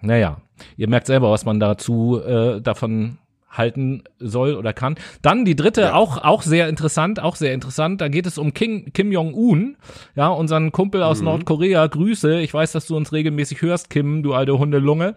naja, 0.00 0.38
ihr 0.76 0.88
merkt 0.88 1.06
selber, 1.06 1.30
was 1.30 1.44
man 1.44 1.60
dazu 1.60 2.20
äh, 2.24 2.60
davon 2.60 3.18
halten 3.50 4.04
soll 4.18 4.54
oder 4.54 4.72
kann. 4.72 4.96
Dann 5.22 5.44
die 5.44 5.56
dritte, 5.56 5.80
ja. 5.82 5.94
auch, 5.94 6.18
auch 6.18 6.42
sehr 6.42 6.68
interessant, 6.68 7.20
auch 7.20 7.36
sehr 7.36 7.54
interessant. 7.54 8.00
Da 8.00 8.08
geht 8.08 8.26
es 8.26 8.38
um 8.38 8.52
King, 8.54 8.92
Kim 8.92 9.10
Jong-un, 9.10 9.76
ja, 10.14 10.28
unseren 10.28 10.70
Kumpel 10.70 11.02
aus 11.02 11.18
mhm. 11.18 11.26
Nordkorea. 11.26 11.86
Grüße. 11.86 12.40
Ich 12.40 12.52
weiß, 12.52 12.72
dass 12.72 12.86
du 12.86 12.96
uns 12.96 13.12
regelmäßig 13.12 13.62
hörst, 13.62 13.90
Kim, 13.90 14.22
du 14.22 14.34
alte 14.34 14.58
Hundelunge. 14.58 15.14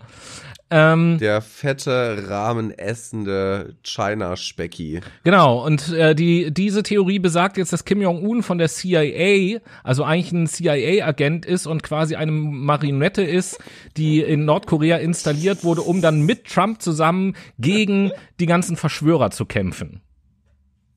Ähm, 0.72 1.18
der 1.20 1.42
fette, 1.42 2.30
rahmenessende 2.30 3.76
China-Specki. 3.84 5.02
Genau, 5.26 5.66
und 5.66 5.92
äh, 5.92 6.16
die, 6.16 6.52
diese 6.52 6.82
Theorie 6.82 7.20
besagt 7.20 7.58
jetzt, 7.58 7.74
dass 7.74 7.84
Kim 7.84 8.02
Jong-un 8.02 8.42
von 8.42 8.58
der 8.58 8.70
CIA, 8.70 9.60
also 9.84 10.06
eigentlich 10.06 10.32
ein 10.32 10.48
CIA-Agent 10.48 11.46
ist 11.46 11.68
und 11.68 11.84
quasi 11.84 12.16
eine 12.16 12.32
Marionette 12.32 13.22
ist, 13.22 13.60
die 13.98 14.22
in 14.22 14.46
Nordkorea 14.46 14.98
installiert 14.98 15.66
wurde, 15.66 15.82
um 15.82 16.02
dann 16.02 16.22
mit 16.22 16.46
Trump 16.46 16.82
zusammen 16.82 17.36
gegen 17.60 18.12
die 18.40 18.46
ganzen 18.46 18.78
Verschwörer 18.78 19.30
zu 19.30 19.46
kämpfen. 19.46 20.02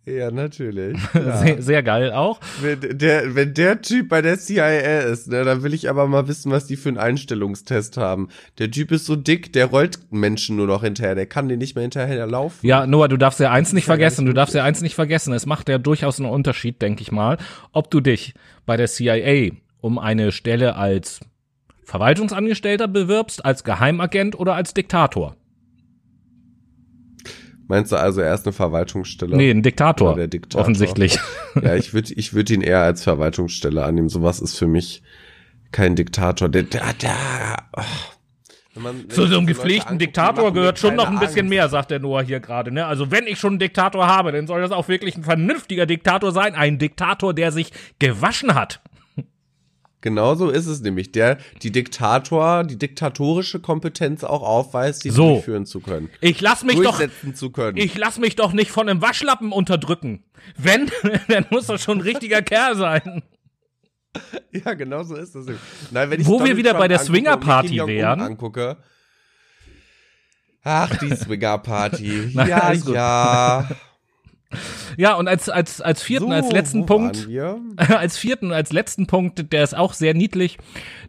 Ja, 0.06 0.30
natürlich. 0.30 0.98
Ja. 1.14 1.38
Sehr, 1.38 1.62
sehr, 1.62 1.82
geil 1.82 2.12
auch. 2.12 2.40
Wenn 2.60 2.98
der, 2.98 3.34
wenn 3.34 3.54
der 3.54 3.80
Typ 3.80 4.08
bei 4.08 4.20
der 4.20 4.38
CIA 4.38 5.00
ist, 5.00 5.28
ne, 5.28 5.44
dann 5.44 5.62
will 5.62 5.72
ich 5.72 5.88
aber 5.88 6.06
mal 6.06 6.28
wissen, 6.28 6.50
was 6.50 6.66
die 6.66 6.76
für 6.76 6.88
einen 6.88 6.98
Einstellungstest 6.98 7.96
haben. 7.96 8.28
Der 8.58 8.70
Typ 8.70 8.92
ist 8.92 9.06
so 9.06 9.16
dick, 9.16 9.52
der 9.52 9.66
rollt 9.66 10.12
Menschen 10.12 10.56
nur 10.56 10.66
noch 10.66 10.82
hinterher, 10.82 11.14
der 11.14 11.26
kann 11.26 11.48
den 11.48 11.60
nicht 11.60 11.76
mehr 11.76 11.82
hinterher 11.82 12.26
laufen. 12.26 12.66
Ja, 12.66 12.86
Noah, 12.86 13.08
du 13.08 13.16
darfst 13.16 13.40
ja 13.40 13.50
eins 13.50 13.72
nicht 13.72 13.84
vergessen, 13.86 14.26
du 14.26 14.32
darfst 14.32 14.54
ja 14.54 14.64
eins 14.64 14.82
nicht 14.82 14.94
vergessen. 14.94 15.32
Es 15.32 15.46
macht 15.46 15.68
ja 15.68 15.78
durchaus 15.78 16.18
einen 16.18 16.28
Unterschied, 16.28 16.82
denke 16.82 17.02
ich 17.02 17.12
mal, 17.12 17.38
ob 17.72 17.90
du 17.90 18.00
dich 18.00 18.34
bei 18.66 18.76
der 18.76 18.88
CIA 18.88 19.52
um 19.80 19.98
eine 19.98 20.32
Stelle 20.32 20.76
als 20.76 21.20
Verwaltungsangestellter 21.84 22.88
bewirbst, 22.88 23.44
als 23.44 23.64
Geheimagent 23.64 24.38
oder 24.38 24.54
als 24.54 24.74
Diktator. 24.74 25.36
Meinst 27.66 27.92
du 27.92 27.96
also, 27.96 28.20
er 28.20 28.34
ist 28.34 28.46
eine 28.46 28.52
Verwaltungsstelle? 28.52 29.36
Nee, 29.36 29.50
ein 29.50 29.62
Diktator. 29.62 30.14
Der 30.14 30.28
Diktator. 30.28 30.60
Offensichtlich. 30.60 31.18
Ja, 31.62 31.76
ich 31.76 31.94
würde 31.94 32.12
ich 32.14 32.34
würd 32.34 32.50
ihn 32.50 32.62
eher 32.62 32.82
als 32.82 33.04
Verwaltungsstelle 33.04 33.84
annehmen. 33.84 34.08
Sowas 34.08 34.40
ist 34.40 34.58
für 34.58 34.66
mich 34.66 35.02
kein 35.70 35.94
Diktator. 35.94 36.48
Der, 36.48 36.64
der, 36.64 36.92
der, 36.94 37.16
oh. 37.76 37.82
Man, 38.80 39.08
Zu 39.08 39.26
so 39.26 39.36
einem 39.36 39.46
gepflegten 39.46 39.98
Diktator 39.98 40.52
gehört 40.52 40.80
schon 40.80 40.96
noch 40.96 41.06
ein 41.06 41.20
bisschen 41.20 41.42
Angst. 41.42 41.50
mehr, 41.50 41.68
sagt 41.68 41.92
der 41.92 42.00
Noah 42.00 42.22
hier 42.22 42.40
gerade. 42.40 42.72
Ne? 42.72 42.84
Also 42.84 43.12
wenn 43.12 43.28
ich 43.28 43.38
schon 43.38 43.52
einen 43.52 43.58
Diktator 43.60 44.08
habe, 44.08 44.32
dann 44.32 44.48
soll 44.48 44.60
das 44.62 44.72
auch 44.72 44.88
wirklich 44.88 45.16
ein 45.16 45.22
vernünftiger 45.22 45.86
Diktator 45.86 46.32
sein. 46.32 46.56
Ein 46.56 46.78
Diktator, 46.78 47.34
der 47.34 47.52
sich 47.52 47.70
gewaschen 48.00 48.54
hat. 48.54 48.80
Genauso 50.04 50.50
ist 50.50 50.66
es 50.66 50.82
nämlich, 50.82 51.12
der 51.12 51.38
die 51.62 51.72
Diktator, 51.72 52.62
die 52.62 52.76
diktatorische 52.76 53.58
Kompetenz 53.58 54.22
auch 54.22 54.42
aufweist, 54.42 55.02
die 55.02 55.08
so. 55.08 55.30
durchführen 55.30 55.64
zu 55.64 55.80
können. 55.80 56.10
Ich 56.20 56.42
lass 56.42 56.62
mich 56.62 56.78
doch 56.78 57.00
zu 57.32 57.48
können. 57.48 57.78
Ich 57.78 57.96
lass 57.96 58.18
mich 58.18 58.36
doch 58.36 58.52
nicht 58.52 58.70
von 58.70 58.86
einem 58.86 59.00
Waschlappen 59.00 59.50
unterdrücken. 59.50 60.22
Wenn, 60.58 60.90
dann 61.28 61.46
muss 61.48 61.68
das 61.68 61.82
schon 61.82 61.98
ein 61.98 62.00
richtiger 62.02 62.42
Kerl 62.42 62.76
sein. 62.76 63.22
Ja, 64.52 64.74
genau 64.74 65.04
so 65.04 65.16
ist 65.16 65.34
das. 65.34 65.46
Nein, 65.90 66.10
wenn 66.10 66.20
ich 66.20 66.26
Wo 66.26 66.44
wir 66.44 66.58
wieder 66.58 66.72
Trump 66.72 66.82
bei 66.82 66.88
der 66.88 66.98
Swinger 66.98 67.38
Party 67.38 67.80
wären. 67.86 68.20
Angucke, 68.20 68.76
Ach, 70.62 70.94
die 70.98 71.16
Swinger 71.16 71.56
Party. 71.56 72.30
ja, 72.34 72.72
ja. 72.72 73.68
Ja, 74.96 75.14
und 75.14 75.28
als, 75.28 75.48
als, 75.48 75.80
als 75.80 76.02
vierten, 76.02 76.28
so, 76.28 76.32
als 76.32 76.50
letzten 76.50 76.86
Punkt, 76.86 77.28
als 77.76 78.16
vierten, 78.16 78.52
als 78.52 78.72
letzten 78.72 79.06
Punkt, 79.06 79.52
der 79.52 79.64
ist 79.64 79.76
auch 79.76 79.92
sehr 79.92 80.14
niedlich. 80.14 80.58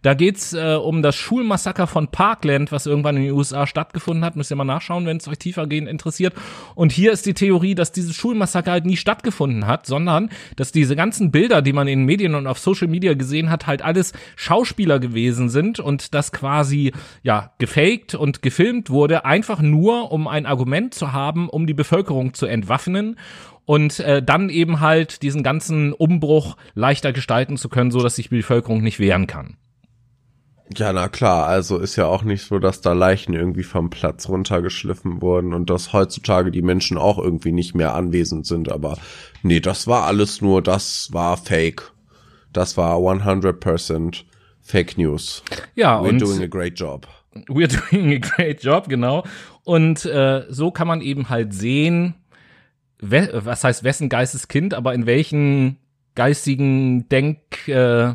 Da 0.02 0.14
geht's 0.14 0.54
äh, 0.54 0.76
um 0.76 1.02
das 1.02 1.16
Schulmassaker 1.16 1.88
von 1.88 2.10
Parkland, 2.10 2.72
was 2.72 2.86
irgendwann 2.86 3.18
in 3.18 3.24
den 3.24 3.32
USA 3.32 3.66
stattgefunden 3.66 4.24
hat. 4.24 4.36
Müsst 4.36 4.52
ihr 4.52 4.56
mal 4.56 4.64
nachschauen, 4.64 5.06
wenn 5.06 5.18
es 5.18 5.28
euch 5.28 5.40
tiefergehend 5.40 5.88
interessiert. 5.88 6.34
Und 6.76 6.92
hier 6.92 7.12
ist 7.12 7.26
die 7.26 7.34
Theorie, 7.34 7.76
dass 7.76 7.92
dieses 7.92 8.16
Schulmassaker 8.16 8.72
halt 8.72 8.86
nie 8.86 8.98
stattgefunden 8.98 9.66
hat, 9.66 9.86
sondern 9.86 10.30
dass 10.56 10.72
diese 10.72 10.96
ganzen 10.96 11.32
Bilder, 11.32 11.62
die 11.62 11.74
man 11.74 11.88
in 11.88 12.00
den 12.00 12.06
Medien 12.06 12.36
und 12.36 12.48
auf 12.48 12.60
Social 12.60 12.88
Media 12.88 13.14
gesehen 13.16 13.50
hat, 13.50 13.68
halt 13.68 13.82
alles 13.82 14.14
Schauspieler 14.36 15.00
gewesen 15.00 15.50
sind 15.50 15.80
und 15.80 16.14
das 16.14 16.32
quasi, 16.32 16.92
ja, 17.24 17.52
gefaked 17.58 18.16
und 18.16 18.42
gefilmt 18.42 18.90
wurde, 18.90 19.26
einfach 19.26 19.62
nur, 19.62 20.12
um 20.12 20.28
ein 20.28 20.46
Argument 20.46 20.94
zu 20.94 21.14
haben, 21.14 21.50
um 21.50 21.66
die 21.66 21.74
Bevölkerung 21.74 22.34
zu 22.34 22.46
entwaffnen 22.46 23.18
und 23.66 24.00
äh, 24.00 24.22
dann 24.24 24.50
eben 24.50 24.80
halt 24.80 25.22
diesen 25.22 25.44
ganzen 25.44 25.94
Umbruch 25.94 26.58
leichter 26.74 27.14
gestalten 27.14 27.58
zu 27.58 27.70
können, 27.70 27.92
so 27.92 28.02
dass 28.02 28.16
sich 28.16 28.30
die 28.30 28.38
Bevölkerung 28.38 28.82
nicht 28.82 29.00
wehren 29.00 29.28
kann. 29.28 29.58
Ja, 30.76 30.92
na 30.94 31.10
klar, 31.10 31.46
also 31.46 31.78
ist 31.78 31.96
ja 31.96 32.08
auch 32.08 32.24
nicht 32.24 32.44
so, 32.44 32.58
dass 32.58 32.82
da 32.82 32.94
Leichen 32.94 33.34
irgendwie 33.34 33.64
vom 33.64 33.92
Platz 33.92 34.28
runtergeschliffen 34.28 35.22
wurden 35.22 35.54
und 35.54 35.70
dass 35.70 35.94
heutzutage 35.94 36.50
die 36.50 36.64
Menschen 36.64 36.98
auch 36.98 37.20
irgendwie 37.20 37.52
nicht 37.52 37.76
mehr 37.76 37.94
anwesend 37.94 38.48
sind, 38.48 38.72
aber 38.72 38.98
nee, 39.44 39.60
das 39.60 39.86
war 39.86 40.06
alles 40.06 40.42
nur, 40.42 40.64
das 40.64 41.10
war 41.12 41.38
Fake. 41.38 41.92
Das 42.52 42.78
war 42.78 42.98
100% 42.98 44.24
Fake 44.62 44.98
News. 44.98 45.44
Ja, 45.76 46.02
We're 46.02 46.10
und 46.10 46.20
doing 46.20 46.42
a 46.42 46.48
great 46.48 46.80
job. 46.80 47.08
We're 47.48 47.68
doing 47.92 48.14
a 48.14 48.18
great 48.18 48.64
job, 48.64 48.90
genau. 48.90 49.24
Und 49.64 50.06
äh, 50.06 50.46
so 50.50 50.72
kann 50.72 50.88
man 50.88 51.02
eben 51.02 51.30
halt 51.30 51.54
sehen, 51.54 52.16
we 53.00 53.30
was 53.34 53.64
heißt 53.64 53.84
wessen 53.84 54.10
Geisteskind, 54.10 54.74
aber 54.74 54.94
in 54.94 55.06
welchen 55.06 55.78
geistigen 56.16 57.08
Denk 57.10 57.68
äh, 57.68 58.14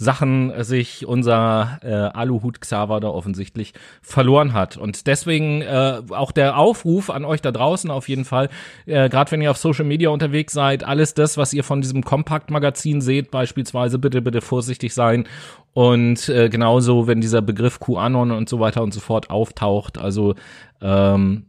sich 0.00 1.06
unser 1.06 1.80
äh, 1.82 1.92
Aluhut 1.92 2.60
Xaver 2.60 3.00
da 3.00 3.08
offensichtlich 3.08 3.74
verloren 4.00 4.52
hat. 4.52 4.76
Und 4.76 5.08
deswegen 5.08 5.62
äh, 5.62 6.02
auch 6.10 6.30
der 6.30 6.56
Aufruf 6.56 7.10
an 7.10 7.24
euch 7.24 7.40
da 7.40 7.50
draußen 7.50 7.90
auf 7.90 8.08
jeden 8.08 8.24
Fall, 8.24 8.48
äh, 8.86 9.08
gerade 9.08 9.32
wenn 9.32 9.42
ihr 9.42 9.50
auf 9.50 9.56
Social 9.56 9.84
Media 9.84 10.10
unterwegs 10.10 10.52
seid, 10.52 10.84
alles 10.84 11.14
das, 11.14 11.36
was 11.36 11.52
ihr 11.52 11.64
von 11.64 11.80
diesem 11.80 12.04
Kompakt-Magazin 12.04 13.00
seht, 13.00 13.32
beispielsweise, 13.32 13.98
bitte, 13.98 14.22
bitte 14.22 14.40
vorsichtig 14.40 14.94
sein. 14.94 15.26
Und 15.72 16.28
äh, 16.28 16.48
genauso, 16.48 17.08
wenn 17.08 17.20
dieser 17.20 17.42
Begriff 17.42 17.80
QAnon 17.80 18.30
und 18.30 18.48
so 18.48 18.60
weiter 18.60 18.82
und 18.84 18.94
so 18.94 19.00
fort 19.00 19.30
auftaucht, 19.30 19.98
also 19.98 20.36
ähm, 20.80 21.46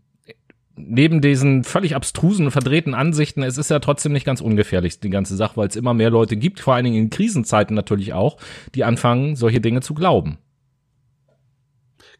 neben 0.87 1.21
diesen 1.21 1.63
völlig 1.63 1.95
abstrusen 1.95 2.45
und 2.45 2.51
verdrehten 2.51 2.93
Ansichten, 2.93 3.43
es 3.43 3.57
ist 3.57 3.69
ja 3.69 3.79
trotzdem 3.79 4.13
nicht 4.13 4.25
ganz 4.25 4.41
ungefährlich, 4.41 4.99
die 4.99 5.09
ganze 5.09 5.35
Sache, 5.35 5.57
weil 5.57 5.67
es 5.67 5.75
immer 5.75 5.93
mehr 5.93 6.09
Leute 6.09 6.37
gibt, 6.37 6.59
vor 6.59 6.75
allen 6.75 6.85
Dingen 6.85 6.97
in 6.97 7.09
Krisenzeiten 7.09 7.75
natürlich 7.75 8.13
auch, 8.13 8.37
die 8.75 8.83
anfangen, 8.83 9.35
solche 9.35 9.61
Dinge 9.61 9.81
zu 9.81 9.93
glauben. 9.93 10.37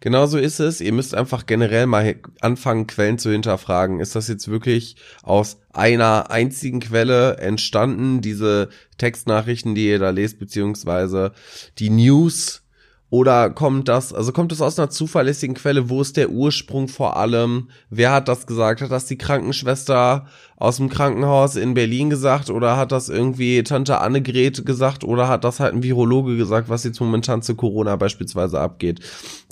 Genau 0.02 0.26
so 0.28 0.38
ist 0.38 0.60
es. 0.60 0.80
Ihr 0.80 0.94
müsst 0.94 1.14
einfach 1.14 1.46
generell 1.46 1.86
mal 1.86 2.16
anfangen, 2.40 2.88
Quellen 2.88 3.18
zu 3.18 3.32
hinterfragen. 3.32 4.00
Ist 4.00 4.16
das 4.16 4.30
jetzt 4.30 4.48
wirklich 4.48 4.96
aus 5.24 5.60
einer 5.74 6.32
einzigen 6.32 6.80
Quelle 6.80 7.38
entstanden, 7.38 8.22
diese 8.22 8.70
Textnachrichten, 8.98 9.76
die 9.76 9.90
ihr 9.90 10.00
da 10.00 10.12
lest, 10.12 10.40
beziehungsweise 10.40 11.34
die 11.80 11.90
News, 11.90 12.64
oder 13.12 13.50
kommt 13.50 13.88
das, 13.88 14.14
also 14.14 14.32
kommt 14.32 14.52
es 14.52 14.62
aus 14.62 14.78
einer 14.78 14.92
zuverlässigen 14.92 15.56
Quelle? 15.56 15.90
Wo 15.90 16.02
ist 16.02 16.16
der 16.16 16.30
Ursprung 16.30 16.88
vor 16.88 17.18
allem? 17.18 17.70
Wer 17.90 18.12
hat 18.12 18.28
das 18.28 18.46
gesagt? 18.46 18.82
Hat 18.82 18.92
das 18.92 19.08
die 19.08 19.18
Krankenschwester 19.18 20.28
aus 20.58 20.78
dem 20.78 20.90
Krankenhaus 20.90 21.56
in 21.56 21.74
Berlin 21.74 22.12
gesagt? 22.12 22.52
Oder 22.52 22.78
hat 22.78 22.92
das 22.92 23.10
irgendwie 23.10 23.64
Tante 23.64 24.00
Annegret 24.00 24.64
gesagt? 24.64 25.04
Oder 25.04 25.28
hat 25.28 25.44
das 25.44 25.60
halt 25.60 25.74
ein 25.74 25.82
Virologe 25.82 26.38
gesagt, 26.38 26.70
was 26.70 26.84
jetzt 26.84 27.00
momentan 27.00 27.42
zu 27.42 27.56
Corona 27.56 27.96
beispielsweise 27.96 28.60
abgeht? 28.60 29.00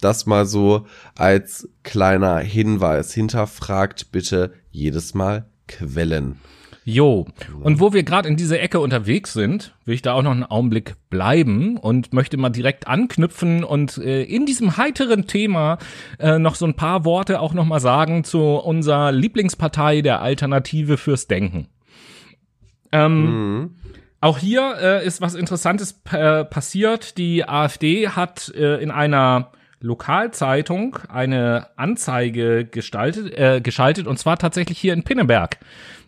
Das 0.02 0.28
mal 0.28 0.46
so 0.46 0.86
als 1.16 1.68
kleiner 1.82 2.38
Hinweis. 2.38 3.12
Hinterfragt 3.14 4.12
bitte 4.12 4.54
jedes 4.70 5.16
Mal 5.16 5.50
Quellen. 5.68 6.40
Jo. 6.90 7.26
Und 7.60 7.82
wo 7.82 7.92
wir 7.92 8.04
gerade 8.04 8.30
in 8.30 8.38
dieser 8.38 8.62
Ecke 8.62 8.80
unterwegs 8.80 9.34
sind, 9.34 9.76
will 9.84 9.94
ich 9.94 10.02
da 10.02 10.14
auch 10.14 10.22
noch 10.22 10.32
einen 10.32 10.46
Augenblick 10.46 10.96
bleiben 11.10 11.76
und 11.76 12.14
möchte 12.14 12.38
mal 12.38 12.50
direkt 12.50 12.88
anknüpfen 12.88 13.66
und 13.66 13.98
äh, 13.98 14.24
in 14.24 14.46
diesem 14.46 14.78
heiteren 14.78 15.28
Thema 15.28 15.80
äh, 16.18 16.40
noch 16.40 16.56
so 16.56 16.66
ein 16.66 16.76
paar 16.76 17.04
Worte 17.04 17.42
auch 17.42 17.54
noch 17.54 17.66
mal 17.66 17.82
sagen 17.82 18.24
zu 18.24 18.40
unserer 18.40 19.12
Lieblingspartei 19.12 20.02
der 20.02 20.22
Alternative 20.22 20.96
fürs 20.96 21.28
Denken. 21.28 21.68
Ähm, 22.94 23.26
mhm. 23.26 23.76
Auch 24.22 24.38
hier 24.38 24.78
äh, 24.82 25.06
ist 25.06 25.20
was 25.20 25.36
Interessantes 25.36 26.00
äh, 26.14 26.46
passiert. 26.46 27.18
Die 27.18 27.46
AfD 27.50 28.08
hat 28.08 28.48
äh, 28.56 28.78
in 28.78 28.92
einer 28.92 29.52
Lokalzeitung 29.82 31.00
eine 31.10 31.68
Anzeige 31.76 32.64
gestaltet, 32.64 33.38
äh, 33.38 33.60
geschaltet 33.62 34.08
und 34.08 34.18
zwar 34.18 34.38
tatsächlich 34.38 34.80
hier 34.80 34.94
in 34.94 35.04
Pinneberg 35.04 35.58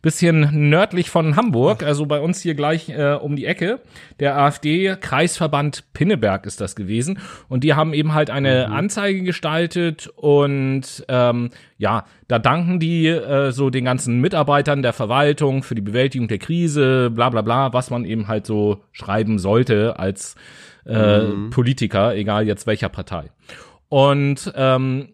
bisschen 0.02 0.70
nördlich 0.70 1.10
von 1.10 1.36
Hamburg, 1.36 1.84
also 1.84 2.06
bei 2.06 2.20
uns 2.20 2.42
hier 2.42 2.56
gleich 2.56 2.90
äh, 2.90 3.14
um 3.14 3.36
die 3.36 3.46
Ecke. 3.46 3.82
Der 4.20 4.38
AfD-Kreisverband 4.38 5.94
Pinneberg 5.94 6.46
ist 6.46 6.62
das 6.62 6.76
gewesen. 6.76 7.20
Und 7.48 7.64
die 7.64 7.74
haben 7.74 7.94
eben 7.94 8.14
halt 8.14 8.30
eine 8.30 8.68
mhm. 8.68 8.74
Anzeige 8.74 9.24
gestaltet 9.24 10.08
und 10.16 11.06
ähm, 11.08 11.50
ja, 11.78 12.06
da 12.28 12.40
danken 12.40 12.80
die 12.80 13.08
äh, 13.08 13.52
so 13.52 13.70
den 13.70 13.86
ganzen 13.86 14.22
Mitarbeitern 14.22 14.82
der 14.82 14.94
Verwaltung 14.94 15.64
für 15.64 15.76
die 15.76 15.82
Bewältigung 15.82 16.28
der 16.28 16.40
Krise, 16.40 17.10
bla 17.10 17.30
bla 17.30 17.42
bla, 17.42 17.74
was 17.74 17.90
man 17.90 18.06
eben 18.06 18.28
halt 18.28 18.46
so 18.46 18.84
schreiben 18.92 19.40
sollte 19.40 20.00
als 20.00 20.36
äh, 20.86 21.20
mhm. 21.20 21.50
Politiker, 21.50 22.16
egal 22.16 22.48
jetzt 22.48 22.68
welcher 22.68 22.90
Partei. 22.90 23.32
Und 23.90 24.54
ähm, 24.56 25.10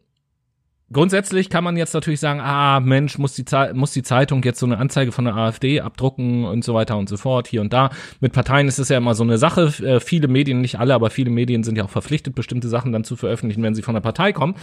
Grundsätzlich 0.94 1.50
kann 1.50 1.64
man 1.64 1.78
jetzt 1.78 1.96
natürlich 1.96 2.20
sagen, 2.20 2.40
ah 2.42 2.80
Mensch, 2.80 3.18
muss 3.18 3.34
die, 3.34 3.44
muss 3.74 3.92
die 3.92 4.04
Zeitung 4.04 4.44
jetzt 4.44 4.60
so 4.60 4.68
eine 4.68 4.78
Anzeige 4.78 5.12
von 5.12 5.26
der 5.26 5.36
AfD 5.36 5.82
abdrucken 5.82 6.46
und 6.46 6.64
so 6.64 6.76
weiter 6.76 6.96
und 6.98 7.10
so 7.10 7.18
fort, 7.18 7.48
hier 7.48 7.62
und 7.62 7.74
da. 7.74 7.90
Mit 8.20 8.34
Parteien 8.34 8.68
ist 8.68 8.78
es 8.78 8.90
ja 8.90 8.98
immer 8.98 9.16
so 9.16 9.24
eine 9.24 9.40
Sache. 9.40 9.74
Äh, 9.84 10.00
viele 10.00 10.28
Medien, 10.28 10.62
nicht 10.62 10.80
alle, 10.80 10.94
aber 10.94 11.10
viele 11.10 11.32
Medien 11.32 11.64
sind 11.64 11.76
ja 11.76 11.86
auch 11.86 11.90
verpflichtet, 11.90 12.36
bestimmte 12.36 12.68
Sachen 12.68 12.92
dann 12.92 13.04
zu 13.04 13.16
veröffentlichen, 13.16 13.64
wenn 13.64 13.74
sie 13.74 13.82
von 13.82 13.96
der 13.96 14.02
Partei 14.02 14.32
kommen. 14.32 14.54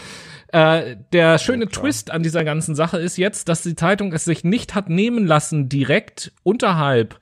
Äh, 0.52 0.96
der 1.12 1.38
schöne 1.38 1.64
ja, 1.64 1.70
Twist 1.70 2.12
an 2.12 2.22
dieser 2.22 2.44
ganzen 2.44 2.76
Sache 2.76 2.98
ist 2.98 3.16
jetzt, 3.16 3.48
dass 3.48 3.64
die 3.64 3.74
Zeitung 3.74 4.12
es 4.12 4.24
sich 4.24 4.44
nicht 4.44 4.76
hat 4.76 4.88
nehmen 4.88 5.26
lassen, 5.26 5.68
direkt 5.68 6.32
unterhalb 6.44 7.18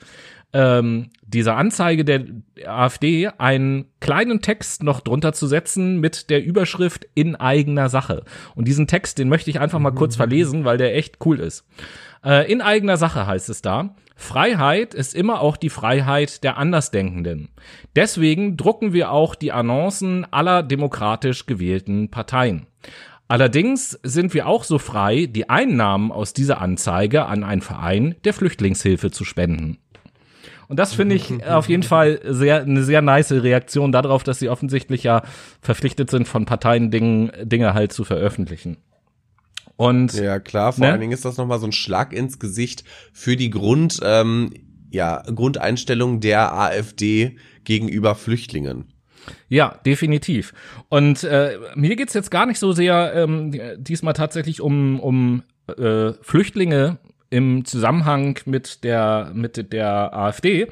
ähm, 0.52 1.10
dieser 1.22 1.56
Anzeige 1.56 2.04
der 2.04 2.24
AfD 2.66 3.28
einen 3.38 3.86
kleinen 4.00 4.42
Text 4.42 4.82
noch 4.82 5.00
drunter 5.00 5.32
zu 5.32 5.46
setzen 5.46 6.00
mit 6.00 6.30
der 6.30 6.44
Überschrift 6.44 7.06
in 7.14 7.36
eigener 7.36 7.88
Sache. 7.88 8.24
Und 8.54 8.66
diesen 8.66 8.86
Text, 8.86 9.18
den 9.18 9.28
möchte 9.28 9.50
ich 9.50 9.60
einfach 9.60 9.78
mal 9.78 9.92
kurz 9.92 10.16
verlesen, 10.16 10.64
weil 10.64 10.76
der 10.76 10.96
echt 10.96 11.18
cool 11.24 11.38
ist. 11.38 11.64
Äh, 12.24 12.50
in 12.50 12.60
eigener 12.60 12.96
Sache 12.96 13.26
heißt 13.26 13.48
es 13.48 13.62
da. 13.62 13.94
Freiheit 14.16 14.92
ist 14.92 15.14
immer 15.14 15.40
auch 15.40 15.56
die 15.56 15.70
Freiheit 15.70 16.44
der 16.44 16.58
Andersdenkenden. 16.58 17.48
Deswegen 17.96 18.56
drucken 18.56 18.92
wir 18.92 19.12
auch 19.12 19.34
die 19.34 19.50
Annoncen 19.50 20.30
aller 20.30 20.62
demokratisch 20.62 21.46
gewählten 21.46 22.10
Parteien. 22.10 22.66
Allerdings 23.28 23.98
sind 24.02 24.34
wir 24.34 24.46
auch 24.46 24.64
so 24.64 24.78
frei, 24.78 25.26
die 25.26 25.48
Einnahmen 25.48 26.10
aus 26.12 26.32
dieser 26.34 26.60
Anzeige 26.60 27.26
an 27.26 27.44
einen 27.44 27.62
Verein 27.62 28.16
der 28.24 28.34
Flüchtlingshilfe 28.34 29.10
zu 29.10 29.24
spenden. 29.24 29.78
Und 30.70 30.78
das 30.78 30.94
finde 30.94 31.16
ich 31.16 31.44
auf 31.48 31.68
jeden 31.68 31.82
Fall 31.82 32.20
sehr, 32.24 32.62
eine 32.62 32.84
sehr 32.84 33.02
nice 33.02 33.32
Reaktion 33.32 33.90
darauf, 33.90 34.22
dass 34.22 34.38
sie 34.38 34.48
offensichtlich 34.48 35.02
ja 35.02 35.22
verpflichtet 35.60 36.10
sind, 36.10 36.28
von 36.28 36.44
Parteien 36.44 36.92
Dinge, 36.92 37.32
Dinge 37.42 37.74
halt 37.74 37.92
zu 37.92 38.04
veröffentlichen. 38.04 38.76
Und, 39.74 40.12
ja, 40.14 40.38
klar, 40.38 40.72
vor 40.72 40.84
ne? 40.84 40.92
allen 40.92 41.00
Dingen 41.00 41.12
ist 41.12 41.24
das 41.24 41.38
nochmal 41.38 41.58
so 41.58 41.66
ein 41.66 41.72
Schlag 41.72 42.12
ins 42.12 42.38
Gesicht 42.38 42.84
für 43.12 43.36
die 43.36 43.50
Grund, 43.50 43.98
ähm, 44.04 44.54
ja, 44.90 45.22
Grundeinstellung 45.22 46.20
der 46.20 46.54
AfD 46.54 47.36
gegenüber 47.64 48.14
Flüchtlingen. 48.14 48.92
Ja, 49.48 49.80
definitiv. 49.84 50.54
Und 50.88 51.24
äh, 51.24 51.58
mir 51.74 51.96
geht's 51.96 52.14
jetzt 52.14 52.30
gar 52.30 52.46
nicht 52.46 52.60
so 52.60 52.70
sehr 52.70 53.12
ähm, 53.16 53.52
diesmal 53.78 54.14
tatsächlich 54.14 54.60
um, 54.60 55.00
um 55.00 55.42
äh, 55.66 56.12
Flüchtlinge 56.22 56.98
im 57.30 57.64
Zusammenhang 57.64 58.38
mit 58.44 58.84
der, 58.84 59.30
mit 59.34 59.72
der 59.72 60.14
AfD, 60.14 60.66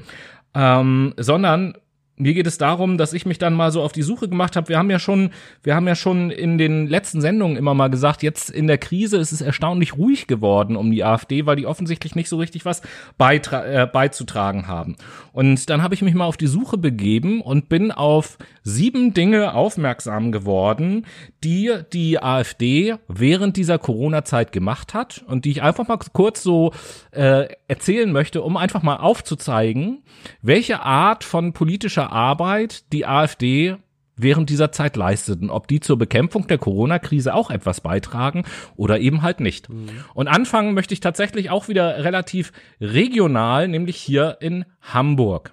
ähm, 0.55 1.15
sondern 1.17 1.75
mir 2.19 2.35
geht 2.35 2.47
es 2.47 2.59
darum, 2.59 2.99
dass 2.99 3.13
ich 3.13 3.27
mich 3.27 3.39
dann 3.39 3.55
mal 3.55 3.71
so 3.71 3.83
auf 3.83 3.93
die 3.93 4.03
Suche 4.03 4.29
gemacht 4.29 4.57
habe. 4.57 4.69
Wir 4.69 4.79
haben 4.79 4.91
ja 4.91 4.99
schon, 4.99 5.31
wir 5.63 5.75
haben 5.75 5.87
ja 5.87 5.95
schon 5.95 6.31
in 6.31 6.59
den 6.59 6.87
letzten 6.87 7.21
Sendungen 7.21 7.57
immer 7.57 7.75
mal 7.75 7.89
gesagt, 7.89 8.23
jetzt 8.23 8.51
in 8.51 8.67
der 8.67 8.79
Krise 8.79 9.17
ist 9.19 9.33
es 9.33 9.41
erstaunlich 9.41 9.97
ruhig 9.97 10.27
geworden 10.27 10.77
um 10.77 10.91
die 10.91 11.05
AfD, 11.05 11.47
weil 11.47 11.57
die 11.57 11.67
offensichtlich 11.67 12.15
nicht 12.15 12.29
so 12.29 12.37
richtig 12.37 12.65
was 12.65 12.83
äh, 13.19 13.87
beizutragen 13.87 14.67
haben. 14.67 14.97
Und 15.33 15.71
dann 15.71 15.83
habe 15.83 15.95
ich 15.95 16.03
mich 16.03 16.15
mal 16.15 16.27
auf 16.27 16.37
die 16.37 16.47
Suche 16.47 16.79
begeben 16.79 17.41
und 17.41 17.69
bin 17.69 17.93
auf 17.93 18.39
sieben 18.63 19.15
Dinge 19.15 19.55
aufmerksam 19.55 20.33
geworden, 20.33 21.07
die 21.45 21.73
die 21.93 22.23
AfD 22.23 22.97
während 23.09 23.57
dieser 23.57 23.79
Corona-Zeit 23.79 24.53
gemacht 24.53 24.95
hat 24.95 25.25
und 25.27 25.45
die 25.45 25.51
ich 25.51 25.63
einfach 25.63 25.89
mal 25.89 25.99
kurz 26.13 26.43
so 26.43 26.73
äh, 27.13 27.49
erzählen 27.69 28.11
möchte, 28.13 28.43
um 28.43 28.57
einfach 28.57 28.83
mal 28.83 28.97
aufzuzeigen, 28.97 30.03
welche 30.43 30.81
Art 30.81 31.25
von 31.25 31.53
politischer 31.53 32.08
Arbeit 32.13 32.93
die 32.93 33.07
AfD 33.07 33.77
während 34.19 34.51
dieser 34.51 34.73
Zeit 34.73 34.97
leisteten, 34.97 35.49
ob 35.49 35.69
die 35.69 35.81
zur 35.81 35.97
Bekämpfung 35.97 36.47
der 36.47 36.59
Corona-Krise 36.59 37.35
auch 37.35 37.51
etwas 37.51 37.81
beitragen 37.81 38.45
oder 38.77 38.99
eben 38.99 39.23
halt 39.23 39.41
nicht. 39.41 39.69
Mhm. 39.69 39.89
Und 40.15 40.29
anfangen 40.29 40.75
möchte 40.75 40.93
ich 40.93 41.01
tatsächlich 41.01 41.51
auch 41.51 41.69
wieder 41.69 42.05
relativ 42.05 42.53
regional, 42.81 43.69
nämlich 43.69 43.97
hier 43.97 44.39
in 44.41 44.65
Hamburg. 44.83 45.53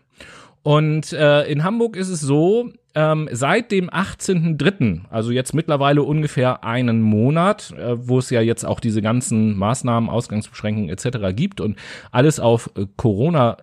Und 0.63 1.13
äh, 1.13 1.43
in 1.43 1.63
Hamburg 1.63 1.95
ist 1.95 2.09
es 2.09 2.21
so, 2.21 2.71
ähm, 2.95 3.29
seit 3.31 3.71
dem 3.71 3.89
18.03., 3.89 5.01
also 5.11 5.31
jetzt 5.31 5.53
mittlerweile 5.53 6.01
ungefähr 6.01 6.63
einen 6.63 7.01
Monat, 7.01 7.71
äh, 7.77 8.07
wo 8.07 8.17
es 8.17 8.31
ja 8.31 8.41
jetzt 8.41 8.65
auch 8.65 8.79
diese 8.79 9.03
ganzen 9.03 9.55
Maßnahmen, 9.57 10.09
Ausgangsbeschränkungen 10.09 10.89
etc. 10.89 11.35
gibt 11.35 11.61
und 11.61 11.77
alles 12.11 12.39
auf 12.39 12.71
äh, 12.75 12.87
Corona 12.95 13.57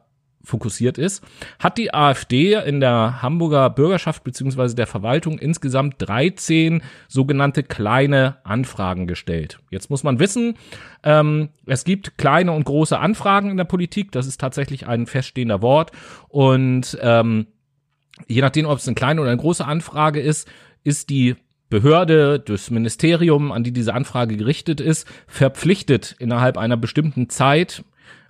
fokussiert 0.45 0.99
ist, 0.99 1.24
hat 1.59 1.78
die 1.78 1.95
AfD 1.95 2.55
in 2.55 2.80
der 2.80 3.22
Hamburger 3.22 3.70
Bürgerschaft 3.70 4.24
beziehungsweise 4.24 4.74
der 4.74 4.86
Verwaltung 4.86 5.38
insgesamt 5.38 5.97
13 5.99 6.82
sogenannte 7.09 7.62
kleine 7.62 8.38
Anfragen 8.45 9.07
gestellt. 9.07 9.61
Jetzt 9.70 9.90
muss 9.90 10.03
man 10.03 10.18
wissen, 10.18 10.57
ähm, 11.03 11.51
es 11.66 11.84
gibt 11.84 12.18
kleine 12.18 12.53
und 12.53 12.64
große 12.64 12.99
Anfragen 12.99 13.51
in 13.51 13.57
der 13.57 13.64
Politik, 13.64 14.12
das 14.12 14.26
ist 14.26 14.40
tatsächlich 14.40 14.86
ein 14.86 15.07
feststehender 15.07 15.62
Wort 15.62 15.93
und 16.28 16.99
ähm, 17.01 17.47
je 18.28 18.40
nachdem, 18.40 18.66
ob 18.66 18.78
es 18.78 18.86
eine 18.86 18.95
kleine 18.95 19.20
oder 19.20 19.30
eine 19.30 19.40
große 19.40 19.64
Anfrage 19.64 20.20
ist, 20.20 20.49
ist 20.84 21.11
die 21.11 21.36
Behörde, 21.72 22.38
das 22.38 22.70
Ministerium, 22.70 23.51
an 23.51 23.64
die 23.64 23.72
diese 23.72 23.95
Anfrage 23.95 24.36
gerichtet 24.36 24.78
ist, 24.78 25.09
verpflichtet 25.26 26.14
innerhalb 26.18 26.59
einer 26.59 26.76
bestimmten 26.76 27.30
Zeit, 27.30 27.82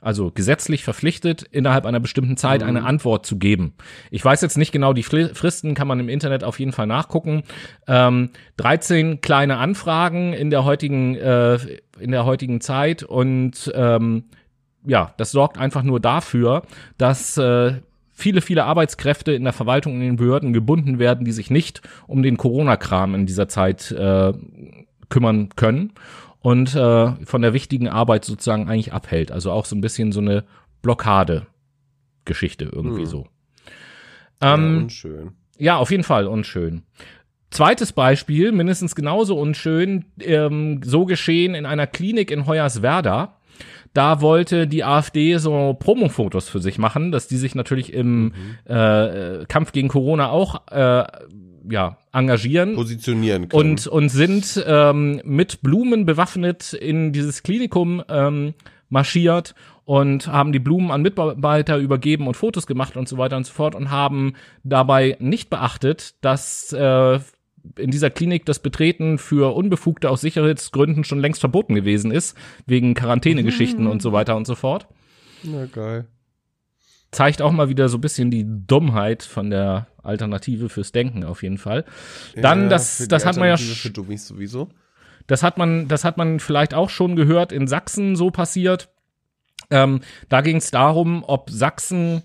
also 0.02 0.32
gesetzlich 0.32 0.84
verpflichtet, 0.84 1.42
innerhalb 1.50 1.86
einer 1.86 2.00
bestimmten 2.00 2.36
Zeit 2.36 2.60
mhm. 2.60 2.68
eine 2.68 2.84
Antwort 2.84 3.24
zu 3.24 3.38
geben. 3.38 3.74
Ich 4.10 4.24
weiß 4.24 4.40
jetzt 4.42 4.58
nicht 4.58 4.72
genau 4.72 4.92
die 4.92 5.04
Fristen, 5.04 5.74
kann 5.74 5.88
man 5.88 6.00
im 6.00 6.08
Internet 6.08 6.44
auf 6.44 6.58
jeden 6.58 6.72
Fall 6.72 6.88
nachgucken. 6.88 7.44
Ähm, 7.86 8.30
13 8.56 9.20
kleine 9.20 9.58
Anfragen 9.58 10.32
in 10.32 10.50
der 10.50 10.64
heutigen, 10.64 11.14
äh, 11.14 11.58
in 12.00 12.10
der 12.10 12.24
heutigen 12.24 12.60
Zeit 12.60 13.04
und 13.04 13.72
ähm, 13.74 14.24
ja, 14.84 15.14
das 15.16 15.30
sorgt 15.30 15.58
einfach 15.58 15.84
nur 15.84 16.00
dafür, 16.00 16.62
dass 16.98 17.38
äh, 17.38 17.74
viele, 18.12 18.40
viele 18.40 18.64
Arbeitskräfte 18.64 19.32
in 19.32 19.44
der 19.44 19.52
Verwaltung 19.52 19.94
und 19.94 20.00
in 20.00 20.08
den 20.08 20.16
Behörden 20.16 20.52
gebunden 20.52 20.98
werden, 20.98 21.24
die 21.24 21.32
sich 21.32 21.50
nicht 21.50 21.80
um 22.08 22.24
den 22.24 22.36
Corona-Kram 22.36 23.14
in 23.14 23.26
dieser 23.26 23.46
Zeit 23.46 23.92
äh, 23.92 24.32
kümmern 25.08 25.50
können 25.54 25.92
und 26.42 26.74
äh, 26.74 27.12
von 27.24 27.42
der 27.42 27.54
wichtigen 27.54 27.88
Arbeit 27.88 28.24
sozusagen 28.24 28.68
eigentlich 28.68 28.92
abhält. 28.92 29.32
Also 29.32 29.50
auch 29.50 29.64
so 29.64 29.76
ein 29.76 29.80
bisschen 29.80 30.12
so 30.12 30.20
eine 30.20 30.44
Blockade-Geschichte 30.82 32.64
irgendwie 32.64 33.02
hm. 33.02 33.06
so. 33.06 33.26
Ähm, 34.40 34.74
ja, 34.74 34.82
unschön. 34.82 35.32
Ja, 35.56 35.76
auf 35.76 35.90
jeden 35.90 36.02
Fall 36.02 36.26
unschön. 36.26 36.82
Zweites 37.50 37.92
Beispiel, 37.92 38.50
mindestens 38.50 38.94
genauso 38.94 39.38
unschön, 39.38 40.06
ähm, 40.20 40.80
so 40.82 41.04
geschehen 41.04 41.54
in 41.54 41.66
einer 41.66 41.86
Klinik 41.86 42.30
in 42.30 42.46
Hoyerswerda. 42.46 43.36
Da 43.94 44.22
wollte 44.22 44.66
die 44.66 44.84
AfD 44.84 45.36
so 45.36 45.76
Promo-Fotos 45.78 46.48
für 46.48 46.60
sich 46.60 46.78
machen, 46.78 47.12
dass 47.12 47.28
die 47.28 47.36
sich 47.36 47.54
natürlich 47.54 47.92
im 47.92 48.24
mhm. 48.24 48.32
äh, 48.64 49.44
Kampf 49.46 49.72
gegen 49.72 49.88
Corona 49.88 50.30
auch 50.30 50.66
äh, 50.68 51.04
ja, 51.68 51.98
engagieren. 52.12 52.74
Positionieren 52.74 53.48
können. 53.48 53.70
Und, 53.70 53.86
und 53.86 54.08
sind 54.08 54.62
ähm, 54.66 55.20
mit 55.24 55.62
Blumen 55.62 56.06
bewaffnet 56.06 56.72
in 56.72 57.12
dieses 57.12 57.42
Klinikum 57.42 58.02
ähm, 58.08 58.54
marschiert 58.88 59.54
und 59.84 60.28
haben 60.28 60.52
die 60.52 60.58
Blumen 60.58 60.90
an 60.90 61.02
Mitarbeiter 61.02 61.78
übergeben 61.78 62.26
und 62.26 62.36
Fotos 62.36 62.66
gemacht 62.66 62.96
und 62.96 63.08
so 63.08 63.18
weiter 63.18 63.36
und 63.36 63.46
so 63.46 63.52
fort 63.52 63.74
und 63.74 63.90
haben 63.90 64.34
dabei 64.62 65.16
nicht 65.18 65.50
beachtet, 65.50 66.14
dass 66.20 66.72
äh, 66.72 67.18
in 67.78 67.90
dieser 67.90 68.10
Klinik 68.10 68.44
das 68.44 68.58
Betreten 68.58 69.18
für 69.18 69.54
Unbefugte 69.54 70.10
aus 70.10 70.20
Sicherheitsgründen 70.20 71.04
schon 71.04 71.20
längst 71.20 71.40
verboten 71.40 71.74
gewesen 71.74 72.10
ist, 72.10 72.36
wegen 72.66 72.94
Quarantänegeschichten 72.94 73.84
mhm. 73.84 73.90
und 73.90 74.02
so 74.02 74.12
weiter 74.12 74.36
und 74.36 74.46
so 74.46 74.54
fort. 74.54 74.88
Na 75.44 75.66
geil 75.66 76.06
zeigt 77.12 77.42
auch 77.42 77.52
mal 77.52 77.68
wieder 77.68 77.88
so 77.88 77.98
ein 77.98 78.00
bisschen 78.00 78.30
die 78.30 78.44
Dummheit 78.46 79.22
von 79.22 79.50
der 79.50 79.86
Alternative 80.02 80.68
fürs 80.68 80.92
Denken 80.92 81.24
auf 81.24 81.42
jeden 81.42 81.58
Fall. 81.58 81.84
Dann, 82.34 82.64
ja, 82.64 82.68
das, 82.70 83.06
das 83.06 83.24
hat 83.24 83.36
man 83.36 83.48
ja 83.48 83.56
für 83.56 83.90
Dummies 83.90 84.26
sowieso. 84.26 84.70
Das 85.26 85.42
hat 85.42 85.58
man, 85.58 85.86
das 85.88 86.04
hat 86.04 86.16
man 86.16 86.40
vielleicht 86.40 86.74
auch 86.74 86.90
schon 86.90 87.14
gehört 87.14 87.52
in 87.52 87.68
Sachsen 87.68 88.16
so 88.16 88.30
passiert. 88.30 88.88
Ähm, 89.70 90.00
da 90.28 90.40
ging 90.40 90.56
es 90.56 90.70
darum, 90.70 91.22
ob 91.24 91.50
Sachsen 91.50 92.22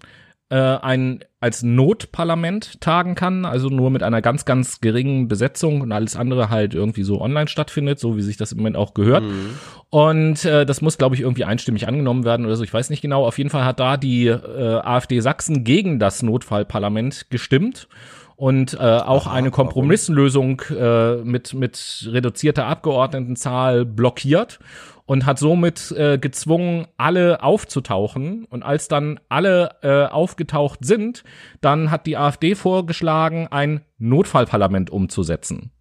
äh, 0.49 0.55
ein 0.55 1.23
als 1.39 1.61
Notparlament 1.61 2.81
tagen 2.81 3.13
kann, 3.13 3.45
also 3.45 3.69
nur 3.69 3.91
mit 3.91 4.01
einer 4.01 4.21
ganz, 4.21 4.45
ganz 4.45 4.81
geringen 4.81 5.27
Besetzung 5.27 5.81
und 5.81 5.91
alles 5.91 6.15
andere 6.15 6.49
halt 6.49 6.73
irgendwie 6.73 7.03
so 7.03 7.21
online 7.21 7.47
stattfindet, 7.47 7.99
so 7.99 8.17
wie 8.17 8.21
sich 8.21 8.37
das 8.37 8.53
im 8.53 8.59
Moment 8.59 8.75
auch 8.75 8.93
gehört. 8.93 9.23
Mhm. 9.23 9.49
Und 9.89 10.45
äh, 10.45 10.65
das 10.65 10.81
muss, 10.81 10.97
glaube 10.97 11.15
ich, 11.15 11.21
irgendwie 11.21 11.45
einstimmig 11.45 11.87
angenommen 11.87 12.25
werden 12.25 12.45
oder 12.45 12.55
so. 12.55 12.63
Ich 12.63 12.73
weiß 12.73 12.89
nicht 12.89 13.01
genau. 13.01 13.25
Auf 13.25 13.37
jeden 13.37 13.49
Fall 13.49 13.65
hat 13.65 13.79
da 13.79 13.97
die 13.97 14.27
äh, 14.27 14.79
AfD 14.79 15.19
Sachsen 15.19 15.63
gegen 15.63 15.99
das 15.99 16.23
Notfallparlament 16.23 17.29
gestimmt 17.29 17.87
und 18.35 18.75
äh, 18.75 18.77
auch 18.77 19.27
Aha, 19.27 19.35
eine 19.35 19.51
Kompromisslösung 19.51 20.61
äh, 20.69 21.17
mit 21.17 21.53
mit 21.53 22.07
reduzierter 22.11 22.65
Abgeordnetenzahl 22.67 23.83
blockiert 23.83 24.59
und 25.07 25.25
hat 25.25 25.39
somit 25.39 25.91
äh, 25.93 26.19
gezwungen, 26.19 26.85
alle 26.97 27.41
aufzutauchen. 27.41 28.45
Und 28.45 28.61
als 28.61 28.87
dann 28.87 29.19
alle 29.29 29.77
äh, 29.81 30.05
aufgetaucht 30.05 30.85
sind, 30.85 31.23
dann 31.61 31.89
hat 31.89 32.05
die 32.05 32.17
AfD 32.17 32.53
vorgeschlagen, 32.53 33.47
ein 33.47 33.83
Notfallparlament 33.97 34.89
umzusetzen. 34.91 35.71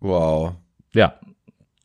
Wow. 0.00 0.54
Ja, 0.94 1.20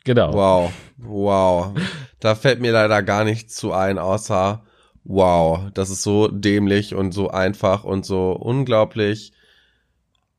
genau. 0.06 0.34
Wow, 0.34 0.72
wow. 0.98 1.74
Da 2.20 2.36
fällt 2.36 2.62
mir 2.62 2.72
leider 2.72 3.04
gar 3.04 3.26
nichts 3.26 3.56
zu 3.56 3.74
ein, 3.74 4.00
außer 4.00 4.64
wow, 5.04 5.70
das 5.74 5.90
ist 5.90 6.04
so 6.04 6.28
dämlich 6.28 6.96
und 6.96 7.12
so 7.12 7.30
einfach 7.30 7.84
und 7.84 8.06
so 8.06 8.32
unglaublich. 8.32 9.34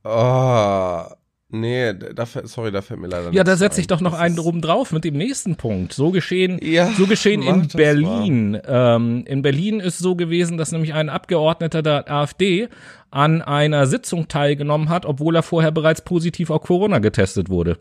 Oh, 0.05 1.03
Nee, 1.55 1.93
da, 1.93 2.25
sorry, 2.25 2.73
da 2.73 2.81
fällt 2.81 2.99
mir 2.99 3.09
leider 3.09 3.31
Ja, 3.31 3.45
da 3.45 3.57
setze 3.57 3.79
ich 3.79 3.87
doch 3.87 4.01
noch 4.01 4.15
einen 4.15 4.37
drum 4.37 4.63
drauf 4.63 4.91
mit 4.91 5.05
dem 5.05 5.19
nächsten 5.19 5.57
Punkt. 5.57 5.93
So 5.93 6.11
geschehen, 6.11 6.59
ja, 6.63 6.91
so 6.93 7.07
geschehen 7.07 7.43
in 7.43 7.69
Berlin. 7.69 8.59
Ähm, 8.67 9.25
in 9.27 9.43
Berlin 9.43 9.79
ist 9.79 9.99
so 9.99 10.17
gewesen, 10.17 10.57
dass 10.57 10.73
nämlich 10.73 10.95
ein 10.95 11.11
Abgeordneter 11.11 11.83
der 11.83 12.11
AfD 12.11 12.71
an 13.11 13.43
einer 13.43 13.87
Sitzung 13.87 14.29
teilgenommen 14.29 14.89
hat, 14.89 15.05
obwohl 15.05 15.37
er 15.37 15.43
vorher 15.43 15.73
bereits 15.73 16.01
positiv 16.01 16.49
auf 16.49 16.63
Corona 16.63 17.01
getestet 17.01 17.51
wurde. 17.51 17.79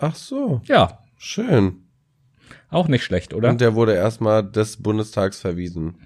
Ach 0.00 0.16
so. 0.16 0.60
Ja. 0.64 0.98
Schön. 1.16 1.84
Auch 2.68 2.88
nicht 2.88 3.04
schlecht, 3.04 3.32
oder? 3.32 3.50
Und 3.50 3.60
der 3.60 3.76
wurde 3.76 3.94
erstmal 3.94 4.42
des 4.42 4.82
Bundestags 4.82 5.40
verwiesen. 5.40 6.04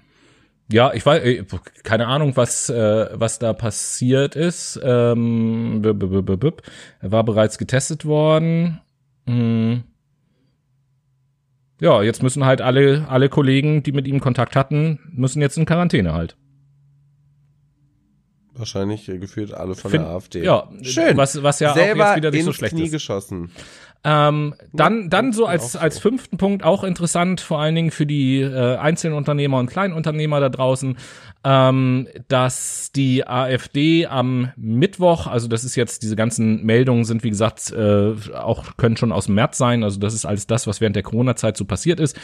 Ja, 0.71 0.93
ich 0.93 1.05
weiß, 1.05 1.23
äh, 1.23 1.45
keine 1.83 2.07
Ahnung, 2.07 2.35
was 2.35 2.69
äh, 2.69 3.09
was 3.13 3.39
da 3.39 3.53
passiert 3.53 4.35
ist. 4.35 4.79
Ähm, 4.83 5.81
b 5.81 5.89
-b 5.89 6.21
-b 6.21 6.53
er 6.99 7.11
war 7.11 7.23
bereits 7.23 7.57
getestet 7.57 8.05
worden. 8.05 8.81
Hm. 9.25 9.83
Ja, 11.79 12.01
jetzt 12.01 12.21
müssen 12.21 12.45
halt 12.45 12.61
alle 12.61 13.07
alle 13.07 13.29
Kollegen, 13.29 13.83
die 13.83 13.93
mit 13.93 14.07
ihm 14.07 14.19
Kontakt 14.19 14.55
hatten, 14.55 14.99
müssen 15.13 15.41
jetzt 15.41 15.57
in 15.57 15.65
Quarantäne 15.65 16.13
halt. 16.13 16.35
Wahrscheinlich 18.53 19.07
äh, 19.07 19.19
geführt 19.19 19.53
alle 19.53 19.75
von 19.75 19.91
Find, 19.91 20.03
der 20.03 20.11
AfD. 20.11 20.43
Ja, 20.43 20.69
schön. 20.81 21.15
Was 21.15 21.41
was 21.43 21.59
ja 21.59 21.73
Selber 21.73 22.03
auch 22.03 22.07
jetzt 22.09 22.17
wieder 22.17 22.31
nicht 22.31 22.43
so 22.43 22.53
schlecht 22.53 22.75
Knie 22.75 22.85
ist. 22.85 22.91
geschossen. 22.91 23.51
Ähm, 24.03 24.53
dann, 24.73 25.09
dann 25.09 25.33
so 25.33 25.45
als, 25.45 25.75
als 25.75 25.99
fünften 25.99 26.37
Punkt 26.37 26.63
auch 26.63 26.83
interessant, 26.83 27.41
vor 27.41 27.59
allen 27.59 27.75
Dingen 27.75 27.91
für 27.91 28.05
die 28.05 28.39
äh, 28.39 28.77
Einzelunternehmer 28.77 29.57
und 29.57 29.67
Kleinunternehmer 29.67 30.39
da 30.39 30.49
draußen, 30.49 30.97
ähm, 31.43 32.07
dass 32.27 32.91
die 32.91 33.27
AfD 33.27 34.05
am 34.05 34.51
Mittwoch, 34.55 35.27
also 35.27 35.47
das 35.47 35.63
ist 35.63 35.75
jetzt, 35.75 36.03
diese 36.03 36.15
ganzen 36.15 36.63
Meldungen 36.63 37.05
sind, 37.05 37.23
wie 37.23 37.29
gesagt, 37.29 37.71
äh, 37.71 38.13
auch 38.33 38.77
können 38.77 38.97
schon 38.97 39.11
aus 39.11 39.25
dem 39.25 39.35
März 39.35 39.57
sein, 39.57 39.83
also 39.83 39.99
das 39.99 40.13
ist 40.13 40.25
alles 40.25 40.47
das, 40.47 40.67
was 40.67 40.81
während 40.81 40.95
der 40.95 41.03
Corona-Zeit 41.03 41.57
so 41.57 41.65
passiert 41.65 41.99
ist. 41.99 42.17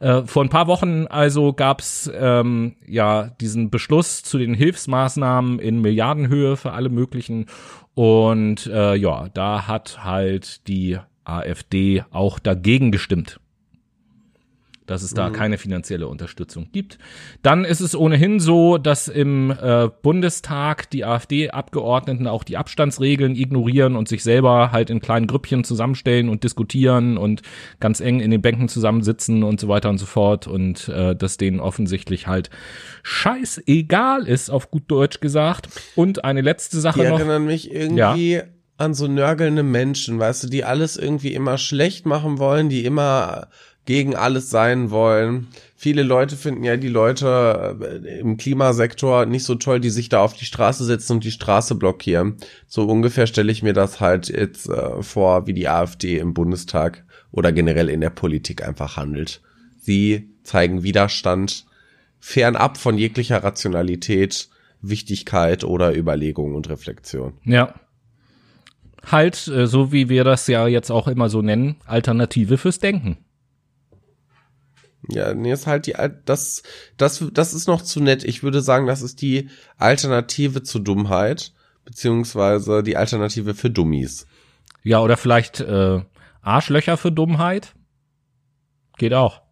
Äh, 0.00 0.22
vor 0.22 0.44
ein 0.44 0.48
paar 0.50 0.66
Wochen 0.66 1.06
also 1.06 1.52
gab's 1.52 2.10
ähm, 2.14 2.76
ja 2.86 3.30
diesen 3.40 3.70
Beschluss 3.70 4.22
zu 4.22 4.38
den 4.38 4.54
Hilfsmaßnahmen 4.54 5.58
in 5.58 5.80
Milliardenhöhe 5.80 6.56
für 6.56 6.72
alle 6.72 6.88
möglichen 6.88 7.46
und 7.94 8.66
äh, 8.66 8.94
ja, 8.94 9.28
da 9.34 9.66
hat 9.66 10.04
halt 10.04 10.68
die 10.68 10.98
AfD 11.28 12.04
auch 12.10 12.38
dagegen 12.38 12.92
gestimmt 12.92 13.40
dass 14.88 15.02
es 15.02 15.14
da 15.14 15.28
mhm. 15.28 15.34
keine 15.34 15.58
finanzielle 15.58 16.08
Unterstützung 16.08 16.68
gibt. 16.72 16.98
Dann 17.42 17.64
ist 17.64 17.80
es 17.80 17.94
ohnehin 17.94 18.40
so, 18.40 18.78
dass 18.78 19.06
im 19.06 19.50
äh, 19.50 19.88
Bundestag 20.02 20.90
die 20.90 21.04
AfD-Abgeordneten 21.04 22.26
auch 22.26 22.42
die 22.42 22.56
Abstandsregeln 22.56 23.36
ignorieren 23.36 23.96
und 23.96 24.08
sich 24.08 24.22
selber 24.22 24.72
halt 24.72 24.90
in 24.90 25.00
kleinen 25.00 25.26
Grüppchen 25.26 25.62
zusammenstellen 25.62 26.28
und 26.28 26.42
diskutieren 26.42 27.18
und 27.18 27.42
ganz 27.80 28.00
eng 28.00 28.20
in 28.20 28.30
den 28.30 28.40
Bänken 28.40 28.68
zusammensitzen 28.68 29.42
und 29.42 29.60
so 29.60 29.68
weiter 29.68 29.90
und 29.90 29.98
so 29.98 30.06
fort 30.06 30.46
und 30.46 30.88
äh, 30.88 31.14
dass 31.14 31.36
denen 31.36 31.60
offensichtlich 31.60 32.26
halt 32.26 32.50
scheißegal 33.02 34.26
ist, 34.26 34.50
auf 34.50 34.70
gut 34.70 34.84
Deutsch 34.88 35.20
gesagt. 35.20 35.68
Und 35.94 36.24
eine 36.24 36.40
letzte 36.40 36.80
Sache 36.80 37.02
die 37.02 37.08
noch. 37.08 37.18
Erinnern 37.18 37.44
mich 37.44 37.70
irgendwie 37.70 38.32
ja 38.32 38.44
an 38.78 38.94
so 38.94 39.08
nörgelnde 39.08 39.64
Menschen, 39.64 40.18
weißt 40.18 40.44
du, 40.44 40.48
die 40.48 40.64
alles 40.64 40.96
irgendwie 40.96 41.34
immer 41.34 41.58
schlecht 41.58 42.06
machen 42.06 42.38
wollen, 42.38 42.68
die 42.68 42.84
immer 42.84 43.48
gegen 43.84 44.14
alles 44.14 44.50
sein 44.50 44.90
wollen. 44.90 45.48
Viele 45.74 46.02
Leute 46.02 46.36
finden 46.36 46.62
ja 46.62 46.76
die 46.76 46.88
Leute 46.88 47.76
äh, 47.80 48.20
im 48.20 48.36
Klimasektor 48.36 49.26
nicht 49.26 49.44
so 49.44 49.56
toll, 49.56 49.80
die 49.80 49.90
sich 49.90 50.08
da 50.08 50.20
auf 50.20 50.34
die 50.34 50.44
Straße 50.44 50.84
setzen 50.84 51.14
und 51.14 51.24
die 51.24 51.32
Straße 51.32 51.74
blockieren. 51.74 52.36
So 52.66 52.84
ungefähr 52.84 53.26
stelle 53.26 53.50
ich 53.50 53.62
mir 53.62 53.72
das 53.72 53.98
halt 53.98 54.28
jetzt 54.28 54.68
äh, 54.68 55.02
vor, 55.02 55.46
wie 55.46 55.54
die 55.54 55.68
AfD 55.68 56.18
im 56.18 56.34
Bundestag 56.34 57.04
oder 57.32 57.50
generell 57.50 57.88
in 57.88 58.00
der 58.00 58.10
Politik 58.10 58.66
einfach 58.66 58.96
handelt. 58.96 59.40
Sie 59.76 60.30
zeigen 60.44 60.82
Widerstand 60.82 61.64
fernab 62.20 62.76
von 62.76 62.96
jeglicher 62.98 63.42
Rationalität, 63.42 64.50
Wichtigkeit 64.82 65.64
oder 65.64 65.96
Überlegung 65.96 66.54
und 66.54 66.68
Reflexion. 66.68 67.38
Ja. 67.44 67.74
Halt, 69.06 69.48
äh, 69.48 69.66
so 69.66 69.92
wie 69.92 70.08
wir 70.08 70.24
das 70.24 70.46
ja 70.46 70.66
jetzt 70.66 70.90
auch 70.90 71.08
immer 71.08 71.28
so 71.28 71.42
nennen, 71.42 71.76
Alternative 71.86 72.58
fürs 72.58 72.78
Denken. 72.78 73.18
Ja, 75.08 75.32
nee, 75.32 75.52
ist 75.52 75.66
halt 75.66 75.86
die, 75.86 75.94
das, 76.24 76.62
das, 76.96 77.24
das 77.32 77.54
ist 77.54 77.66
noch 77.66 77.82
zu 77.82 78.00
nett. 78.00 78.24
Ich 78.24 78.42
würde 78.42 78.60
sagen, 78.60 78.86
das 78.86 79.00
ist 79.00 79.22
die 79.22 79.48
Alternative 79.78 80.62
zur 80.62 80.82
Dummheit, 80.82 81.52
beziehungsweise 81.84 82.82
die 82.82 82.96
Alternative 82.96 83.54
für 83.54 83.70
Dummies. 83.70 84.26
Ja, 84.82 85.00
oder 85.00 85.16
vielleicht 85.16 85.60
äh, 85.60 86.00
Arschlöcher 86.42 86.96
für 86.96 87.12
Dummheit. 87.12 87.74
Geht 88.98 89.14
auch. 89.14 89.42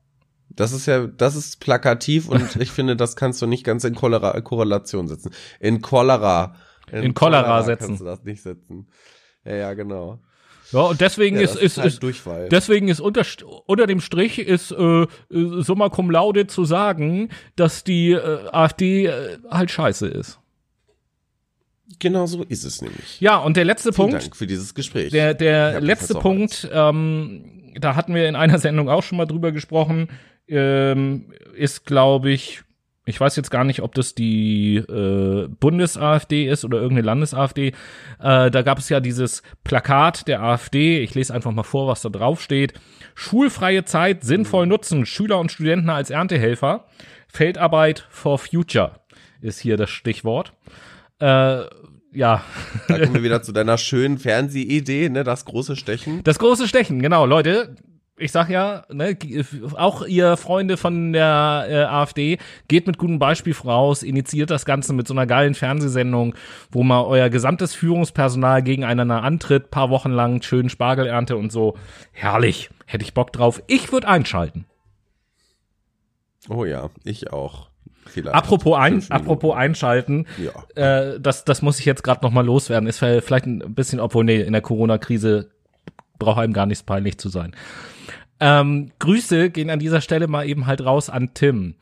Das 0.50 0.72
ist 0.72 0.86
ja, 0.86 1.06
das 1.06 1.36
ist 1.36 1.60
plakativ 1.60 2.28
und 2.28 2.56
ich 2.60 2.70
finde, 2.70 2.96
das 2.96 3.16
kannst 3.16 3.40
du 3.40 3.46
nicht 3.46 3.64
ganz 3.64 3.84
in 3.84 3.94
Cholera, 3.94 4.38
Korrelation 4.40 5.08
setzen. 5.08 5.32
In 5.60 5.80
Cholera. 5.80 6.54
In, 6.90 7.02
in 7.02 7.14
Cholera, 7.14 7.42
Cholera 7.42 7.62
setzen. 7.62 7.86
Kannst 7.86 8.00
du 8.00 8.04
das 8.04 8.24
nicht 8.24 8.42
setzen. 8.42 8.88
Ja, 9.46 9.54
ja, 9.54 9.74
genau. 9.74 10.18
Ja, 10.72 10.80
und 10.80 11.00
deswegen 11.00 11.36
ja, 11.36 11.42
ist, 11.42 11.54
ist, 11.54 11.78
ist, 11.78 12.02
ist 12.02 12.26
deswegen 12.50 12.88
ist 12.88 13.00
unter, 13.00 13.22
unter 13.66 13.86
dem 13.86 14.00
Strich 14.00 14.38
ist 14.40 14.72
äh, 14.72 15.06
summa 15.30 15.88
cum 15.90 16.10
laude 16.10 16.48
zu 16.48 16.64
sagen, 16.64 17.28
dass 17.54 17.84
die 17.84 18.12
äh, 18.12 18.48
AfD 18.50 19.06
äh, 19.06 19.38
halt 19.48 19.70
scheiße 19.70 20.08
ist. 20.08 20.40
Genau 22.00 22.26
so 22.26 22.42
ist 22.42 22.64
es 22.64 22.82
nämlich. 22.82 23.20
Ja, 23.20 23.38
und 23.38 23.56
der 23.56 23.64
letzte 23.64 23.92
Vielen 23.92 24.10
Punkt. 24.10 24.24
Dank 24.24 24.36
für 24.36 24.48
dieses 24.48 24.74
Gespräch. 24.74 25.12
Der, 25.12 25.34
der 25.34 25.80
letzte 25.80 26.14
Punkt, 26.14 26.68
ähm, 26.72 27.72
da 27.78 27.94
hatten 27.94 28.14
wir 28.14 28.28
in 28.28 28.34
einer 28.34 28.58
Sendung 28.58 28.88
auch 28.88 29.04
schon 29.04 29.18
mal 29.18 29.26
drüber 29.26 29.52
gesprochen, 29.52 30.08
ähm, 30.48 31.32
ist, 31.54 31.86
glaube 31.86 32.30
ich, 32.30 32.62
ich 33.06 33.20
weiß 33.20 33.36
jetzt 33.36 33.50
gar 33.50 33.64
nicht, 33.64 33.82
ob 33.82 33.94
das 33.94 34.16
die 34.16 34.76
äh, 34.76 35.48
Bundes-AfD 35.48 36.48
ist 36.48 36.64
oder 36.64 36.78
irgendeine 36.78 37.06
Landes-AfD. 37.06 37.68
Äh, 38.18 38.50
da 38.50 38.62
gab 38.62 38.78
es 38.78 38.88
ja 38.88 38.98
dieses 38.98 39.44
Plakat 39.62 40.26
der 40.26 40.42
AfD. 40.42 40.98
Ich 40.98 41.14
lese 41.14 41.32
einfach 41.32 41.52
mal 41.52 41.62
vor, 41.62 41.86
was 41.86 42.02
da 42.02 42.08
drauf 42.08 42.42
steht. 42.42 42.74
Schulfreie 43.14 43.84
Zeit 43.84 44.24
sinnvoll 44.24 44.66
nutzen. 44.66 45.06
Schüler 45.06 45.38
und 45.38 45.52
Studenten 45.52 45.88
als 45.88 46.10
Erntehelfer. 46.10 46.86
Feldarbeit 47.28 48.06
for 48.10 48.38
Future 48.38 49.00
ist 49.40 49.60
hier 49.60 49.76
das 49.76 49.90
Stichwort. 49.90 50.52
Äh, 51.20 51.62
ja. 52.12 52.42
Da 52.88 52.98
kommen 52.98 53.14
wir 53.14 53.22
wieder 53.22 53.42
zu 53.42 53.52
deiner 53.52 53.78
schönen 53.78 54.18
Fernsehidee, 54.18 55.10
ne? 55.10 55.22
Das 55.22 55.44
große 55.44 55.76
Stechen. 55.76 56.24
Das 56.24 56.40
große 56.40 56.66
Stechen, 56.66 57.00
genau, 57.02 57.24
Leute 57.24 57.76
ich 58.18 58.32
sag 58.32 58.48
ja, 58.48 58.84
ne, 58.90 59.16
auch 59.74 60.06
ihr 60.06 60.36
Freunde 60.36 60.76
von 60.76 61.12
der 61.12 61.66
äh, 61.68 61.74
AfD, 61.84 62.38
geht 62.68 62.86
mit 62.86 62.98
gutem 62.98 63.18
Beispiel 63.18 63.52
voraus, 63.52 64.02
initiiert 64.02 64.50
das 64.50 64.64
Ganze 64.64 64.92
mit 64.94 65.06
so 65.06 65.14
einer 65.14 65.26
geilen 65.26 65.54
Fernsehsendung, 65.54 66.34
wo 66.70 66.82
mal 66.82 67.02
euer 67.02 67.28
gesamtes 67.28 67.74
Führungspersonal 67.74 68.62
gegeneinander 68.62 69.22
antritt, 69.22 69.70
paar 69.70 69.90
Wochen 69.90 70.10
lang, 70.12 70.40
schön 70.42 70.70
Spargelernte 70.70 71.36
und 71.36 71.52
so. 71.52 71.76
Herrlich, 72.12 72.70
hätte 72.86 73.04
ich 73.04 73.12
Bock 73.12 73.32
drauf. 73.32 73.62
Ich 73.66 73.92
würde 73.92 74.08
einschalten. 74.08 74.64
Oh 76.48 76.64
ja, 76.64 76.90
ich 77.04 77.32
auch. 77.32 77.68
Vielleicht. 78.06 78.36
Apropos, 78.36 78.78
ein, 78.78 79.04
apropos 79.10 79.54
einschalten, 79.54 80.26
ja. 80.38 81.10
äh, 81.10 81.20
das, 81.20 81.44
das 81.44 81.60
muss 81.60 81.80
ich 81.80 81.84
jetzt 81.84 82.04
gerade 82.04 82.24
noch 82.24 82.30
mal 82.30 82.46
loswerden. 82.46 82.88
Ist 82.88 83.00
vielleicht 83.00 83.46
ein 83.46 83.74
bisschen, 83.74 84.00
obwohl 84.00 84.24
nee, 84.24 84.40
in 84.40 84.52
der 84.52 84.62
Corona-Krise 84.62 85.50
braucht 86.18 86.38
einem 86.38 86.52
gar 86.52 86.66
nichts 86.66 86.84
peinlich 86.84 87.18
zu 87.18 87.28
sein. 87.28 87.54
Ähm, 88.40 88.90
Grüße 88.98 89.50
gehen 89.50 89.70
an 89.70 89.78
dieser 89.78 90.00
Stelle 90.00 90.28
mal 90.28 90.48
eben 90.48 90.66
halt 90.66 90.84
raus 90.84 91.10
an 91.10 91.30
Tim. 91.34 91.74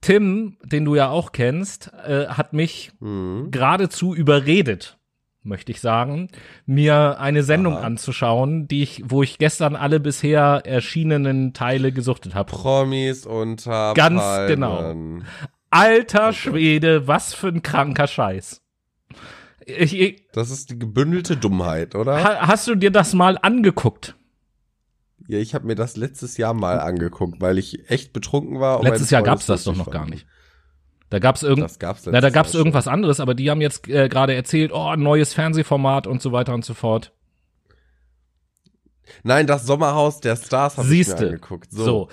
Tim, 0.00 0.56
den 0.64 0.84
du 0.84 0.96
ja 0.96 1.08
auch 1.08 1.30
kennst, 1.32 1.92
äh, 2.04 2.26
hat 2.26 2.52
mich 2.52 2.90
mhm. 2.98 3.52
geradezu 3.52 4.14
überredet, 4.14 4.98
möchte 5.44 5.70
ich 5.70 5.80
sagen, 5.80 6.28
mir 6.66 7.20
eine 7.20 7.44
Sendung 7.44 7.76
Aha. 7.76 7.84
anzuschauen, 7.84 8.66
die 8.66 8.82
ich, 8.82 9.02
wo 9.06 9.22
ich 9.22 9.38
gestern 9.38 9.76
alle 9.76 10.00
bisher 10.00 10.62
erschienenen 10.64 11.52
Teile 11.52 11.92
gesuchtet 11.92 12.34
habe. 12.34 12.50
Promis 12.50 13.26
unter 13.26 13.94
Ganz 13.94 14.20
Palmen. 14.20 14.48
genau. 14.48 15.24
Alter 15.70 16.32
Schwede, 16.32 17.06
was 17.06 17.32
für 17.32 17.48
ein 17.48 17.62
kranker 17.62 18.08
Scheiß. 18.08 18.60
Ich, 19.64 19.98
ich, 19.98 20.26
das 20.32 20.50
ist 20.50 20.70
die 20.70 20.78
gebündelte 20.78 21.36
Dummheit, 21.36 21.94
oder? 21.94 22.22
hast 22.46 22.66
du 22.66 22.74
dir 22.74 22.90
das 22.90 23.14
mal 23.14 23.38
angeguckt? 23.40 24.16
Ja, 25.28 25.38
ich 25.38 25.54
habe 25.54 25.66
mir 25.66 25.74
das 25.74 25.96
letztes 25.96 26.36
Jahr 26.36 26.54
mal 26.54 26.80
angeguckt, 26.80 27.40
weil 27.40 27.58
ich 27.58 27.90
echt 27.90 28.12
betrunken 28.12 28.60
war. 28.60 28.82
Letztes 28.82 29.10
Jahr 29.10 29.22
gab's 29.22 29.46
das 29.46 29.64
doch 29.64 29.76
noch 29.76 29.90
gar 29.90 30.08
nicht. 30.08 30.26
Da 31.10 31.18
gab's 31.18 31.42
irgend, 31.42 31.64
das 31.64 31.78
gab's 31.78 32.06
na, 32.06 32.20
da 32.22 32.30
gab's 32.30 32.54
irgendwas 32.54 32.84
schon. 32.84 32.94
anderes, 32.94 33.20
aber 33.20 33.34
die 33.34 33.50
haben 33.50 33.60
jetzt 33.60 33.86
äh, 33.86 34.08
gerade 34.08 34.34
erzählt, 34.34 34.72
oh, 34.72 34.88
ein 34.88 35.00
neues 35.00 35.34
Fernsehformat 35.34 36.06
und 36.06 36.22
so 36.22 36.32
weiter 36.32 36.54
und 36.54 36.64
so 36.64 36.72
fort. 36.72 37.12
Nein, 39.22 39.46
das 39.46 39.66
Sommerhaus 39.66 40.20
der 40.20 40.36
Stars 40.36 40.78
habe 40.78 40.94
ich 40.94 41.08
mir 41.08 41.18
angeguckt. 41.18 41.70
So. 41.70 41.84
so. 41.84 42.08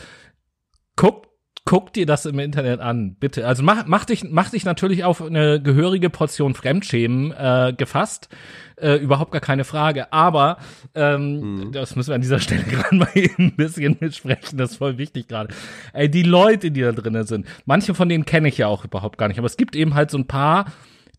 Guck 0.98 1.29
guck 1.70 1.94
dir 1.94 2.08
das 2.08 2.26
im 2.26 2.40
Internet 2.40 2.80
an, 2.80 3.14
bitte. 3.14 3.46
Also 3.46 3.62
mach, 3.62 3.86
mach 3.86 4.04
dich, 4.04 4.24
mach 4.24 4.50
dich 4.50 4.66
natürlich 4.66 5.04
auf 5.04 5.22
eine 5.22 5.62
gehörige 5.62 6.10
Portion 6.10 6.56
Fremdschämen 6.56 7.32
äh, 7.32 7.76
gefasst. 7.78 8.28
Äh, 8.76 8.96
überhaupt 8.96 9.32
gar 9.32 9.40
keine 9.40 9.66
Frage. 9.66 10.12
Aber 10.12 10.58
ähm, 10.96 11.68
mhm. 11.68 11.72
das 11.72 11.96
müssen 11.96 12.10
wir 12.10 12.16
an 12.16 12.22
dieser 12.22 12.40
Stelle 12.40 12.64
gerade 12.64 12.96
mal 12.96 13.10
ein 13.14 13.56
bisschen 13.56 13.98
mitsprechen. 14.00 14.58
Das 14.58 14.72
ist 14.72 14.78
voll 14.78 14.98
wichtig 14.98 15.28
gerade. 15.28 15.54
Ey, 15.94 16.10
die 16.10 16.24
Leute, 16.24 16.72
die 16.72 16.82
da 16.82 16.92
drinnen 16.92 17.28
sind, 17.28 17.46
manche 17.66 17.94
von 17.94 18.10
denen 18.10 18.26
kenne 18.26 18.48
ich 18.48 18.58
ja 18.58 18.66
auch 18.66 18.84
überhaupt 18.84 19.20
gar 19.20 19.28
nicht. 19.28 19.38
Aber 19.38 19.46
es 19.46 19.56
gibt 19.56 19.76
eben 19.76 19.94
halt 19.94 20.10
so 20.10 20.18
ein 20.18 20.26
paar, 20.26 20.66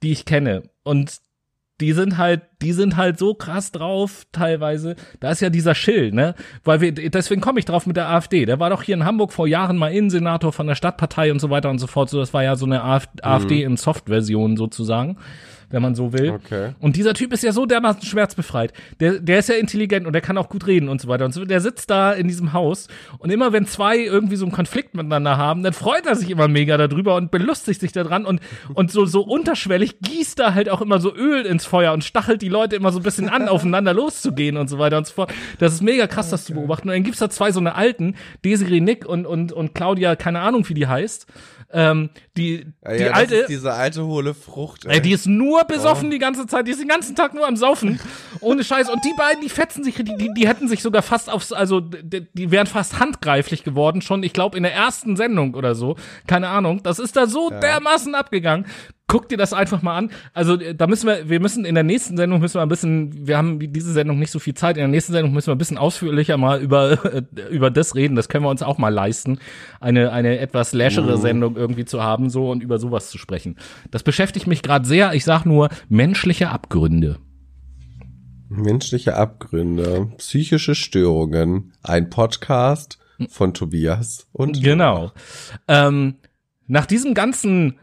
die 0.03 0.11
ich 0.11 0.25
kenne. 0.25 0.65
Und 0.83 1.21
die 1.81 1.93
sind 1.93 2.19
halt, 2.19 2.43
die 2.63 2.73
sind 2.73 2.97
halt 2.97 3.19
so 3.19 3.35
krass 3.35 3.73
drauf 3.73 4.27
teilweise. 4.33 4.97
Da 5.19 5.31
ist 5.31 5.41
ja 5.41 5.51
dieser 5.51 5.75
Schill, 5.75 6.13
ne? 6.13 6.35
Weil 6.65 6.81
wir, 6.81 6.93
deswegen 6.93 7.41
komme 7.41 7.59
ich 7.59 7.65
drauf 7.65 7.87
mit 7.87 7.97
der 7.97 8.11
AfD. 8.11 8.45
Der 8.45 8.61
war 8.61 8.71
doch 8.71 8.83
hier 8.83 8.95
in 8.95 9.05
Hamburg 9.05 9.33
vor 9.33 9.47
Jahren 9.47 9.77
mal 9.77 9.93
Innensenator 9.93 10.53
von 10.53 10.67
der 10.67 10.75
Stadtpartei 10.75 11.33
und 11.33 11.41
so 11.41 11.51
weiter 11.51 11.71
und 11.71 11.79
so 11.79 11.87
fort. 11.87 12.11
So, 12.11 12.19
das 12.19 12.35
war 12.35 12.45
ja 12.45 12.57
so 12.57 12.67
eine 12.67 12.83
AfD 12.85 13.61
mhm. 13.61 13.73
in 13.73 13.77
Soft-Version 13.77 14.57
sozusagen 14.57 15.17
wenn 15.71 15.83
man 15.83 15.95
so 15.95 16.13
will. 16.13 16.31
Okay. 16.31 16.75
Und 16.81 16.97
dieser 16.97 17.15
Typ 17.15 17.33
ist 17.33 17.43
ja 17.43 17.53
so 17.53 17.65
dermaßen 17.65 18.03
schmerzbefreit. 18.03 18.73
Der, 18.99 19.21
der 19.21 19.39
ist 19.39 19.49
ja 19.49 19.55
intelligent 19.55 20.07
und 20.07 20.13
der 20.13 20.23
kann 20.23 20.37
auch 20.37 20.49
gut 20.49 20.67
reden 20.67 20.89
und 20.89 21.01
so 21.01 21.09
weiter. 21.09 21.25
Und 21.25 21.33
so, 21.33 21.45
der 21.45 21.61
sitzt 21.61 21.91
da 21.91 22.13
in 22.13 22.29
diesem 22.29 22.53
Haus 22.53 22.89
und 23.19 23.31
immer 23.31 23.53
wenn 23.53 23.67
zwei 23.67 23.99
irgendwie 23.99 24.37
so 24.37 24.45
einen 24.45 24.53
Konflikt 24.53 24.95
miteinander 24.95 25.37
haben, 25.37 25.63
dann 25.63 25.73
freut 25.73 26.07
er 26.07 26.17
sich 26.17 26.31
immer 26.31 26.49
mega 26.49 26.77
darüber 26.77 27.15
und 27.15 27.31
belustigt 27.31 27.81
sich 27.81 27.93
daran 27.93 28.27
und, 28.27 28.41
und 28.75 28.91
so, 28.91 29.07
so 29.07 29.23
unterschwellig 29.23 30.01
gießt 30.01 30.41
er 30.41 30.55
halt 30.55 30.69
auch 30.69 30.81
immer 30.81 31.01
so 31.01 31.15
Öl 31.15 31.47
ins 31.47 31.65
Feuer 31.65 31.93
und 31.93 32.05
stachelt 32.05 32.43
die 32.43 32.49
Leute 32.49 32.77
immer 32.77 32.93
so 32.93 32.99
ein 32.99 33.05
bisschen 33.05 33.29
an, 33.29 33.49
aufeinander 33.49 33.95
loszugehen 33.95 34.57
und 34.57 34.69
so 34.69 34.79
weiter 34.79 34.99
und 34.99 35.07
so 35.07 35.15
fort. 35.15 35.33
Das 35.59 35.73
ist 35.73 35.83
mega 35.83 36.07
krass, 36.07 36.31
das 36.31 36.45
zu 36.45 36.55
beobachten. 36.55 36.89
Und 36.89 36.95
dann 36.95 37.05
gibt's 37.05 37.21
da 37.21 37.31
zwei 37.31 37.53
so 37.53 37.61
eine 37.61 37.75
alten, 37.75 38.17
Desiree 38.45 38.81
Nick 38.81 39.07
und, 39.07 39.27
und, 39.27 39.53
und 39.53 39.75
Claudia, 39.75 40.17
keine 40.17 40.41
Ahnung, 40.41 40.69
wie 40.69 40.75
die 40.75 40.87
heißt. 40.87 41.27
Ähm, 41.73 42.11
die 42.37 42.67
ja, 42.85 42.97
die 42.97 43.03
ja, 43.05 43.11
alte, 43.13 43.47
diese 43.49 43.73
alte 43.73 44.05
hohle 44.05 44.35
Frucht. 44.35 44.87
Ey. 44.87 45.01
die 45.01 45.13
ist 45.13 45.27
nur 45.27 45.65
besoffen 45.65 46.09
oh. 46.09 46.11
die 46.11 46.19
ganze 46.19 46.47
Zeit, 46.47 46.67
die 46.67 46.73
ist 46.73 46.81
den 46.81 46.89
ganzen 46.89 47.15
Tag 47.15 47.33
nur 47.33 47.47
am 47.47 47.57
Saufen, 47.57 48.01
ohne 48.41 48.65
Scheiß. 48.65 48.91
Und 48.91 49.05
die 49.05 49.15
beiden, 49.17 49.41
die 49.41 49.49
fetzen 49.49 49.85
sich, 49.85 49.95
die, 49.95 50.05
die, 50.05 50.31
die 50.35 50.49
hätten 50.49 50.69
sich 50.69 50.83
sogar 50.83 51.03
fast 51.03 51.31
aufs, 51.31 51.53
also 51.53 51.81
die, 51.81 52.27
die 52.33 52.51
wären 52.51 52.67
fast 52.67 52.99
handgreiflich 52.99 53.63
geworden, 53.63 54.03
schon, 54.03 54.23
ich 54.23 54.33
glaube, 54.33 54.57
in 54.57 54.65
der 54.65 54.75
ersten 54.75 55.17
Sendung 55.17 55.55
oder 55.55 55.75
so. 55.75 55.97
Keine 56.27 56.49
Ahnung. 56.49 56.83
Das 56.83 56.99
ist 56.99 57.17
da 57.17 57.27
so 57.27 57.51
ja. 57.51 57.61
dermaßen 57.61 58.15
abgegangen 58.15 58.67
guck 59.11 59.29
dir 59.29 59.37
das 59.37 59.53
einfach 59.53 59.83
mal 59.83 59.97
an. 59.97 60.11
Also 60.35 60.57
da 60.57 60.87
müssen 60.87 61.09
wir, 61.09 61.29
wir 61.29 61.41
müssen 61.41 61.65
in 61.65 61.75
der 61.75 61.83
nächsten 61.83 62.17
Sendung 62.17 62.41
müssen 62.41 62.55
wir 62.55 62.63
ein 62.63 62.69
bisschen, 62.69 63.27
wir 63.27 63.37
haben 63.37 63.59
diese 63.73 63.93
Sendung 63.93 64.21
nicht 64.21 64.31
so 64.31 64.39
viel 64.39 64.55
Zeit. 64.55 64.77
In 64.77 64.83
der 64.83 64.89
nächsten 64.89 65.13
Sendung 65.13 65.33
müssen 65.33 65.49
wir 65.49 65.57
ein 65.57 65.59
bisschen 65.59 65.79
ausführlicher 65.79 66.37
mal 66.37 66.61
über 66.61 66.97
über 67.51 67.73
das 67.73 67.97
reden. 67.97 68.15
Das 68.15 68.29
können 68.29 68.45
wir 68.45 68.51
uns 68.51 68.63
auch 68.63 68.79
mal 68.79 68.89
leisten, 68.89 69.41
eine 69.81 70.13
eine 70.13 70.39
etwas 70.39 70.73
läschere 70.73 71.17
mhm. 71.17 71.21
Sendung 71.21 71.57
irgendwie 71.57 71.85
zu 71.85 72.05
haben 72.05 72.31
so 72.31 72.51
und 72.51 72.63
über 72.63 72.79
sowas 72.79 73.11
zu 73.11 73.19
sprechen. 73.19 73.57
Das 73.91 74.05
beschäftigt 74.05 74.47
mich 74.47 74.63
gerade 74.63 74.87
sehr. 74.87 75.13
Ich 75.13 75.25
sag 75.25 75.45
nur 75.45 75.71
menschliche 75.89 76.51
Abgründe. 76.51 77.19
Menschliche 78.49 79.17
Abgründe, 79.17 80.13
psychische 80.19 80.77
Störungen, 80.77 81.73
ein 81.83 82.11
Podcast 82.11 82.99
von 83.29 83.55
Tobias 83.55 84.29
und 84.33 84.63
genau. 84.63 85.11
Ähm, 85.67 86.15
nach 86.69 86.87
diesem 86.87 87.15
ganzen 87.15 87.81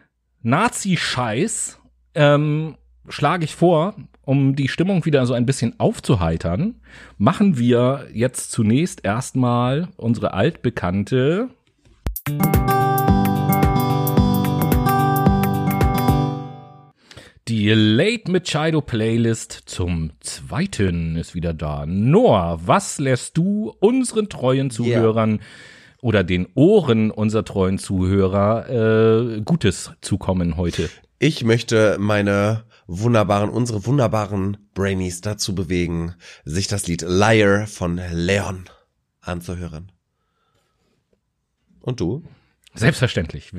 Nazi-Scheiß 0.48 1.78
ähm, 2.16 2.78
schlage 3.10 3.44
ich 3.44 3.54
vor, 3.54 3.96
um 4.22 4.56
die 4.56 4.70
Stimmung 4.70 5.04
wieder 5.04 5.26
so 5.26 5.34
ein 5.34 5.46
bisschen 5.46 5.78
aufzuheitern, 5.78 6.76
machen 7.18 7.58
wir 7.58 8.08
jetzt 8.14 8.52
zunächst 8.52 9.04
erstmal 9.04 9.90
unsere 9.98 10.34
altbekannte 10.34 11.50
Die 17.50 17.70
Late 17.70 18.32
Machado 18.32 18.80
Playlist 18.80 19.52
zum 19.66 20.12
zweiten 20.22 21.18
ist 21.18 21.36
wieder 21.36 21.54
da. 21.54 21.86
Noah, 21.86 22.62
was 22.66 23.00
lässt 23.00 23.38
du 23.38 23.74
unseren 23.82 24.30
treuen 24.30 24.70
Zuhörern 24.70 25.32
yeah. 25.32 25.42
Oder 26.02 26.24
den 26.24 26.48
Ohren 26.54 27.12
unserer 27.12 27.46
treuen 27.46 27.78
Zuhörer 27.78 29.38
äh, 29.38 29.42
Gutes 29.42 29.92
zukommen 30.02 30.58
heute? 30.58 30.90
Ich 31.20 31.44
möchte 31.44 31.98
meine 32.00 32.66
wunderbaren, 32.86 33.50
unsere 33.50 33.86
wunderbaren 33.86 34.58
Brainies 34.74 35.22
dazu 35.22 35.56
bewegen, 35.56 36.16
sich 36.46 36.68
das 36.68 36.88
Lied 36.88 37.02
Liar 37.02 37.68
von 37.68 38.00
Leon 38.12 38.66
anzuhören. 39.22 39.92
Und 41.82 42.00
du? 42.00 42.24
Selbstverständlich. 42.74 43.54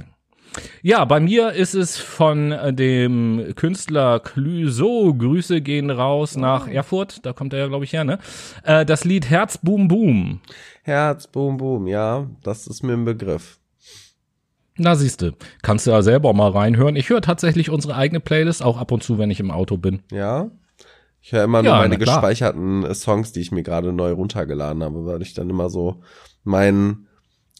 Ja, 0.82 1.04
bei 1.04 1.20
mir 1.20 1.52
ist 1.52 1.74
es 1.74 1.96
von 1.96 2.52
äh, 2.52 2.72
dem 2.72 3.52
Künstler 3.56 4.20
Clüso. 4.20 5.14
Grüße 5.14 5.60
gehen 5.60 5.90
raus 5.90 6.36
nach 6.36 6.66
oh. 6.66 6.70
Erfurt. 6.70 7.24
Da 7.26 7.32
kommt 7.32 7.52
er 7.52 7.60
ja, 7.60 7.66
glaube 7.68 7.84
ich, 7.84 7.92
her, 7.92 8.04
ne? 8.04 8.18
Äh, 8.64 8.84
das 8.84 9.04
Lied 9.04 9.28
Herz 9.28 9.58
Boom 9.58 9.88
Boom. 9.88 10.40
Herz 10.82 11.26
Boom 11.26 11.56
Boom, 11.56 11.86
ja, 11.86 12.26
das 12.42 12.66
ist 12.66 12.82
mir 12.82 12.94
ein 12.94 13.04
Begriff. 13.04 13.58
Na 14.76 14.94
siehste, 14.94 15.34
kannst 15.62 15.86
du 15.86 15.90
ja 15.90 16.02
selber 16.02 16.32
mal 16.32 16.52
reinhören. 16.52 16.94
Ich 16.94 17.10
höre 17.10 17.20
tatsächlich 17.20 17.68
unsere 17.68 17.96
eigene 17.96 18.20
Playlist 18.20 18.62
auch 18.62 18.78
ab 18.78 18.92
und 18.92 19.02
zu, 19.02 19.18
wenn 19.18 19.30
ich 19.30 19.40
im 19.40 19.50
Auto 19.50 19.76
bin. 19.76 20.02
Ja. 20.12 20.50
Ich 21.20 21.32
höre 21.32 21.44
immer 21.44 21.62
nur 21.62 21.72
ja, 21.72 21.78
meine 21.78 21.98
gespeicherten 21.98 22.94
Songs, 22.94 23.32
die 23.32 23.40
ich 23.40 23.50
mir 23.50 23.64
gerade 23.64 23.92
neu 23.92 24.12
runtergeladen 24.12 24.84
habe, 24.84 25.04
weil 25.04 25.20
ich 25.20 25.34
dann 25.34 25.50
immer 25.50 25.68
so 25.68 26.00
meinen 26.44 27.07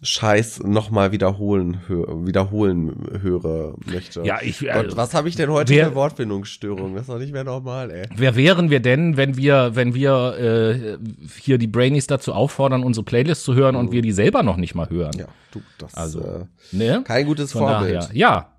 Scheiß 0.01 0.63
nochmal 0.63 1.11
wiederholen, 1.11 1.81
hö 1.89 2.05
wiederholen 2.25 3.19
höre 3.21 3.75
möchte. 3.85 4.23
Ja, 4.23 4.39
ich. 4.41 4.61
Gott, 4.61 4.71
also, 4.71 4.97
was 4.97 5.13
habe 5.13 5.29
ich 5.29 5.35
denn 5.35 5.51
heute 5.51 5.75
wer, 5.75 5.89
für 5.89 5.95
Wortfindungsstörung? 5.97 6.95
Das 6.95 7.03
ist 7.03 7.09
doch 7.09 7.19
nicht 7.19 7.33
mehr 7.33 7.43
normal, 7.43 7.91
ey. 7.91 8.09
Wer 8.15 8.37
wären 8.37 8.71
wir 8.71 8.79
denn, 8.79 9.17
wenn 9.17 9.37
wir, 9.37 9.75
wenn 9.75 9.95
wir 9.95 10.39
äh, 10.39 10.99
hier 11.41 11.59
die 11.59 11.67
Brainies 11.67 12.07
dazu 12.07 12.33
auffordern, 12.33 12.85
unsere 12.85 13.05
Playlist 13.05 13.43
zu 13.43 13.55
hören 13.55 13.75
mhm. 13.75 13.81
und 13.81 13.93
wir 13.93 14.03
die 14.03 14.13
selber 14.13 14.45
noch 14.45 14.57
nicht 14.57 14.77
mal 14.77 14.89
hören? 14.89 15.19
Ja, 15.19 15.27
du, 15.51 15.63
das 15.79 15.95
also, 15.95 16.21
äh, 16.21 16.45
ne? 16.71 17.03
kein 17.05 17.27
gutes 17.27 17.51
Von 17.51 17.63
Vorbild. 17.63 17.97
Daher, 17.97 18.17
ja, 18.17 18.53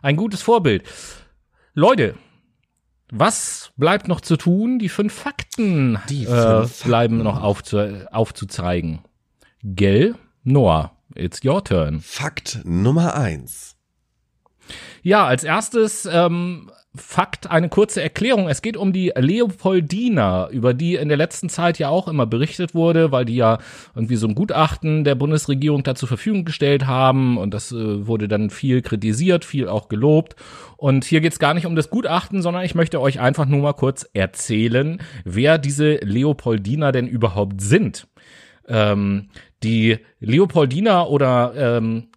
ein 0.00 0.16
gutes 0.16 0.40
Vorbild. 0.40 0.84
Leute, 1.74 2.14
was 3.12 3.72
bleibt 3.76 4.08
noch 4.08 4.22
zu 4.22 4.38
tun? 4.38 4.78
Die 4.78 4.88
fünf 4.88 5.12
Fakten, 5.12 5.98
die 6.08 6.24
fünf 6.24 6.38
äh, 6.38 6.66
Fakten. 6.66 6.88
bleiben 6.88 7.22
noch 7.22 7.42
aufzu 7.42 7.78
aufzuzeigen. 8.10 9.00
Gell? 9.62 10.14
Noah, 10.48 10.92
it's 11.16 11.44
your 11.44 11.64
turn. 11.64 12.00
Fakt 12.00 12.60
Nummer 12.64 13.16
eins. 13.16 13.76
Ja, 15.02 15.26
als 15.26 15.42
erstes 15.42 16.08
ähm, 16.08 16.70
Fakt 16.94 17.50
eine 17.50 17.68
kurze 17.68 18.00
Erklärung. 18.00 18.48
Es 18.48 18.62
geht 18.62 18.76
um 18.76 18.92
die 18.92 19.12
Leopoldina, 19.14 20.48
über 20.50 20.72
die 20.72 20.94
in 20.94 21.08
der 21.08 21.16
letzten 21.16 21.48
Zeit 21.48 21.80
ja 21.80 21.88
auch 21.88 22.06
immer 22.06 22.26
berichtet 22.26 22.76
wurde, 22.76 23.10
weil 23.10 23.24
die 23.24 23.34
ja 23.34 23.58
irgendwie 23.96 24.14
so 24.14 24.28
ein 24.28 24.36
Gutachten 24.36 25.02
der 25.02 25.16
Bundesregierung 25.16 25.82
da 25.82 25.96
zur 25.96 26.06
Verfügung 26.06 26.44
gestellt 26.44 26.86
haben 26.86 27.38
und 27.38 27.52
das 27.52 27.72
äh, 27.72 28.06
wurde 28.06 28.28
dann 28.28 28.48
viel 28.48 28.82
kritisiert, 28.82 29.44
viel 29.44 29.68
auch 29.68 29.88
gelobt. 29.88 30.36
Und 30.76 31.04
hier 31.04 31.20
geht's 31.20 31.40
gar 31.40 31.54
nicht 31.54 31.66
um 31.66 31.74
das 31.74 31.90
Gutachten, 31.90 32.40
sondern 32.40 32.64
ich 32.64 32.76
möchte 32.76 33.00
euch 33.00 33.18
einfach 33.18 33.46
nur 33.46 33.62
mal 33.62 33.72
kurz 33.72 34.08
erzählen, 34.12 35.02
wer 35.24 35.58
diese 35.58 35.96
Leopoldina 35.96 36.92
denn 36.92 37.08
überhaupt 37.08 37.60
sind. 37.60 38.06
Ähm, 38.68 39.28
die 39.62 39.98
Leopoldina 40.20 41.06
oder 41.06 41.54
ähm, 41.56 42.08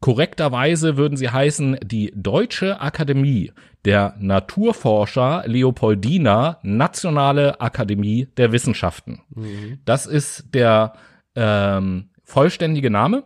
korrekterweise 0.00 0.96
würden 0.96 1.16
sie 1.16 1.30
heißen 1.30 1.78
die 1.82 2.12
Deutsche 2.14 2.80
Akademie 2.80 3.52
der 3.84 4.14
Naturforscher 4.18 5.44
Leopoldina 5.46 6.58
Nationale 6.62 7.60
Akademie 7.60 8.28
der 8.36 8.52
Wissenschaften. 8.52 9.22
Mhm. 9.34 9.80
Das 9.84 10.06
ist 10.06 10.54
der 10.54 10.92
ähm, 11.34 12.10
vollständige 12.24 12.90
Name. 12.90 13.24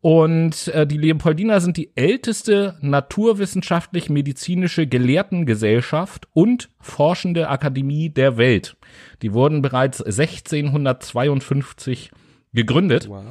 Und 0.00 0.68
äh, 0.68 0.86
die 0.86 0.98
Leopoldina 0.98 1.60
sind 1.60 1.76
die 1.76 1.92
älteste 1.94 2.76
naturwissenschaftlich-medizinische 2.80 4.88
Gelehrtengesellschaft 4.88 6.26
und 6.32 6.70
forschende 6.80 7.48
Akademie 7.48 8.10
der 8.10 8.36
Welt. 8.36 8.76
Die 9.22 9.32
wurden 9.32 9.62
bereits 9.62 10.02
1652 10.02 12.10
gegründet. 12.52 13.08
Wow. 13.08 13.24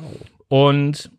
Und 0.48 1.12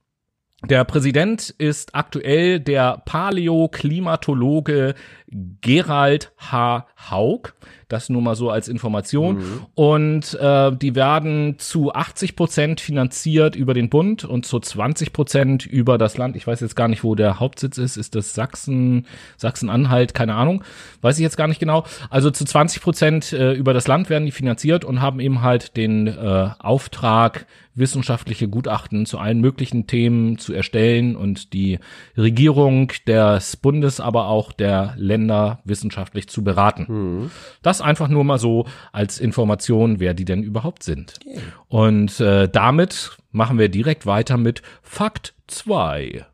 der 0.64 0.84
Präsident 0.84 1.50
ist 1.50 1.94
aktuell 1.94 2.60
der 2.60 3.02
Paläoklimatologe 3.04 4.94
Gerald 5.26 6.32
H. 6.38 6.86
Haug. 7.10 7.54
Das 7.88 8.08
nur 8.08 8.22
mal 8.22 8.34
so 8.34 8.50
als 8.50 8.68
Information. 8.68 9.36
Mhm. 9.36 9.66
Und 9.74 10.34
äh, 10.40 10.74
die 10.74 10.94
werden 10.94 11.56
zu 11.58 11.92
80 11.92 12.36
Prozent 12.36 12.80
finanziert 12.80 13.54
über 13.54 13.74
den 13.74 13.90
Bund 13.90 14.24
und 14.24 14.46
zu 14.46 14.60
20 14.60 15.12
Prozent 15.12 15.66
über 15.66 15.98
das 15.98 16.16
Land. 16.16 16.36
Ich 16.36 16.46
weiß 16.46 16.60
jetzt 16.60 16.74
gar 16.74 16.88
nicht, 16.88 17.04
wo 17.04 17.14
der 17.14 17.38
Hauptsitz 17.38 17.76
ist. 17.76 17.98
Ist 17.98 18.14
das 18.14 18.34
Sachsen, 18.34 19.06
Sachsen-Anhalt? 19.36 20.14
Keine 20.14 20.34
Ahnung. 20.34 20.64
Weiß 21.02 21.18
ich 21.18 21.22
jetzt 21.22 21.36
gar 21.36 21.48
nicht 21.48 21.60
genau. 21.60 21.84
Also 22.08 22.30
zu 22.30 22.44
20 22.44 22.80
Prozent 22.82 23.32
äh, 23.32 23.52
über 23.52 23.74
das 23.74 23.86
Land 23.86 24.08
werden 24.08 24.24
die 24.24 24.32
finanziert 24.32 24.84
und 24.84 25.02
haben 25.02 25.20
eben 25.20 25.42
halt 25.42 25.76
den 25.76 26.06
äh, 26.06 26.50
Auftrag, 26.58 27.46
wissenschaftliche 27.74 28.48
Gutachten 28.48 29.06
zu 29.06 29.18
allen 29.18 29.40
möglichen 29.40 29.86
Themen 29.86 30.38
zu 30.38 30.52
erstellen 30.52 31.16
und 31.16 31.52
die 31.52 31.78
Regierung 32.16 32.92
des 33.06 33.56
Bundes, 33.56 34.00
aber 34.00 34.26
auch 34.28 34.52
der 34.52 34.94
Länder 34.96 35.60
wissenschaftlich 35.64 36.28
zu 36.28 36.44
beraten. 36.44 36.86
Mhm. 36.92 37.30
Das 37.62 37.80
einfach 37.80 38.08
nur 38.08 38.24
mal 38.24 38.38
so 38.38 38.66
als 38.92 39.18
Information, 39.18 39.98
wer 40.00 40.14
die 40.14 40.24
denn 40.24 40.42
überhaupt 40.42 40.82
sind. 40.82 41.14
Okay. 41.24 41.40
Und 41.68 42.20
äh, 42.20 42.48
damit 42.48 43.16
machen 43.30 43.58
wir 43.58 43.68
direkt 43.68 44.06
weiter 44.06 44.36
mit 44.36 44.62
Fakt 44.82 45.34
2. 45.48 46.26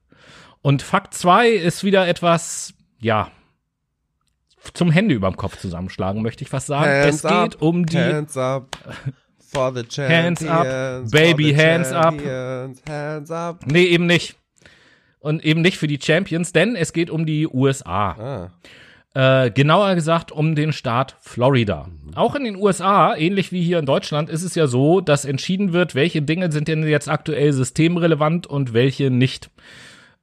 Und 0.60 0.82
Fakt 0.82 1.14
2 1.14 1.50
ist 1.50 1.84
wieder 1.84 2.08
etwas, 2.08 2.74
ja, 3.00 3.30
zum 4.74 4.90
Hände 4.90 5.14
überm 5.14 5.36
Kopf 5.36 5.58
zusammenschlagen, 5.58 6.22
möchte 6.22 6.42
ich 6.42 6.50
fast 6.50 6.66
sagen. 6.66 6.90
Hands 6.90 7.16
es 7.16 7.22
geht 7.22 7.32
up, 7.32 7.62
um 7.62 7.86
die 7.86 7.96
Hands 7.96 8.36
up 8.36 8.76
for 9.38 9.72
the 9.74 9.84
champions, 9.88 10.40
Hands 10.40 11.04
up, 11.06 11.10
baby, 11.10 11.54
hands 11.54 11.92
up. 11.92 12.14
Hands 12.86 13.30
up. 13.30 13.64
Nee, 13.66 13.84
eben 13.84 14.06
nicht. 14.06 14.36
Und 15.20 15.44
eben 15.44 15.62
nicht 15.62 15.78
für 15.78 15.86
die 15.86 15.98
Champions, 16.00 16.52
denn 16.52 16.76
es 16.76 16.92
geht 16.92 17.10
um 17.10 17.24
die 17.24 17.46
USA. 17.46 18.10
Ah. 18.10 18.50
Äh, 19.18 19.50
genauer 19.50 19.96
gesagt 19.96 20.30
um 20.30 20.54
den 20.54 20.72
Staat 20.72 21.16
Florida. 21.18 21.88
Auch 22.14 22.36
in 22.36 22.44
den 22.44 22.54
USA, 22.54 23.16
ähnlich 23.16 23.50
wie 23.50 23.64
hier 23.64 23.80
in 23.80 23.84
Deutschland, 23.84 24.30
ist 24.30 24.44
es 24.44 24.54
ja 24.54 24.68
so, 24.68 25.00
dass 25.00 25.24
entschieden 25.24 25.72
wird, 25.72 25.96
welche 25.96 26.22
Dinge 26.22 26.52
sind 26.52 26.68
denn 26.68 26.86
jetzt 26.86 27.08
aktuell 27.08 27.52
systemrelevant 27.52 28.46
und 28.46 28.74
welche 28.74 29.10
nicht. 29.10 29.50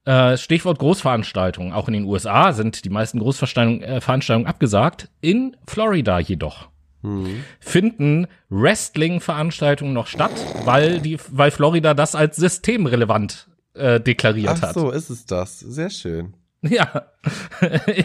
Äh, 0.06 0.38
Stichwort 0.38 0.78
Großveranstaltungen. 0.78 1.74
Auch 1.74 1.88
in 1.88 1.92
den 1.92 2.04
USA 2.06 2.54
sind 2.54 2.86
die 2.86 2.88
meisten 2.88 3.18
Großveranstaltungen 3.18 3.82
äh, 3.82 4.48
abgesagt. 4.48 5.10
In 5.20 5.58
Florida 5.66 6.18
jedoch 6.18 6.70
mhm. 7.02 7.44
finden 7.60 8.28
Wrestling-Veranstaltungen 8.48 9.92
noch 9.92 10.06
statt, 10.06 10.32
weil 10.64 11.00
die, 11.00 11.18
weil 11.28 11.50
Florida 11.50 11.92
das 11.92 12.14
als 12.14 12.36
systemrelevant 12.36 13.46
äh, 13.74 14.00
deklariert 14.00 14.56
Ach 14.56 14.62
hat. 14.62 14.74
so 14.74 14.90
ist 14.90 15.10
es 15.10 15.26
das. 15.26 15.60
Sehr 15.60 15.90
schön. 15.90 16.32
Ja, 16.68 17.12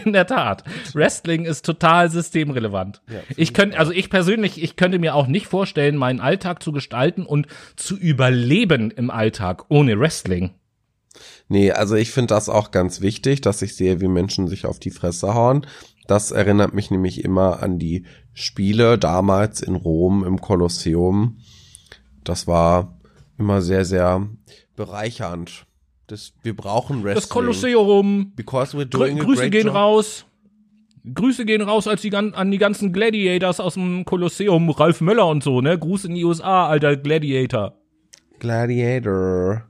in 0.04 0.12
der 0.12 0.26
Tat. 0.26 0.62
Wrestling 0.92 1.44
ist 1.44 1.64
total 1.64 2.10
systemrelevant. 2.10 3.02
Ja, 3.08 3.20
ich 3.36 3.54
könnte, 3.54 3.78
also 3.78 3.92
ich 3.92 4.10
persönlich, 4.10 4.62
ich 4.62 4.76
könnte 4.76 4.98
mir 4.98 5.14
auch 5.14 5.26
nicht 5.26 5.46
vorstellen, 5.46 5.96
meinen 5.96 6.20
Alltag 6.20 6.62
zu 6.62 6.70
gestalten 6.70 7.24
und 7.24 7.46
zu 7.76 7.96
überleben 7.96 8.90
im 8.90 9.10
Alltag 9.10 9.64
ohne 9.68 9.98
Wrestling. 9.98 10.50
Nee, 11.48 11.72
also 11.72 11.96
ich 11.96 12.10
finde 12.10 12.34
das 12.34 12.48
auch 12.48 12.70
ganz 12.70 13.00
wichtig, 13.00 13.40
dass 13.40 13.62
ich 13.62 13.76
sehe, 13.76 14.00
wie 14.00 14.08
Menschen 14.08 14.48
sich 14.48 14.64
auf 14.64 14.78
die 14.78 14.90
Fresse 14.90 15.34
hauen. 15.34 15.66
Das 16.06 16.30
erinnert 16.30 16.74
mich 16.74 16.90
nämlich 16.90 17.24
immer 17.24 17.62
an 17.62 17.78
die 17.78 18.06
Spiele 18.32 18.98
damals 18.98 19.60
in 19.60 19.74
Rom 19.74 20.24
im 20.24 20.40
Kolosseum. 20.40 21.38
Das 22.24 22.46
war 22.46 22.98
immer 23.38 23.62
sehr, 23.62 23.84
sehr 23.84 24.26
bereichernd. 24.76 25.66
Das, 26.12 26.34
wir 26.42 26.54
brauchen 26.54 27.04
Wrestling. 27.04 27.14
Das 27.14 27.28
Kolosseum. 27.30 28.34
Because 28.36 28.76
we're 28.76 28.84
doing 28.84 29.16
Grü 29.16 29.28
Grüße 29.28 29.48
gehen 29.48 29.68
job. 29.68 29.76
raus. 29.76 30.26
Grüße 31.10 31.46
gehen 31.46 31.62
raus 31.62 31.88
als 31.88 32.02
die, 32.02 32.14
an 32.14 32.50
die 32.50 32.58
ganzen 32.58 32.92
Gladiators 32.92 33.60
aus 33.60 33.74
dem 33.74 34.04
Kolosseum, 34.04 34.68
Ralf 34.68 35.00
Möller 35.00 35.26
und 35.26 35.42
so, 35.42 35.62
ne? 35.62 35.78
Gruß 35.78 36.04
in 36.04 36.14
die 36.14 36.22
USA, 36.26 36.66
alter 36.68 36.98
Gladiator. 36.98 37.78
Gladiator. 38.40 39.62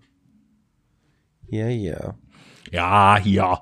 Ja, 1.48 1.66
yeah, 1.66 1.70
ja. 1.70 1.92
Yeah. 1.92 2.18
Ja, 2.72 3.18
hier. 3.22 3.58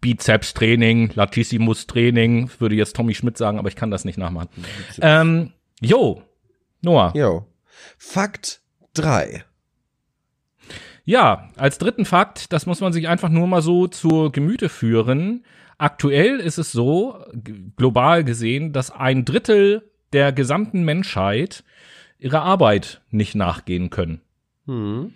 Bizeps-Training, 0.00 1.10
Latissimus-Training, 1.14 2.52
würde 2.58 2.74
jetzt 2.74 2.96
Tommy 2.96 3.14
Schmidt 3.14 3.36
sagen, 3.36 3.58
aber 3.58 3.68
ich 3.68 3.76
kann 3.76 3.90
das 3.90 4.06
nicht 4.06 4.16
nachmachen. 4.16 4.48
Ähm, 5.02 5.52
jo, 5.82 6.22
Noah. 6.80 7.12
Jo. 7.14 7.44
Fakt 7.98 8.62
drei. 8.94 9.44
Ja, 11.04 11.50
als 11.56 11.78
dritten 11.78 12.04
Fakt, 12.04 12.52
das 12.52 12.66
muss 12.66 12.80
man 12.80 12.92
sich 12.92 13.08
einfach 13.08 13.28
nur 13.28 13.46
mal 13.46 13.62
so 13.62 13.86
zur 13.86 14.32
Gemüte 14.32 14.68
führen. 14.68 15.44
Aktuell 15.76 16.40
ist 16.40 16.58
es 16.58 16.72
so, 16.72 17.18
global 17.76 18.24
gesehen, 18.24 18.72
dass 18.72 18.90
ein 18.90 19.24
Drittel 19.24 19.90
der 20.12 20.32
gesamten 20.32 20.84
Menschheit 20.84 21.64
ihrer 22.18 22.42
Arbeit 22.42 23.02
nicht 23.10 23.34
nachgehen 23.34 23.90
können. 23.90 24.20
Hm. 24.66 25.12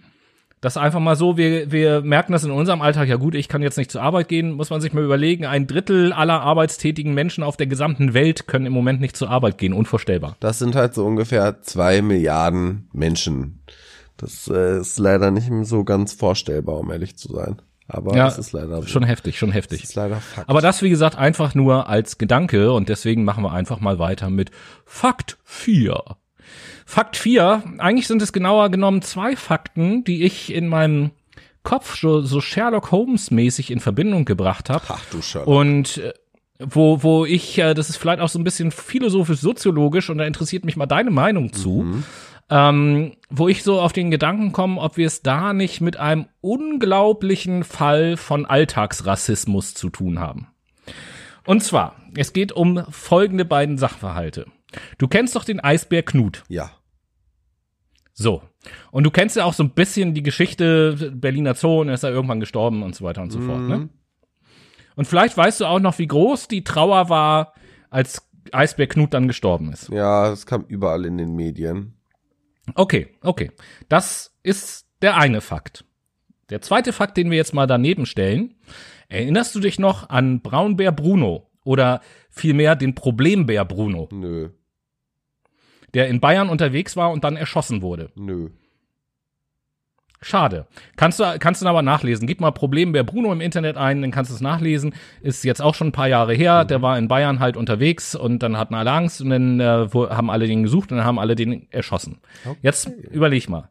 Das 0.61 0.77
einfach 0.77 0.99
mal 0.99 1.15
so, 1.15 1.37
wir, 1.37 1.71
wir 1.71 2.03
merken 2.03 2.33
das 2.33 2.43
in 2.43 2.51
unserem 2.51 2.83
Alltag, 2.83 3.09
ja 3.09 3.15
gut, 3.15 3.37
ich 3.37 3.49
kann 3.49 3.63
jetzt 3.63 3.79
nicht 3.79 3.93
zur 3.93 4.03
Arbeit 4.03 4.27
gehen, 4.27 4.53
muss 4.53 4.71
man 4.71 4.81
sich 4.81 4.93
mal 4.93 5.05
überlegen, 5.05 5.47
ein 5.47 5.69
Drittel 5.69 6.13
aller 6.13 6.41
arbeitstätigen 6.41 7.15
Menschen 7.15 7.45
auf 7.45 7.57
der 7.57 7.69
gesamten 7.69 8.13
Welt 8.13 8.49
können 8.49 8.67
im 8.67 8.73
Moment 8.73 9.01
nicht 9.01 9.17
zur 9.17 9.31
Arbeit 9.31 9.57
gehen, 9.57 9.73
unvorstellbar. 9.73 10.37
Das 10.41 10.59
sind 10.59 10.75
halt 10.75 10.95
so 10.95 11.07
ungefähr 11.07 11.63
zwei 11.63 12.03
Milliarden 12.03 12.89
Menschen. 12.93 13.61
Das 14.19 14.49
äh, 14.49 14.81
ist 14.81 14.99
leider 14.99 15.31
nicht 15.31 15.49
so 15.63 15.85
ganz 15.85 16.13
vorstellbar, 16.13 16.79
um 16.79 16.91
ehrlich 16.91 17.17
zu 17.17 17.33
sein. 17.33 17.63
Aber 17.89 18.15
Ja, 18.15 18.29
es 18.29 18.37
ist 18.37 18.53
leider 18.53 18.83
so. 18.83 18.87
Schon 18.87 19.05
heftig, 19.05 19.39
schon 19.39 19.51
heftig. 19.51 19.81
Das 19.81 19.91
ist 19.91 19.97
leider 19.97 20.17
Fakt. 20.17 20.49
Aber 20.49 20.61
das, 20.61 20.83
wie 20.83 20.91
gesagt, 20.91 21.17
einfach 21.17 21.55
nur 21.55 21.89
als 21.89 22.19
Gedanke 22.19 22.73
und 22.73 22.91
deswegen 22.91 23.25
machen 23.25 23.43
wir 23.43 23.53
einfach 23.53 23.81
mal 23.81 23.99
weiter 23.99 24.29
mit 24.29 24.51
Fakt 24.85 25.39
4. 25.45 25.99
Fakt 26.85 27.17
4, 27.17 27.63
eigentlich 27.79 28.07
sind 28.07 28.21
es 28.21 28.33
genauer 28.33 28.71
genommen 28.71 29.03
zwei 29.03 29.37
Fakten, 29.37 30.05
die 30.05 30.25
ich 30.25 30.53
in 30.53 30.69
meinem 30.69 31.11
Kopf 31.63 31.99
so, 31.99 32.23
so 32.23 32.41
Sherlock 32.41 32.91
Holmes 32.93 33.31
mäßig 33.31 33.71
in 33.71 33.81
Verbindung 33.81 34.25
gebracht 34.25 34.71
habe. 34.71 34.85
Ach 34.89 35.05
du 35.11 35.23
Sherlock. 35.23 35.49
Und 35.49 35.99
äh, 35.99 36.13
wo, 36.59 37.03
wo 37.03 37.25
ich, 37.25 37.59
äh, 37.59 37.75
das 37.75 37.89
ist 37.89 37.97
vielleicht 37.97 38.21
auch 38.21 38.29
so 38.29 38.39
ein 38.39 38.45
bisschen 38.45 38.71
philosophisch-soziologisch 38.71 40.11
und 40.11 40.19
da 40.19 40.25
interessiert 40.25 40.65
mich 40.65 40.77
mal 40.77 40.87
deine 40.87 41.11
Meinung 41.11 41.53
zu, 41.53 42.03
ähm, 42.51 43.13
wo 43.29 43.49
ich 43.49 43.63
so 43.63 43.81
auf 43.81 43.93
den 43.93 44.11
Gedanken 44.11 44.53
komme, 44.53 44.81
ob 44.81 44.97
wir 44.97 45.07
es 45.07 45.23
da 45.23 45.53
nicht 45.53 45.81
mit 45.81 45.97
einem 45.99 46.27
unglaublichen 46.41 47.65
Fall 47.65 48.17
von 48.17 48.47
Alltagsrassismus 48.47 49.75
zu 49.75 49.91
tun 49.91 50.19
haben. 50.19 50.49
Und 51.45 51.63
zwar, 51.63 51.97
es 52.17 52.33
geht 52.33 52.53
um 52.53 52.85
folgende 52.91 53.45
beiden 53.45 53.79
Sachverhalte. 53.79 54.47
Du 54.99 55.09
kennst 55.09 55.35
doch 55.37 55.45
den 55.45 55.61
Eisbär 55.61 56.03
Knut. 56.03 56.45
Ja. 56.49 56.71
So. 58.13 58.43
Und 58.91 59.05
du 59.05 59.11
kennst 59.11 59.37
ja 59.37 59.45
auch 59.45 59.55
so 59.55 59.63
ein 59.63 59.71
bisschen 59.71 60.13
die 60.13 60.23
Geschichte 60.23 61.13
Berliner 61.15 61.55
Zoo 61.55 61.81
und 61.81 61.89
er 61.89 61.95
ist 61.95 62.03
ja 62.03 62.11
irgendwann 62.11 62.41
gestorben 62.41 62.83
und 62.83 62.95
so 62.95 63.05
weiter 63.05 63.23
und 63.23 63.31
so 63.31 63.41
fort, 63.41 63.61
ne? 63.61 63.89
Und 64.97 65.05
vielleicht 65.05 65.37
weißt 65.37 65.61
du 65.61 65.67
auch 65.67 65.79
noch, 65.79 65.99
wie 66.01 66.09
groß 66.09 66.49
die 66.49 66.65
Trauer 66.65 67.09
war, 67.09 67.55
als 67.89 68.29
Eisbär 68.51 68.89
Knut 68.89 69.15
dann 69.15 69.29
gestorben 69.29 69.73
ist. 69.73 69.91
Ja, 69.91 70.29
das 70.29 70.45
kam 70.45 70.65
überall 70.67 71.05
in 71.05 71.19
den 71.19 71.37
Medien. 71.37 71.98
Okay, 72.75 73.09
okay. 73.23 73.51
Das 73.89 74.37
ist 74.43 74.87
der 75.03 75.17
eine 75.17 75.41
Fakt. 75.41 75.85
Der 76.51 76.61
zweite 76.61 76.93
Fakt, 76.93 77.17
den 77.17 77.31
wir 77.31 77.37
jetzt 77.37 77.55
mal 77.55 77.67
daneben 77.67 78.07
stellen. 78.07 78.55
Erinnerst 79.09 79.55
du 79.55 79.61
dich 79.61 79.79
noch 79.79 80.09
an 80.09 80.41
Braunbär 80.43 80.93
Bruno 80.93 81.51
oder 81.65 82.01
vielmehr 82.31 82.77
den 82.77 82.95
Problembär 82.95 83.65
Bruno, 83.65 84.09
Nö, 84.13 84.51
der 85.95 86.09
in 86.09 86.21
Bayern 86.21 86.49
unterwegs 86.49 86.97
war 86.97 87.11
und 87.11 87.25
dann 87.25 87.37
erschossen 87.37 87.83
wurde? 87.83 88.11
nö. 88.17 88.51
Schade. 90.21 90.67
Kannst 90.97 91.21
du, 91.21 91.25
kannst 91.39 91.63
du 91.63 91.67
aber 91.67 91.83
nachlesen. 91.83 92.27
Gib 92.27 92.41
mal 92.41 92.51
Problembär 92.51 93.05
Bruno 93.05 93.33
im 93.33 93.41
Internet 93.41 93.77
ein, 93.77 94.03
dann 94.03 94.11
kannst 94.11 94.31
du 94.31 94.35
es 94.35 94.41
nachlesen. 94.41 94.95
Ist 95.21 95.45
jetzt 95.45 95.63
auch 95.63 95.75
schon 95.75 95.89
ein 95.89 95.93
paar 95.93 96.09
Jahre 96.09 96.35
her. 96.35 96.65
Der 96.65 96.83
war 96.83 96.99
in 96.99 97.07
Bayern 97.09 97.39
halt 97.39 97.57
unterwegs 97.57 98.15
und 98.17 98.43
dann 98.43 98.57
hatten 98.59 98.75
alle 98.75 98.91
Angst 98.91 99.21
und 99.21 99.31
dann 99.31 99.61
äh, 99.61 99.89
haben 99.93 100.31
alle 100.31 100.47
den 100.49 100.63
gesucht 100.65 100.91
und 100.91 100.99
dann 100.99 101.07
haben 101.07 101.19
alle 101.21 101.37
den 101.37 101.71
erschossen. 101.71 102.19
Jetzt 102.63 102.89
überleg 103.11 103.49
mal. 103.49 103.69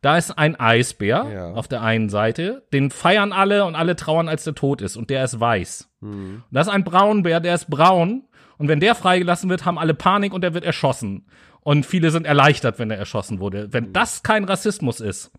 Da 0.00 0.18
ist 0.18 0.32
ein 0.36 0.58
Eisbär 0.60 1.26
Ja. 1.32 1.52
auf 1.52 1.66
der 1.68 1.80
einen 1.82 2.08
Seite, 2.10 2.64
den 2.72 2.90
feiern 2.90 3.32
alle 3.32 3.64
und 3.64 3.74
alle 3.74 3.96
trauern, 3.96 4.28
als 4.28 4.44
der 4.44 4.54
tot 4.54 4.82
ist 4.82 4.96
und 4.96 5.08
der 5.10 5.24
ist 5.24 5.40
weiß. 5.40 5.88
Und 6.02 6.42
da 6.50 6.60
ist 6.60 6.68
ein 6.68 6.84
Braunbär, 6.84 7.40
der 7.40 7.54
ist 7.54 7.70
braun 7.70 8.24
und 8.58 8.68
wenn 8.68 8.80
der 8.80 8.94
freigelassen 8.94 9.48
wird, 9.48 9.64
haben 9.64 9.78
alle 9.78 9.94
Panik 9.94 10.34
und 10.34 10.42
der 10.42 10.52
wird 10.52 10.64
erschossen. 10.64 11.26
Und 11.62 11.86
viele 11.86 12.10
sind 12.10 12.26
erleichtert, 12.26 12.78
wenn 12.78 12.90
er 12.90 12.98
erschossen 12.98 13.40
wurde. 13.40 13.68
Wenn 13.72 13.94
das 13.94 14.22
kein 14.22 14.44
Rassismus 14.44 15.00
ist, 15.00 15.32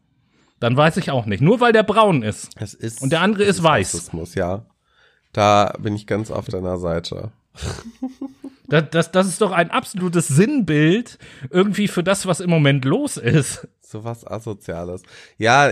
dann 0.65 0.75
weiß 0.75 0.97
ich 0.97 1.11
auch 1.11 1.27
nicht. 1.27 1.41
Nur 1.41 1.59
weil 1.59 1.73
der 1.73 1.83
braun 1.83 2.23
ist. 2.23 2.49
Es 2.59 2.73
ist. 2.73 3.03
Und 3.03 3.11
der 3.11 3.21
andere 3.21 3.43
ist 3.43 3.61
weiß. 3.61 3.93
Rassismus, 3.93 4.33
ja. 4.33 4.65
Da 5.31 5.75
bin 5.77 5.95
ich 5.95 6.07
ganz 6.07 6.31
auf 6.31 6.47
deiner 6.47 6.77
Seite. 6.79 7.31
Das, 8.67 8.85
das, 8.89 9.11
das 9.11 9.27
ist 9.27 9.41
doch 9.41 9.51
ein 9.51 9.69
absolutes 9.69 10.27
Sinnbild 10.27 11.19
irgendwie 11.51 11.87
für 11.87 12.03
das, 12.03 12.25
was 12.25 12.39
im 12.39 12.49
Moment 12.49 12.83
los 12.83 13.15
ist. 13.15 13.67
So 13.79 14.03
was 14.03 14.25
Asoziales. 14.25 15.03
Ja, 15.37 15.69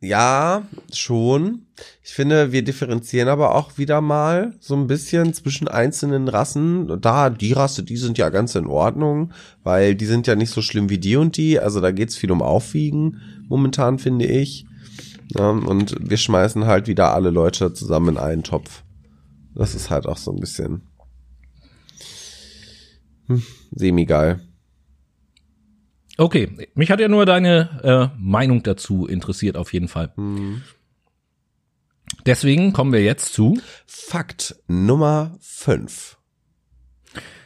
ja, 0.00 0.62
schon. 0.92 1.66
Ich 2.04 2.12
finde, 2.12 2.52
wir 2.52 2.62
differenzieren 2.62 3.28
aber 3.28 3.54
auch 3.54 3.78
wieder 3.78 4.00
mal 4.00 4.54
so 4.60 4.76
ein 4.76 4.86
bisschen 4.86 5.34
zwischen 5.34 5.66
einzelnen 5.66 6.28
Rassen. 6.28 7.00
Da, 7.00 7.30
die 7.30 7.52
Rasse, 7.52 7.82
die 7.82 7.96
sind 7.96 8.16
ja 8.16 8.28
ganz 8.28 8.54
in 8.54 8.66
Ordnung, 8.66 9.32
weil 9.64 9.96
die 9.96 10.06
sind 10.06 10.26
ja 10.28 10.36
nicht 10.36 10.50
so 10.50 10.62
schlimm 10.62 10.88
wie 10.88 10.98
die 10.98 11.16
und 11.16 11.36
die. 11.36 11.58
Also 11.58 11.80
da 11.80 11.90
geht's 11.90 12.16
viel 12.16 12.30
um 12.30 12.42
Aufwiegen 12.42 13.20
momentan, 13.48 13.98
finde 13.98 14.26
ich. 14.26 14.66
Und 15.34 15.96
wir 16.00 16.16
schmeißen 16.16 16.64
halt 16.66 16.86
wieder 16.86 17.12
alle 17.12 17.30
Leute 17.30 17.74
zusammen 17.74 18.10
in 18.10 18.18
einen 18.18 18.42
Topf. 18.44 18.84
Das 19.54 19.74
ist 19.74 19.90
halt 19.90 20.06
auch 20.06 20.16
so 20.16 20.30
ein 20.30 20.40
bisschen 20.40 20.82
hm, 23.26 23.42
semi-geil. 23.72 24.47
Okay, 26.20 26.68
mich 26.74 26.90
hat 26.90 26.98
ja 26.98 27.06
nur 27.06 27.26
deine 27.26 28.10
äh, 28.12 28.18
Meinung 28.18 28.64
dazu 28.64 29.06
interessiert, 29.06 29.56
auf 29.56 29.72
jeden 29.72 29.86
Fall. 29.86 30.12
Deswegen 32.26 32.72
kommen 32.72 32.92
wir 32.92 33.04
jetzt 33.04 33.32
zu. 33.32 33.60
Fakt 33.86 34.56
Nummer 34.66 35.36
5. 35.40 36.18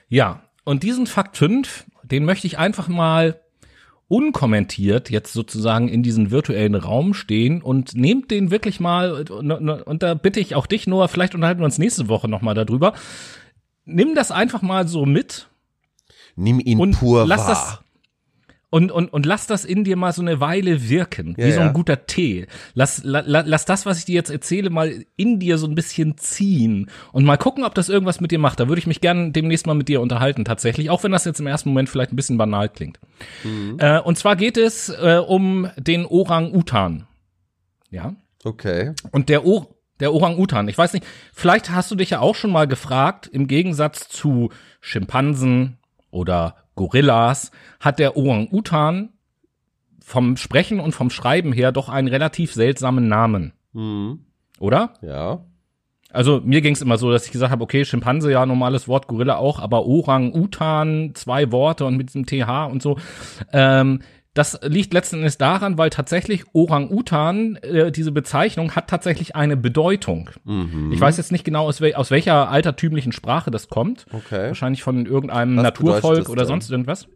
Ja, 0.08 0.48
und 0.64 0.84
diesen 0.84 1.06
Fakt 1.06 1.36
5, 1.36 1.84
den 2.02 2.24
möchte 2.24 2.46
ich 2.46 2.58
einfach 2.58 2.88
mal 2.88 3.40
unkommentiert 4.08 5.10
jetzt 5.10 5.34
sozusagen 5.34 5.88
in 5.88 6.02
diesen 6.02 6.30
virtuellen 6.30 6.74
Raum 6.74 7.12
stehen 7.12 7.60
und 7.60 7.94
nehmt 7.94 8.30
den 8.30 8.50
wirklich 8.50 8.80
mal, 8.80 9.30
und, 9.30 9.50
und 9.50 10.02
da 10.02 10.14
bitte 10.14 10.40
ich 10.40 10.54
auch 10.54 10.66
dich, 10.66 10.86
Noah, 10.86 11.08
vielleicht 11.08 11.34
unterhalten 11.34 11.60
wir 11.60 11.66
uns 11.66 11.78
nächste 11.78 12.08
Woche 12.08 12.28
nochmal 12.28 12.54
darüber. 12.54 12.94
Nimm 13.84 14.14
das 14.14 14.30
einfach 14.30 14.62
mal 14.62 14.88
so 14.88 15.04
mit 15.04 15.48
Nimm 16.36 16.60
ihn 16.60 16.78
und 16.78 16.98
pur 16.98 17.26
lass 17.26 17.40
wahr. 17.40 17.48
das 17.48 17.81
und, 18.72 18.90
und, 18.90 19.12
und 19.12 19.26
lass 19.26 19.46
das 19.46 19.66
in 19.66 19.84
dir 19.84 19.96
mal 19.96 20.14
so 20.14 20.22
eine 20.22 20.40
Weile 20.40 20.88
wirken, 20.88 21.34
Ja, 21.36 21.44
wie 21.46 21.52
so 21.52 21.60
ein 21.60 21.66
ja. 21.66 21.72
guter 21.72 22.06
Tee. 22.06 22.46
Lass, 22.72 23.04
la, 23.04 23.22
la, 23.26 23.44
lass 23.44 23.66
das, 23.66 23.84
was 23.84 23.98
ich 23.98 24.06
dir 24.06 24.14
jetzt 24.14 24.30
erzähle, 24.30 24.70
mal 24.70 25.04
in 25.14 25.38
dir 25.38 25.58
so 25.58 25.66
ein 25.66 25.74
bisschen 25.74 26.16
ziehen 26.16 26.88
und 27.12 27.26
mal 27.26 27.36
gucken, 27.36 27.64
ob 27.64 27.74
das 27.74 27.90
irgendwas 27.90 28.22
mit 28.22 28.30
dir 28.30 28.38
macht. 28.38 28.60
Da 28.60 28.68
würde 28.68 28.78
ich 28.78 28.86
mich 28.86 29.02
gerne 29.02 29.30
demnächst 29.30 29.66
mal 29.66 29.74
mit 29.74 29.88
dir 29.88 30.00
unterhalten, 30.00 30.46
tatsächlich, 30.46 30.88
auch 30.88 31.04
wenn 31.04 31.12
das 31.12 31.26
jetzt 31.26 31.38
im 31.38 31.46
ersten 31.46 31.68
Moment 31.68 31.90
vielleicht 31.90 32.14
ein 32.14 32.16
bisschen 32.16 32.38
banal 32.38 32.70
klingt. 32.70 32.98
Mhm. 33.44 33.76
Äh, 33.78 34.00
und 34.00 34.16
zwar 34.16 34.36
geht 34.36 34.56
es 34.56 34.88
äh, 34.88 35.20
um 35.24 35.68
den 35.76 36.06
Orang-Utan. 36.06 37.06
Ja. 37.90 38.14
Okay. 38.42 38.94
Und 39.10 39.28
der, 39.28 39.42
der 40.00 40.14
Orang-Utan, 40.14 40.68
ich 40.68 40.78
weiß 40.78 40.94
nicht, 40.94 41.04
vielleicht 41.34 41.68
hast 41.68 41.90
du 41.90 41.94
dich 41.94 42.08
ja 42.08 42.20
auch 42.20 42.36
schon 42.36 42.50
mal 42.50 42.66
gefragt, 42.66 43.28
im 43.30 43.48
Gegensatz 43.48 44.08
zu 44.08 44.48
Schimpansen 44.80 45.76
oder 46.10 46.61
Gorillas, 46.74 47.50
hat 47.80 47.98
der 47.98 48.16
Orang-Utan 48.16 49.10
vom 50.04 50.36
Sprechen 50.36 50.80
und 50.80 50.92
vom 50.94 51.10
Schreiben 51.10 51.52
her 51.52 51.72
doch 51.72 51.88
einen 51.88 52.08
relativ 52.08 52.52
seltsamen 52.52 53.08
Namen, 53.08 53.52
Mhm. 53.72 54.20
oder? 54.58 54.94
Ja. 55.02 55.44
Also 56.10 56.42
mir 56.44 56.60
ging 56.60 56.74
es 56.74 56.82
immer 56.82 56.98
so, 56.98 57.10
dass 57.10 57.24
ich 57.24 57.32
gesagt 57.32 57.50
habe, 57.52 57.62
okay, 57.64 57.84
Schimpanse 57.86 58.30
ja 58.30 58.44
normales 58.44 58.86
Wort, 58.86 59.06
Gorilla 59.06 59.36
auch, 59.36 59.58
aber 59.60 59.86
Orang-Utan, 59.86 61.12
zwei 61.14 61.50
Worte 61.52 61.86
und 61.86 61.96
mit 61.96 62.08
diesem 62.08 62.26
TH 62.26 62.66
und 62.70 62.82
so. 62.82 62.98
Ähm, 63.52 64.00
das 64.34 64.58
liegt 64.62 64.94
letzten 64.94 65.16
Endes 65.16 65.36
daran, 65.38 65.76
weil 65.78 65.90
tatsächlich 65.90 66.44
Orang-Utan, 66.54 67.56
äh, 67.56 67.92
diese 67.92 68.12
Bezeichnung 68.12 68.72
hat 68.74 68.88
tatsächlich 68.88 69.36
eine 69.36 69.56
Bedeutung. 69.56 70.30
Mhm. 70.44 70.90
Ich 70.92 71.00
weiß 71.00 71.16
jetzt 71.18 71.32
nicht 71.32 71.44
genau, 71.44 71.66
aus, 71.66 71.80
wel 71.80 71.94
aus 71.94 72.10
welcher 72.10 72.48
altertümlichen 72.48 73.12
Sprache 73.12 73.50
das 73.50 73.68
kommt. 73.68 74.06
Okay. 74.12 74.48
Wahrscheinlich 74.48 74.82
von 74.82 75.04
irgendeinem 75.06 75.56
Was 75.58 75.62
Naturvolk 75.64 76.28
oder 76.30 76.46
sonst 76.46 76.70
irgendwas. 76.70 77.08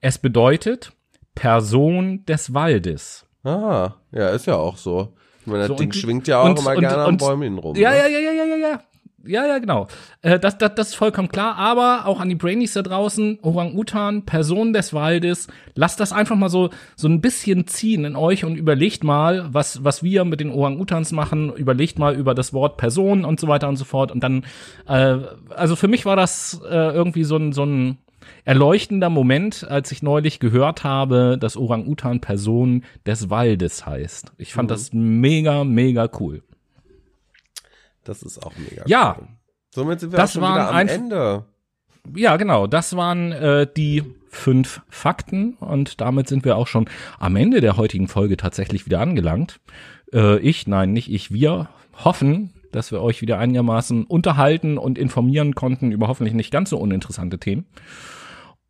Es 0.00 0.18
bedeutet 0.18 0.92
Person 1.34 2.24
des 2.26 2.52
Waldes. 2.54 3.24
Ah, 3.44 3.94
ja, 4.12 4.28
ist 4.30 4.46
ja 4.46 4.56
auch 4.56 4.76
so. 4.76 5.14
Ich 5.40 5.46
meine, 5.46 5.60
das 5.60 5.68
So, 5.68 5.74
Ding 5.76 5.88
und- 5.88 5.94
schwingt 5.94 6.28
ja 6.28 6.40
auch 6.40 6.50
und- 6.50 6.58
immer 6.58 6.70
und- 6.74 6.80
gerne 6.80 6.98
an 6.98 7.08
und- 7.10 7.18
Bäumen 7.18 7.58
rum. 7.58 7.76
Ja, 7.76 7.90
ne? 7.90 7.96
ja, 7.98 8.06
ja, 8.08 8.18
ja, 8.18 8.32
ja, 8.32 8.56
ja, 8.56 8.80
ja. 9.26 9.46
ja, 9.46 9.58
genau. 9.58 9.88
Äh, 10.22 10.38
das, 10.38 10.58
das, 10.58 10.74
das 10.74 10.88
ist 10.88 10.94
vollkommen 10.94 11.28
klar. 11.28 11.56
Aber 11.56 12.06
auch 12.06 12.20
an 12.20 12.28
die 12.28 12.34
Brainies 12.34 12.72
da 12.74 12.82
draußen, 12.82 13.38
Orang-Utan, 13.42 14.24
Personen 14.24 14.72
des 14.72 14.92
Waldes, 14.92 15.48
lasst 15.74 16.00
das 16.00 16.12
einfach 16.12 16.36
mal 16.36 16.48
so, 16.48 16.70
so 16.96 17.08
ein 17.08 17.20
bisschen 17.20 17.66
ziehen 17.66 18.04
in 18.04 18.16
euch 18.16 18.44
und 18.44 18.56
überlegt 18.56 19.04
mal, 19.04 19.48
was, 19.52 19.84
was 19.84 20.02
wir 20.02 20.24
mit 20.24 20.40
den 20.40 20.50
Orang-Utans 20.50 21.12
machen. 21.12 21.52
Überlegt 21.54 21.98
mal 21.98 22.14
über 22.14 22.34
das 22.34 22.52
Wort 22.52 22.76
Person 22.76 23.24
und 23.24 23.40
so 23.40 23.48
weiter 23.48 23.68
und 23.68 23.76
so 23.76 23.84
fort. 23.84 24.12
Und 24.12 24.22
dann, 24.22 24.44
äh, 24.88 25.18
also 25.54 25.76
für 25.76 25.88
mich 25.88 26.04
war 26.06 26.16
das 26.16 26.60
äh, 26.68 26.74
irgendwie 26.74 27.24
so 27.24 27.36
ein, 27.36 27.52
so 27.52 27.64
ein 27.64 27.98
erleuchtender 28.44 29.10
Moment, 29.10 29.66
als 29.68 29.90
ich 29.92 30.02
neulich 30.02 30.40
gehört 30.40 30.84
habe, 30.84 31.36
dass 31.38 31.56
Orang-Utan 31.56 32.20
Person 32.20 32.84
des 33.04 33.30
Waldes 33.30 33.86
heißt. 33.86 34.32
Ich 34.38 34.54
fand 34.54 34.68
mhm. 34.68 34.72
das 34.74 34.92
mega, 34.92 35.64
mega 35.64 36.08
cool. 36.20 36.42
Das 38.08 38.22
ist 38.22 38.44
auch 38.44 38.52
mega 38.56 38.84
ja, 38.86 39.16
cool. 39.18 39.28
Somit 39.74 40.00
sind 40.00 40.12
wir 40.12 40.16
das 40.16 40.30
auch 40.30 40.34
schon 40.34 40.42
waren 40.42 40.54
wieder 40.54 40.68
am 40.68 40.74
ein, 40.76 40.88
Ende. 40.88 41.44
Ja, 42.14 42.36
genau. 42.36 42.66
Das 42.66 42.96
waren 42.96 43.32
äh, 43.32 43.66
die 43.76 44.04
fünf 44.28 44.82
Fakten 44.88 45.54
und 45.54 46.00
damit 46.00 46.28
sind 46.28 46.44
wir 46.44 46.56
auch 46.56 46.66
schon 46.66 46.88
am 47.18 47.36
Ende 47.36 47.60
der 47.60 47.76
heutigen 47.76 48.08
Folge 48.08 48.36
tatsächlich 48.36 48.86
wieder 48.86 49.00
angelangt. 49.00 49.60
Äh, 50.12 50.38
ich, 50.38 50.66
nein, 50.66 50.92
nicht 50.92 51.12
ich, 51.12 51.32
wir 51.32 51.68
hoffen, 52.04 52.52
dass 52.72 52.92
wir 52.92 53.02
euch 53.02 53.22
wieder 53.22 53.38
einigermaßen 53.38 54.04
unterhalten 54.04 54.78
und 54.78 54.98
informieren 54.98 55.54
konnten 55.54 55.92
über 55.92 56.08
hoffentlich 56.08 56.34
nicht 56.34 56.50
ganz 56.50 56.70
so 56.70 56.78
uninteressante 56.78 57.38
Themen. 57.38 57.66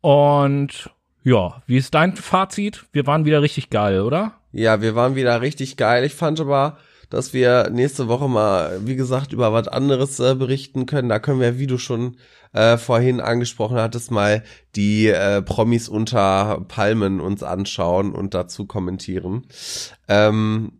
Und 0.01 0.89
ja, 1.23 1.61
wie 1.65 1.77
ist 1.77 1.93
dein 1.93 2.15
Fazit? 2.15 2.85
Wir 2.93 3.05
waren 3.05 3.25
wieder 3.25 3.41
richtig 3.41 3.69
geil, 3.69 4.01
oder? 4.01 4.33
Ja, 4.53 4.81
wir 4.81 4.95
waren 4.95 5.15
wieder 5.15 5.41
richtig 5.41 5.75
geil. 5.75 6.05
Ich 6.05 6.15
fand 6.15 6.39
aber, 6.39 6.77
dass 7.09 7.33
wir 7.33 7.69
nächste 7.69 8.07
Woche 8.07 8.27
mal, 8.27 8.79
wie 8.85 8.95
gesagt, 8.95 9.33
über 9.33 9.53
was 9.53 9.67
anderes 9.67 10.19
äh, 10.19 10.35
berichten 10.35 10.85
können. 10.85 11.09
Da 11.09 11.19
können 11.19 11.39
wir, 11.39 11.59
wie 11.59 11.67
du 11.67 11.77
schon 11.77 12.17
äh, 12.53 12.77
vorhin 12.77 13.19
angesprochen 13.19 13.77
hattest, 13.77 14.11
mal 14.11 14.43
die 14.75 15.07
äh, 15.07 15.41
Promis 15.41 15.89
unter 15.89 16.65
Palmen 16.67 17.19
uns 17.19 17.43
anschauen 17.43 18.13
und 18.13 18.33
dazu 18.33 18.65
kommentieren. 18.65 19.45
Ähm, 20.07 20.71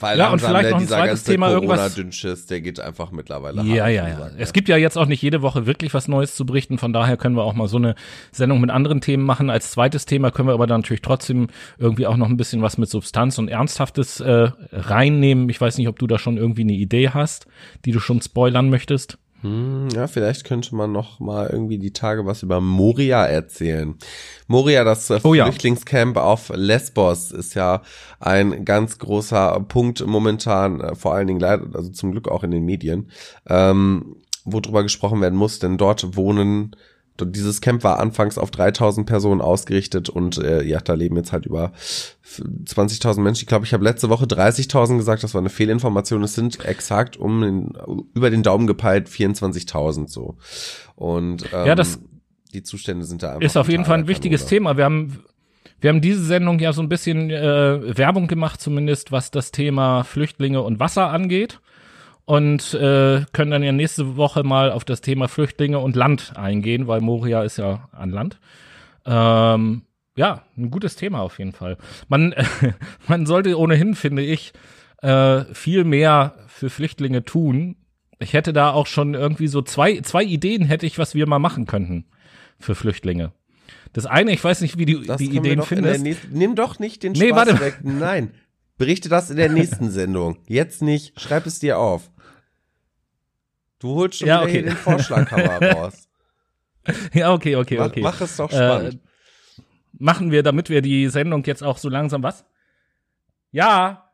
weil 0.00 0.18
ja, 0.18 0.30
und 0.30 0.40
vielleicht 0.40 0.70
noch 0.70 0.80
ein 0.80 0.86
zweites 0.86 1.24
Thema 1.24 1.50
irgendwas. 1.50 1.94
Dünnschiss, 1.94 2.46
der 2.46 2.60
geht 2.60 2.80
einfach 2.80 3.10
mittlerweile. 3.10 3.62
Ja, 3.62 3.88
ja, 3.88 4.08
ja. 4.08 4.16
Sagen, 4.16 4.36
es 4.38 4.52
gibt 4.52 4.68
ja 4.68 4.76
jetzt 4.76 4.96
auch 4.96 5.06
nicht 5.06 5.22
jede 5.22 5.42
Woche 5.42 5.66
wirklich 5.66 5.94
was 5.94 6.08
Neues 6.08 6.34
zu 6.34 6.46
berichten. 6.46 6.78
Von 6.78 6.92
daher 6.92 7.16
können 7.16 7.36
wir 7.36 7.44
auch 7.44 7.54
mal 7.54 7.68
so 7.68 7.76
eine 7.76 7.94
Sendung 8.32 8.60
mit 8.60 8.70
anderen 8.70 9.00
Themen 9.00 9.24
machen. 9.24 9.50
Als 9.50 9.70
zweites 9.70 10.06
Thema 10.06 10.30
können 10.30 10.48
wir 10.48 10.54
aber 10.54 10.66
dann 10.66 10.80
natürlich 10.80 11.02
trotzdem 11.02 11.48
irgendwie 11.78 12.06
auch 12.06 12.16
noch 12.16 12.28
ein 12.28 12.36
bisschen 12.36 12.62
was 12.62 12.78
mit 12.78 12.88
Substanz 12.88 13.38
und 13.38 13.48
Ernsthaftes 13.48 14.20
äh, 14.20 14.50
reinnehmen. 14.72 15.48
Ich 15.48 15.60
weiß 15.60 15.78
nicht, 15.78 15.88
ob 15.88 15.98
du 15.98 16.06
da 16.06 16.18
schon 16.18 16.36
irgendwie 16.36 16.62
eine 16.62 16.72
Idee 16.72 17.10
hast, 17.10 17.46
die 17.84 17.92
du 17.92 18.00
schon 18.00 18.20
spoilern 18.20 18.70
möchtest. 18.70 19.18
Hm, 19.44 19.90
ja, 19.94 20.06
vielleicht 20.06 20.44
könnte 20.44 20.74
man 20.74 20.90
noch 20.90 21.20
mal 21.20 21.50
irgendwie 21.52 21.76
die 21.76 21.92
Tage 21.92 22.24
was 22.24 22.42
über 22.42 22.62
Moria 22.62 23.26
erzählen. 23.26 23.94
Moria, 24.46 24.84
das 24.84 25.10
oh, 25.10 25.34
Flüchtlingscamp 25.34 26.16
ja. 26.16 26.22
auf 26.22 26.50
Lesbos, 26.54 27.30
ist 27.30 27.54
ja 27.54 27.82
ein 28.20 28.64
ganz 28.64 28.98
großer 28.98 29.62
Punkt 29.68 30.04
momentan, 30.06 30.80
äh, 30.80 30.94
vor 30.94 31.14
allen 31.14 31.26
Dingen 31.26 31.40
leider, 31.40 31.66
also 31.74 31.90
zum 31.90 32.12
Glück 32.12 32.28
auch 32.28 32.42
in 32.42 32.52
den 32.52 32.64
Medien, 32.64 33.10
ähm, 33.46 34.16
wo 34.46 34.60
drüber 34.60 34.82
gesprochen 34.82 35.20
werden 35.20 35.38
muss, 35.38 35.58
denn 35.58 35.76
dort 35.76 36.16
wohnen 36.16 36.74
dieses 37.20 37.60
Camp 37.60 37.84
war 37.84 38.00
anfangs 38.00 38.38
auf 38.38 38.50
3000 38.50 39.06
Personen 39.06 39.40
ausgerichtet 39.40 40.08
und 40.08 40.38
äh, 40.38 40.62
ja, 40.62 40.80
da 40.80 40.94
leben 40.94 41.16
jetzt 41.16 41.32
halt 41.32 41.46
über 41.46 41.72
20.000 42.24 43.20
Menschen. 43.20 43.42
Ich 43.42 43.46
glaube, 43.46 43.64
ich 43.64 43.72
habe 43.72 43.84
letzte 43.84 44.08
Woche 44.08 44.24
30.000 44.24 44.96
gesagt, 44.96 45.22
das 45.22 45.34
war 45.34 45.40
eine 45.40 45.50
Fehlinformation. 45.50 46.22
Es 46.24 46.34
sind 46.34 46.64
exakt 46.64 47.16
um 47.16 47.40
den, 47.40 47.72
über 48.14 48.30
den 48.30 48.42
Daumen 48.42 48.66
gepeilt 48.66 49.08
24.000 49.08 50.08
so. 50.08 50.36
Und 50.96 51.44
ähm, 51.52 51.66
ja, 51.66 51.74
das 51.74 52.00
die 52.52 52.62
Zustände 52.62 53.04
sind 53.04 53.22
da 53.22 53.34
einfach. 53.34 53.42
Ist 53.42 53.56
auf 53.56 53.68
jeden 53.68 53.84
Fall 53.84 53.98
ein 53.98 54.08
wichtiges 54.08 54.42
oder? 54.42 54.50
Thema. 54.50 54.76
Wir 54.76 54.84
haben 54.84 55.24
wir 55.80 55.90
haben 55.90 56.00
diese 56.00 56.24
Sendung 56.24 56.60
ja 56.60 56.72
so 56.72 56.80
ein 56.80 56.88
bisschen 56.88 57.30
äh, 57.30 57.98
Werbung 57.98 58.26
gemacht, 58.26 58.60
zumindest 58.60 59.12
was 59.12 59.30
das 59.30 59.50
Thema 59.50 60.02
Flüchtlinge 60.04 60.62
und 60.62 60.80
Wasser 60.80 61.10
angeht 61.10 61.60
und 62.24 62.74
äh, 62.74 63.24
können 63.32 63.50
dann 63.50 63.62
ja 63.62 63.72
nächste 63.72 64.16
Woche 64.16 64.42
mal 64.42 64.72
auf 64.72 64.84
das 64.84 65.00
Thema 65.00 65.28
Flüchtlinge 65.28 65.78
und 65.78 65.96
Land 65.96 66.32
eingehen, 66.36 66.86
weil 66.86 67.00
Moria 67.00 67.42
ist 67.42 67.58
ja 67.58 67.88
an 67.92 68.10
Land. 68.10 68.38
Ähm, 69.04 69.82
ja, 70.16 70.42
ein 70.56 70.70
gutes 70.70 70.96
Thema 70.96 71.20
auf 71.20 71.38
jeden 71.38 71.52
Fall. 71.52 71.76
Man, 72.08 72.32
äh, 72.32 72.44
man 73.08 73.26
sollte 73.26 73.58
ohnehin, 73.58 73.94
finde 73.94 74.22
ich, 74.22 74.52
äh, 75.02 75.44
viel 75.52 75.84
mehr 75.84 76.34
für 76.46 76.70
Flüchtlinge 76.70 77.24
tun. 77.24 77.76
Ich 78.18 78.32
hätte 78.32 78.52
da 78.52 78.70
auch 78.70 78.86
schon 78.86 79.14
irgendwie 79.14 79.48
so 79.48 79.60
zwei, 79.60 80.00
zwei 80.00 80.22
Ideen 80.22 80.64
hätte 80.64 80.86
ich, 80.86 80.98
was 80.98 81.14
wir 81.14 81.26
mal 81.26 81.38
machen 81.38 81.66
könnten 81.66 82.06
für 82.58 82.74
Flüchtlinge. 82.74 83.32
Das 83.92 84.06
eine, 84.06 84.32
ich 84.32 84.42
weiß 84.42 84.60
nicht, 84.60 84.78
wie 84.78 84.86
du 84.86 85.00
das 85.00 85.18
die 85.18 85.36
Ideen 85.36 85.62
findest. 85.62 86.04
Nimm 86.30 86.54
doch 86.54 86.78
nicht 86.78 87.02
den 87.02 87.14
Spaß 87.14 87.24
nee, 87.24 87.34
warte. 87.34 87.60
weg. 87.60 87.78
Nein, 87.82 88.32
berichte 88.78 89.08
das 89.08 89.30
in 89.30 89.36
der 89.36 89.50
nächsten 89.50 89.90
Sendung. 89.92 90.38
Jetzt 90.46 90.80
nicht. 90.82 91.20
Schreib 91.20 91.46
es 91.46 91.58
dir 91.58 91.78
auf. 91.78 92.10
Du 93.84 93.96
holst 93.96 94.20
schon 94.20 94.28
ja, 94.28 94.40
wieder 94.40 94.48
okay. 94.48 94.62
den 94.62 94.76
Vorschlaghammer 94.76 95.72
raus. 95.74 96.08
Ja, 97.12 97.34
okay, 97.34 97.54
okay, 97.56 97.78
okay. 97.78 98.00
Mach, 98.00 98.14
mach 98.14 98.20
es 98.22 98.38
doch 98.38 98.50
spannend. 98.50 98.94
Äh, 98.94 99.62
machen 99.92 100.30
wir, 100.30 100.42
damit 100.42 100.70
wir 100.70 100.80
die 100.80 101.06
Sendung 101.10 101.44
jetzt 101.44 101.62
auch 101.62 101.76
so 101.76 101.90
langsam 101.90 102.22
was? 102.22 102.46
Ja. 103.50 104.10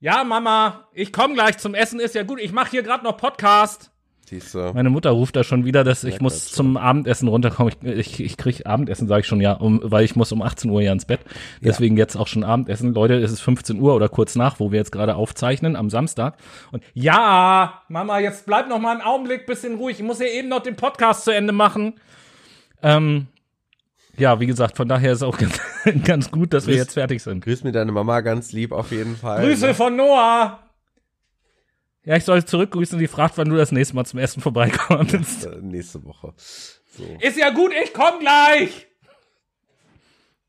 Ja, 0.00 0.24
Mama, 0.24 0.88
ich 0.92 1.12
komme 1.12 1.34
gleich 1.34 1.58
zum 1.58 1.74
Essen, 1.74 2.00
ist 2.00 2.16
ja 2.16 2.24
gut. 2.24 2.40
Ich 2.40 2.50
mache 2.50 2.72
hier 2.72 2.82
gerade 2.82 3.04
noch 3.04 3.16
Podcast. 3.16 3.92
Siehste. 4.30 4.70
Meine 4.74 4.90
Mutter 4.90 5.10
ruft 5.10 5.34
da 5.34 5.42
schon 5.42 5.64
wieder, 5.64 5.82
dass 5.82 6.04
ich 6.04 6.14
ja, 6.14 6.22
muss 6.22 6.52
zum 6.52 6.76
Abendessen 6.76 7.26
runterkommen. 7.26 7.74
Ich, 7.82 7.98
ich, 7.98 8.20
ich 8.20 8.36
krieg 8.36 8.64
Abendessen, 8.64 9.08
sage 9.08 9.22
ich 9.22 9.26
schon, 9.26 9.40
ja, 9.40 9.54
um, 9.54 9.80
weil 9.82 10.04
ich 10.04 10.14
muss 10.14 10.30
um 10.30 10.40
18 10.40 10.70
Uhr 10.70 10.80
ja 10.80 10.92
ins 10.92 11.04
Bett. 11.04 11.18
Deswegen 11.60 11.96
ja. 11.96 12.02
jetzt 12.02 12.14
auch 12.14 12.28
schon 12.28 12.44
Abendessen. 12.44 12.94
Leute, 12.94 13.14
es 13.14 13.32
ist 13.32 13.40
15 13.40 13.80
Uhr 13.80 13.92
oder 13.92 14.08
kurz 14.08 14.36
nach, 14.36 14.60
wo 14.60 14.70
wir 14.70 14.78
jetzt 14.78 14.92
gerade 14.92 15.16
aufzeichnen, 15.16 15.74
am 15.74 15.90
Samstag. 15.90 16.36
Und 16.70 16.84
ja, 16.94 17.82
Mama, 17.88 18.20
jetzt 18.20 18.46
bleib 18.46 18.68
noch 18.68 18.78
mal 18.78 18.92
einen 18.92 19.00
Augenblick 19.00 19.46
bisschen 19.46 19.74
ruhig. 19.74 19.98
Ich 19.98 20.06
muss 20.06 20.20
ja 20.20 20.26
eben 20.26 20.48
noch 20.48 20.62
den 20.62 20.76
Podcast 20.76 21.24
zu 21.24 21.32
Ende 21.32 21.52
machen. 21.52 21.94
Ähm, 22.84 23.26
ja, 24.16 24.38
wie 24.38 24.46
gesagt, 24.46 24.76
von 24.76 24.86
daher 24.86 25.10
ist 25.10 25.24
auch 25.24 25.38
ganz, 25.38 25.60
ganz 26.04 26.30
gut, 26.30 26.54
dass 26.54 26.66
Grüß, 26.66 26.72
wir 26.72 26.80
jetzt 26.80 26.94
fertig 26.94 27.20
sind. 27.20 27.42
Grüß 27.42 27.64
mir 27.64 27.72
deine 27.72 27.90
Mama 27.90 28.20
ganz 28.20 28.52
lieb 28.52 28.70
auf 28.70 28.92
jeden 28.92 29.16
Fall. 29.16 29.44
Grüße 29.44 29.66
ne? 29.66 29.74
von 29.74 29.96
Noah. 29.96 30.69
Ja, 32.04 32.16
ich 32.16 32.24
soll 32.24 32.44
zurückgrüßen 32.44 32.96
und 32.96 33.00
die 33.00 33.08
fragt, 33.08 33.36
wann 33.36 33.48
du 33.48 33.56
das 33.56 33.72
nächste 33.72 33.94
Mal 33.94 34.06
zum 34.06 34.18
Essen 34.18 34.40
vorbeikommst. 34.40 35.12
Nächste, 35.12 35.60
nächste 35.62 36.04
Woche. 36.04 36.32
So. 36.96 37.04
Ist 37.20 37.38
ja 37.38 37.50
gut, 37.50 37.72
ich 37.82 37.92
komm 37.92 38.20
gleich! 38.20 38.88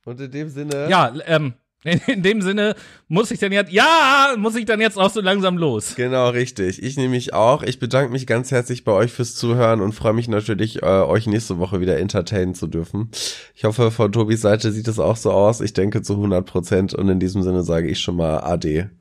Und 0.06 0.20
in 0.20 0.32
dem 0.32 0.49
Sinne. 0.49 0.89
Ja, 0.89 1.14
ähm, 1.28 1.54
in, 1.84 1.99
in, 2.08 2.24
dem 2.24 2.41
Sinne 2.41 2.76
muss 3.08 3.32
ich 3.32 3.39
dann 3.39 3.52
jetzt, 3.52 3.72
ja, 3.72 4.36
muss 4.38 4.56
ich 4.56 4.66
dann 4.66 4.80
jetzt 4.82 4.97
auch 4.97 5.10
so 5.10 5.20
langsam 5.20 5.58
los. 5.58 5.95
Genau, 5.95 6.30
richtig. 6.30 6.82
Ich 6.82 6.95
nehme 6.95 7.10
mich 7.10 7.34
auch. 7.34 7.64
Ich 7.64 7.80
bedanke 7.80 8.12
mich 8.12 8.28
ganz 8.28 8.52
herzlich 8.52 8.84
bei 8.84 8.91
euch 8.91 9.12
fürs 9.12 9.36
Zuhören 9.36 9.82
und 9.82 9.93
freue 9.93 10.14
mich 10.14 10.28
natürlich, 10.28 10.82
äh, 10.82 10.86
euch 10.86 11.28
nächste 11.28 11.58
Woche 11.58 11.82
wieder 11.82 11.97
entertainen 11.97 12.56
zu 12.56 12.68
dürfen. 12.68 13.10
Ich 13.56 13.64
hoffe, 13.64 13.91
von 13.91 14.12
Tobis 14.12 14.41
Seite 14.41 14.72
sieht 14.72 14.88
es 14.88 14.99
auch 14.99 15.18
so 15.18 15.32
aus. 15.32 15.60
Ich 15.60 15.74
denke 15.74 16.02
zu 16.02 16.14
100 16.14 16.45
Prozent 16.45 16.93
und 16.93 17.10
in 17.10 17.20
diesem 17.20 17.43
Sinne 17.43 17.64
sage 17.64 17.89
ich 17.89 17.99
schon 17.99 18.16
mal 18.16 18.39
Ade. 18.39 18.91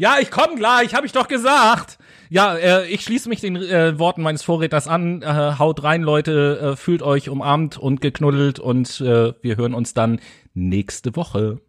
Ja, 0.00 0.16
ich 0.18 0.30
komme 0.30 0.54
gleich, 0.54 0.94
habe 0.94 1.04
ich 1.04 1.12
doch 1.12 1.28
gesagt. 1.28 1.98
Ja, 2.30 2.56
äh, 2.56 2.86
ich 2.86 3.02
schließe 3.02 3.28
mich 3.28 3.42
den 3.42 3.56
äh, 3.56 3.98
Worten 3.98 4.22
meines 4.22 4.42
Vorredners 4.42 4.88
an. 4.88 5.20
Äh, 5.20 5.56
haut 5.58 5.82
rein, 5.82 6.00
Leute, 6.00 6.72
äh, 6.72 6.76
fühlt 6.76 7.02
euch 7.02 7.28
umarmt 7.28 7.76
und 7.76 8.00
geknuddelt 8.00 8.58
und 8.58 9.02
äh, 9.02 9.34
wir 9.42 9.56
hören 9.58 9.74
uns 9.74 9.92
dann 9.92 10.18
nächste 10.54 11.16
Woche. 11.16 11.60